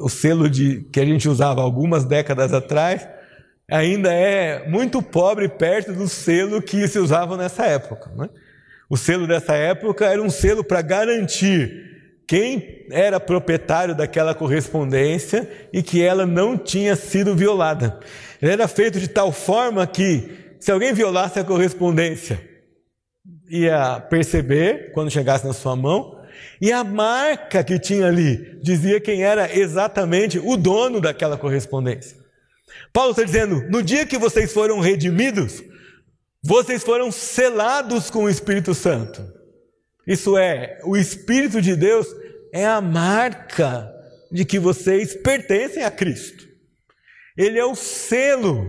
o 0.03 0.09
selo 0.09 0.49
de, 0.49 0.81
que 0.91 0.99
a 0.99 1.05
gente 1.05 1.29
usava 1.29 1.61
algumas 1.61 2.03
décadas 2.03 2.51
atrás 2.53 3.07
ainda 3.69 4.11
é 4.11 4.67
muito 4.67 5.01
pobre 5.01 5.47
perto 5.47 5.93
do 5.93 6.07
selo 6.07 6.61
que 6.61 6.87
se 6.87 6.99
usava 6.99 7.37
nessa 7.37 7.65
época. 7.65 8.11
Né? 8.15 8.29
O 8.89 8.97
selo 8.97 9.27
dessa 9.27 9.53
época 9.53 10.05
era 10.05 10.21
um 10.21 10.29
selo 10.29 10.63
para 10.63 10.81
garantir 10.81 11.89
quem 12.27 12.85
era 12.91 13.19
proprietário 13.19 13.95
daquela 13.95 14.35
correspondência 14.35 15.49
e 15.73 15.81
que 15.81 16.01
ela 16.01 16.25
não 16.25 16.57
tinha 16.57 16.95
sido 16.95 17.35
violada. 17.35 17.99
Ele 18.41 18.51
era 18.51 18.67
feito 18.67 18.99
de 18.99 19.07
tal 19.07 19.31
forma 19.31 19.85
que, 19.87 20.55
se 20.59 20.71
alguém 20.71 20.93
violasse 20.93 21.39
a 21.39 21.43
correspondência, 21.43 22.39
ia 23.49 23.99
perceber 23.99 24.91
quando 24.91 25.09
chegasse 25.09 25.45
na 25.45 25.53
sua 25.53 25.75
mão, 25.75 26.19
e 26.61 26.71
a 26.71 26.83
marca 26.83 27.63
que 27.63 27.79
tinha 27.79 28.07
ali 28.07 28.59
dizia 28.61 28.99
quem 28.99 29.23
era 29.23 29.51
exatamente 29.57 30.37
o 30.37 30.55
dono 30.55 31.01
daquela 31.01 31.37
correspondência. 31.37 32.18
Paulo 32.91 33.11
está 33.11 33.23
dizendo: 33.23 33.63
no 33.69 33.81
dia 33.81 34.05
que 34.05 34.17
vocês 34.17 34.51
foram 34.51 34.79
redimidos, 34.79 35.63
vocês 36.43 36.83
foram 36.83 37.11
selados 37.11 38.09
com 38.09 38.23
o 38.23 38.29
Espírito 38.29 38.73
Santo. 38.73 39.21
Isso 40.07 40.37
é, 40.37 40.79
o 40.83 40.97
Espírito 40.97 41.61
de 41.61 41.75
Deus 41.75 42.07
é 42.53 42.65
a 42.65 42.81
marca 42.81 43.91
de 44.31 44.45
que 44.45 44.59
vocês 44.59 45.15
pertencem 45.15 45.83
a 45.83 45.91
Cristo. 45.91 46.47
Ele 47.37 47.59
é 47.59 47.65
o 47.65 47.75
selo, 47.75 48.65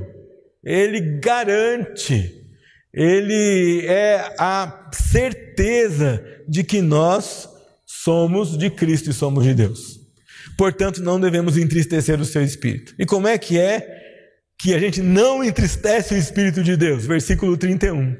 ele 0.65 1.19
garante, 1.19 2.45
ele 2.93 3.87
é 3.87 4.35
a 4.39 4.91
certeza 4.93 6.25
de 6.49 6.65
que 6.65 6.83
nós 6.83 7.49
somos 7.87 8.57
de 8.57 8.71
Cristo 8.71 9.11
e 9.11 9.15
somos 9.15 9.45
de 9.45 9.55
Deus. 9.55 10.00
Portanto, 10.61 11.03
não 11.03 11.19
devemos 11.19 11.57
entristecer 11.57 12.21
o 12.21 12.25
seu 12.27 12.43
espírito. 12.43 12.95
E 12.99 13.07
como 13.07 13.27
é 13.27 13.39
que 13.39 13.59
é 13.59 13.81
que 14.61 14.75
a 14.75 14.79
gente 14.79 15.01
não 15.01 15.43
entristece 15.43 16.13
o 16.13 16.19
espírito 16.19 16.63
de 16.63 16.77
Deus? 16.77 17.07
Versículo 17.07 17.57
31. 17.57 18.15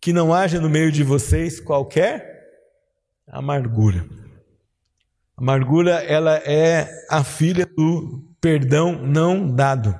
Que 0.00 0.12
não 0.12 0.34
haja 0.34 0.60
no 0.60 0.68
meio 0.68 0.90
de 0.90 1.04
vocês 1.04 1.60
qualquer 1.60 2.48
amargura. 3.28 4.04
Amargura, 5.36 6.02
ela 6.02 6.38
é 6.38 6.90
a 7.08 7.22
filha 7.22 7.64
do 7.64 8.24
perdão 8.40 9.00
não 9.00 9.48
dado. 9.54 9.94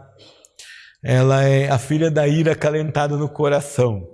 Ela 1.01 1.45
é 1.45 1.71
a 1.71 1.79
filha 1.79 2.11
da 2.11 2.27
ira 2.27 2.55
acalentada 2.55 3.17
no 3.17 3.29
coração 3.29 4.05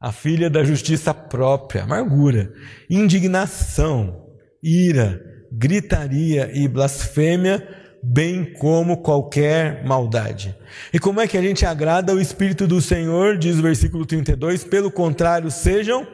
a 0.00 0.12
filha 0.12 0.48
da 0.48 0.64
justiça 0.64 1.12
própria, 1.12 1.82
amargura, 1.82 2.50
indignação, 2.88 4.30
ira, 4.62 5.20
gritaria 5.50 6.50
e 6.54 6.68
blasfêmia, 6.68 7.66
bem 8.02 8.52
como 8.54 8.98
qualquer 8.98 9.84
maldade. 9.84 10.56
E 10.92 10.98
como 10.98 11.20
é 11.20 11.26
que 11.26 11.36
a 11.36 11.42
gente 11.42 11.66
agrada 11.66 12.14
o 12.14 12.20
Espírito 12.20 12.66
do 12.66 12.80
Senhor? 12.80 13.36
Diz 13.36 13.58
o 13.58 13.62
versículo 13.62 14.06
32: 14.06 14.64
pelo 14.64 14.90
contrário, 14.90 15.50
sejam 15.50 16.06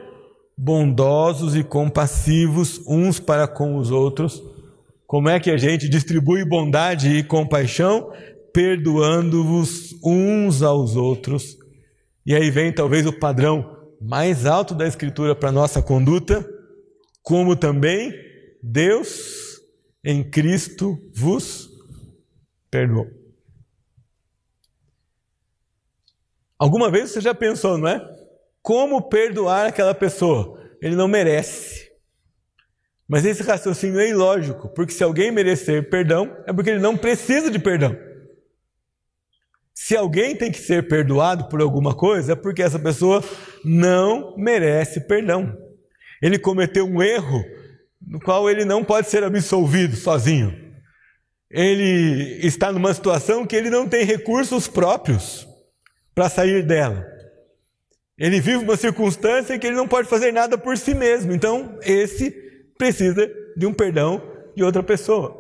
bondosos 0.57 1.55
e 1.55 1.63
compassivos 1.63 2.81
uns 2.87 3.21
para 3.21 3.47
com 3.47 3.77
os 3.77 3.91
outros. 3.91 4.43
Como 5.07 5.29
é 5.29 5.39
que 5.39 5.51
a 5.51 5.57
gente 5.57 5.89
distribui 5.89 6.45
bondade 6.45 7.11
e 7.11 7.23
compaixão? 7.23 8.11
Perdoando-vos 8.53 9.95
uns 10.03 10.63
aos 10.63 10.97
outros. 10.97 11.57
E 12.25 12.35
aí 12.35 12.51
vem 12.51 12.73
talvez 12.73 13.07
o 13.07 13.13
padrão 13.13 13.77
mais 14.01 14.47
alto 14.47 14.75
da 14.75 14.87
Escritura 14.87 15.35
para 15.35 15.53
nossa 15.53 15.81
conduta, 15.81 16.45
como 17.23 17.55
também 17.55 18.13
Deus 18.69 19.61
em 20.05 20.29
Cristo 20.29 20.99
vos 21.15 21.71
perdoou. 22.69 23.07
Alguma 26.59 26.91
vez 26.91 27.11
você 27.11 27.21
já 27.21 27.33
pensou, 27.33 27.79
não 27.79 27.87
é? 27.87 28.05
Como 28.61 29.09
perdoar 29.09 29.67
aquela 29.67 29.95
pessoa? 29.95 30.61
Ele 30.83 30.97
não 30.97 31.07
merece. 31.07 31.93
Mas 33.07 33.25
esse 33.25 33.45
raciocínio 33.45 34.01
é 34.01 34.11
ilógico, 34.11 34.69
porque 34.75 34.93
se 34.93 35.05
alguém 35.05 35.31
merecer 35.31 35.89
perdão, 35.89 36.37
é 36.45 36.53
porque 36.53 36.71
ele 36.71 36.81
não 36.81 36.97
precisa 36.97 37.49
de 37.49 37.61
perdão. 37.61 37.97
Se 39.73 39.97
alguém 39.97 40.35
tem 40.35 40.51
que 40.51 40.59
ser 40.59 40.89
perdoado 40.89 41.49
por 41.49 41.61
alguma 41.61 41.95
coisa, 41.95 42.33
é 42.33 42.37
porque 42.37 42.63
essa 42.65 42.81
pessoa 42.81 43.23
não 43.65 44.37
merece 44.37 45.07
perdão. 45.07 45.57
Ele 46.21 46.37
cometeu 46.37 46.85
um 46.85 47.01
erro 47.01 47.45
no 48.07 48.21
qual 48.21 48.49
ele 48.49 48.65
não 48.65 48.85
pode 48.85 49.11
ser 49.11 49.25
absolvido 49.25 49.97
sozinho. 49.97 50.55
Ele 51.51 52.39
está 52.47 52.71
numa 52.71 52.95
situação 52.95 53.47
que 53.47 53.57
ele 53.57 53.71
não 53.71 53.89
tem 53.89 54.05
recursos 54.05 54.69
próprios 54.69 55.47
para 56.15 56.29
sair 56.29 56.65
dela. 56.65 57.05
Ele 58.19 58.41
vive 58.41 58.65
uma 58.65 58.77
circunstância 58.77 59.55
em 59.55 59.59
que 59.59 59.67
ele 59.67 59.77
não 59.77 59.89
pode 59.89 60.09
fazer 60.09 60.33
nada 60.33 60.57
por 60.57 60.79
si 60.79 60.95
mesmo. 60.95 61.33
Então, 61.33 61.79
esse 61.83 62.31
precisa 62.79 63.31
de 63.57 63.67
um 63.67 63.75
perdão 63.75 64.23
de 64.55 64.63
outra 64.65 64.83
pessoa. 64.83 65.37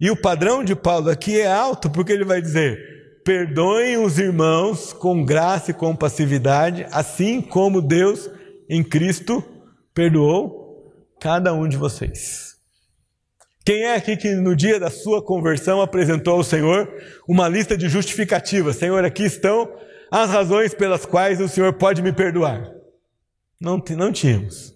E 0.00 0.10
o 0.10 0.16
padrão 0.16 0.62
de 0.62 0.74
Paulo 0.74 1.10
aqui 1.10 1.40
é 1.40 1.50
alto, 1.50 1.90
porque 1.90 2.12
ele 2.12 2.24
vai 2.24 2.40
dizer: 2.40 2.78
perdoem 3.24 3.98
os 3.98 4.18
irmãos 4.18 4.92
com 4.92 5.24
graça 5.24 5.72
e 5.72 5.74
com 5.74 5.94
passividade, 5.94 6.86
assim 6.90 7.40
como 7.40 7.82
Deus 7.82 8.30
em 8.68 8.82
Cristo 8.82 9.42
perdoou 9.92 10.59
cada 11.20 11.52
um 11.52 11.68
de 11.68 11.76
vocês. 11.76 12.56
Quem 13.64 13.82
é 13.82 13.94
aqui 13.94 14.16
que 14.16 14.34
no 14.34 14.56
dia 14.56 14.80
da 14.80 14.90
sua 14.90 15.22
conversão 15.22 15.82
apresentou 15.82 16.34
ao 16.34 16.42
Senhor 16.42 16.90
uma 17.28 17.46
lista 17.46 17.76
de 17.76 17.88
justificativas? 17.88 18.76
Senhor, 18.76 19.04
aqui 19.04 19.24
estão 19.24 19.70
as 20.10 20.30
razões 20.30 20.74
pelas 20.74 21.04
quais 21.04 21.40
o 21.40 21.46
Senhor 21.46 21.74
pode 21.74 22.02
me 22.02 22.12
perdoar. 22.12 22.72
Não, 23.60 23.80
não 23.90 24.10
tínhamos. 24.10 24.74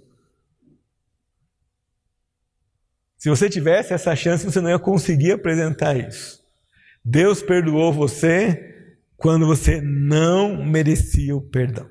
Se 3.16 3.30
você 3.30 3.48
tivesse 3.48 3.94
essa 3.94 4.14
chance, 4.14 4.44
você 4.44 4.60
não 4.60 4.68
ia 4.68 4.78
conseguir 4.78 5.32
apresentar 5.32 5.96
isso. 5.96 6.44
Deus 7.02 7.42
perdoou 7.42 7.90
você 7.90 8.92
quando 9.16 9.46
você 9.46 9.80
não 9.80 10.62
merecia 10.62 11.34
o 11.34 11.40
perdão. 11.40 11.88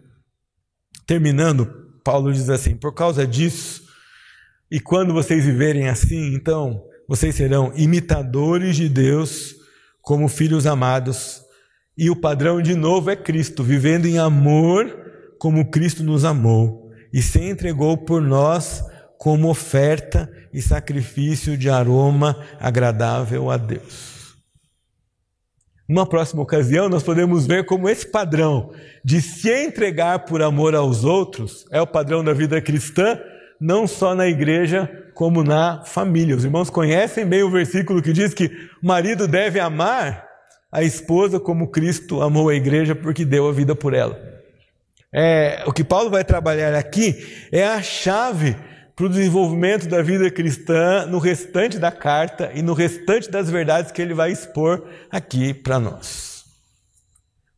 Terminando, 1.08 1.66
Paulo 2.04 2.32
diz 2.32 2.49
assim: 2.49 2.78
por 2.78 2.93
causa 2.93 3.26
disso, 3.26 3.84
e 4.74 4.80
quando 4.80 5.13
vocês 5.13 5.45
viverem 5.45 5.88
assim, 5.88 6.34
então 6.34 6.84
vocês 7.07 7.36
serão 7.36 7.71
imitadores 7.76 8.76
de 8.76 8.89
Deus 8.89 9.53
como 10.01 10.28
filhos 10.28 10.65
amados, 10.65 11.43
e 11.95 12.09
o 12.09 12.15
padrão 12.15 12.59
de 12.59 12.74
novo 12.74 13.11
é 13.11 13.15
Cristo, 13.15 13.63
vivendo 13.63 14.07
em 14.07 14.17
amor 14.17 14.89
como 15.38 15.69
Cristo 15.69 16.03
nos 16.03 16.26
amou 16.26 16.89
e 17.13 17.21
se 17.21 17.39
entregou 17.39 17.95
por 17.95 18.19
nós 18.19 18.84
como 19.19 19.47
oferta 19.47 20.28
e 20.51 20.59
sacrifício 20.59 21.55
de 21.55 21.69
aroma 21.69 22.43
agradável 22.59 23.51
a 23.51 23.57
Deus. 23.57 24.34
Numa 25.88 26.07
próxima 26.07 26.41
ocasião, 26.41 26.89
nós 26.89 27.03
podemos 27.03 27.45
ver 27.45 27.67
como 27.67 27.88
esse 27.88 28.07
padrão 28.07 28.71
de 29.05 29.21
se 29.21 29.53
entregar 29.53 30.26
por 30.26 30.41
amor 30.41 30.74
aos 30.74 31.03
outros 31.03 31.63
é 31.69 31.80
o 31.80 31.86
padrão 31.86 32.24
da 32.24 32.34
vida 32.34 32.59
cristã, 32.59 33.19
não 33.64 33.88
só 33.88 34.14
na 34.14 34.28
igreja, 34.28 34.91
como 35.14 35.41
na 35.41 35.86
família. 35.86 36.36
Os 36.36 36.43
irmãos 36.43 36.70
conhecem 36.70 37.26
bem 37.26 37.43
o 37.43 37.49
versículo 37.49 38.01
que 38.01 38.11
diz 38.11 38.34
que 38.34 38.47
o 38.82 38.86
marido 38.86 39.26
deve 39.26 39.57
amar 39.57 40.28
a 40.70 40.84
esposa 40.84 41.39
como 41.39 41.72
Cristo 41.72 42.22
amou 42.22 42.49
a 42.49 42.55
igreja 42.55 42.93
porque 42.93 43.24
deu 43.24 43.47
a 43.47 43.53
vida 43.53 43.74
por 43.74 43.93
ela. 43.93 44.20
É, 45.14 45.64
o 45.66 45.72
que 45.72 45.82
Paulo 45.82 46.09
vai 46.09 46.26
trabalhar 46.26 46.76
aqui 46.76 47.47
é 47.53 47.66
a 47.66 47.82
chave 47.82 48.57
para 48.97 49.05
o 49.05 49.09
desenvolvimento 49.09 49.88
da 49.88 50.01
vida 50.01 50.30
cristã 50.30 51.05
no 51.05 51.18
restante 51.18 51.80
da 51.80 51.91
carta 51.91 52.51
e 52.53 52.61
no 52.61 52.74
restante 52.74 53.32
das 53.32 53.49
verdades 53.49 53.93
que 53.93 54.01
ele 54.01 54.14
vai 54.14 54.32
expor 54.32 54.84
aqui 55.09 55.53
para 55.53 55.80
nós. 55.80 56.43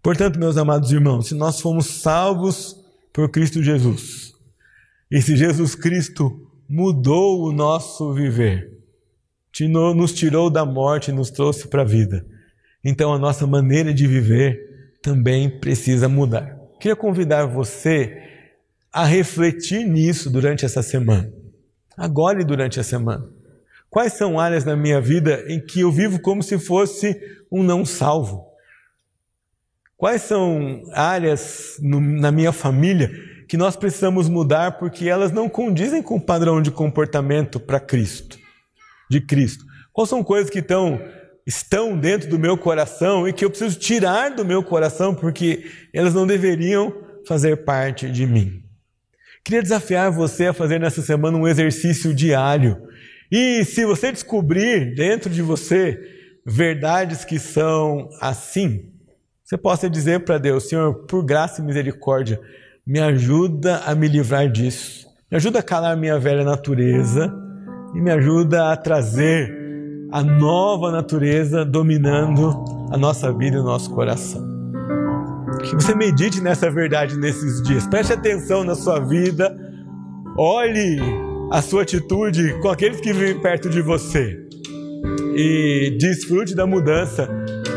Portanto, 0.04 0.38
meus 0.38 0.56
amados 0.56 0.92
irmãos, 0.92 1.30
se 1.30 1.34
nós 1.34 1.60
fomos 1.60 1.88
salvos 1.88 2.76
por 3.12 3.28
Cristo 3.30 3.64
Jesus, 3.64 4.35
e 5.10 5.22
se 5.22 5.36
Jesus 5.36 5.76
Cristo 5.76 6.50
mudou 6.68 7.44
o 7.44 7.52
nosso 7.52 8.14
viver, 8.14 8.72
nos 9.96 10.14
tirou 10.14 10.50
da 10.50 10.66
morte 10.66 11.12
e 11.12 11.14
nos 11.14 11.30
trouxe 11.30 11.68
para 11.68 11.84
a 11.84 11.86
vida, 11.86 12.26
então 12.84 13.14
a 13.14 13.20
nossa 13.20 13.48
maneira 13.48 13.94
de 13.94 14.08
viver 14.08 14.98
também 15.02 15.50
precisa 15.60 16.10
mudar. 16.10 16.58
Queria 16.80 16.96
convidar 16.96 17.46
você 17.46 18.22
a 18.92 19.06
refletir 19.06 19.86
nisso 19.86 20.30
durante 20.30 20.66
essa 20.66 20.82
semana. 20.82 21.32
Agora 21.98 22.42
e 22.42 22.46
durante 22.46 22.80
a 22.80 22.84
semana. 22.84 23.28
Quais 23.90 24.14
são 24.14 24.40
áreas 24.40 24.66
na 24.66 24.76
minha 24.76 25.00
vida 25.00 25.46
em 25.48 25.60
que 25.60 25.82
eu 25.82 25.92
vivo 25.92 26.20
como 26.20 26.44
se 26.44 26.60
fosse 26.60 27.20
um 27.52 27.64
não 27.64 27.86
salvo? 27.86 28.46
Quais 29.98 30.22
são 30.24 30.84
áreas 30.92 31.78
no, 31.82 32.02
na 32.02 32.32
minha 32.32 32.52
família 32.52 33.10
que 33.48 33.58
nós 33.58 33.76
precisamos 33.76 34.28
mudar 34.28 34.78
porque 34.78 35.08
elas 35.08 35.32
não 35.32 35.48
condizem 35.48 36.02
com 36.02 36.16
o 36.16 36.22
padrão 36.22 36.62
de 36.62 36.72
comportamento 36.72 37.60
para 37.60 37.80
Cristo, 37.80 38.38
de 39.10 39.22
Cristo? 39.22 39.64
Quais 39.94 40.10
são 40.10 40.24
coisas 40.24 40.50
que 40.50 40.60
estão, 40.60 41.00
estão 41.46 41.98
dentro 41.98 42.30
do 42.30 42.40
meu 42.40 42.58
coração 42.58 43.28
e 43.28 43.34
que 43.34 43.46
eu 43.46 43.50
preciso 43.50 43.80
tirar 43.80 44.30
do 44.30 44.44
meu 44.44 44.64
coração 44.64 45.14
porque 45.16 45.66
elas 45.94 46.14
não 46.14 46.28
deveriam 46.28 46.94
fazer 47.28 47.64
parte 47.64 48.10
de 48.10 48.26
mim? 48.26 48.64
Queria 49.44 49.62
desafiar 49.62 50.12
você 50.12 50.48
a 50.48 50.54
fazer 50.54 50.80
nessa 50.80 51.04
semana 51.04 51.38
um 51.38 51.48
exercício 51.48 52.14
diário. 52.16 52.82
E 53.32 53.64
se 53.64 53.86
você 53.86 54.12
descobrir 54.12 54.96
dentro 54.96 55.30
de 55.30 55.44
você 55.44 56.00
verdades 56.46 57.24
que 57.24 57.38
são 57.38 58.10
assim, 58.20 58.92
você 59.44 59.56
possa 59.56 59.88
dizer 59.88 60.22
para 60.22 60.40
Deus: 60.40 60.68
Senhor, 60.68 61.06
por 61.06 61.24
graça 61.24 61.62
e 61.62 61.64
misericórdia, 61.64 62.42
me 62.86 63.00
ajuda 63.00 63.78
a 63.80 63.96
me 63.96 64.08
livrar 64.08 64.48
disso. 64.48 65.08
Me 65.32 65.38
ajuda 65.38 65.60
a 65.60 65.64
calar 65.64 65.98
minha 65.98 66.20
velha 66.20 66.44
natureza 66.44 67.34
e 67.96 68.00
me 68.00 68.12
ajuda 68.12 68.72
a 68.72 68.78
trazer 68.78 69.52
a 70.12 70.22
nova 70.22 70.92
natureza 70.92 71.66
dominando 71.66 72.64
a 72.92 72.98
nossa 72.98 73.34
vida 73.34 73.58
e 73.58 73.60
o 73.60 73.64
nosso 73.64 73.90
coração. 73.90 74.46
Que 75.64 75.74
você 75.74 75.96
medite 75.96 76.40
nessa 76.42 76.70
verdade 76.70 77.18
nesses 77.18 77.60
dias. 77.64 77.88
Preste 77.88 78.14
atenção 78.14 78.64
na 78.64 78.76
sua 78.76 79.00
vida. 79.00 79.56
Olhe 80.38 81.00
a 81.52 81.62
sua 81.64 81.82
atitude 81.82 82.60
com 82.62 82.70
aqueles 82.70 83.02
que 83.02 83.12
vivem 83.12 83.42
perto 83.42 83.68
de 83.68 83.82
você. 83.82 84.38
E 85.36 85.98
desfrute 86.00 86.54
da 86.54 86.68
mudança 86.68 87.28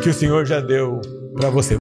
que 0.03 0.11
o 0.11 0.15
Senhor 0.15 0.45
já 0.45 0.61
deu 0.61 1.01
para 1.35 1.49
você. 1.49 1.78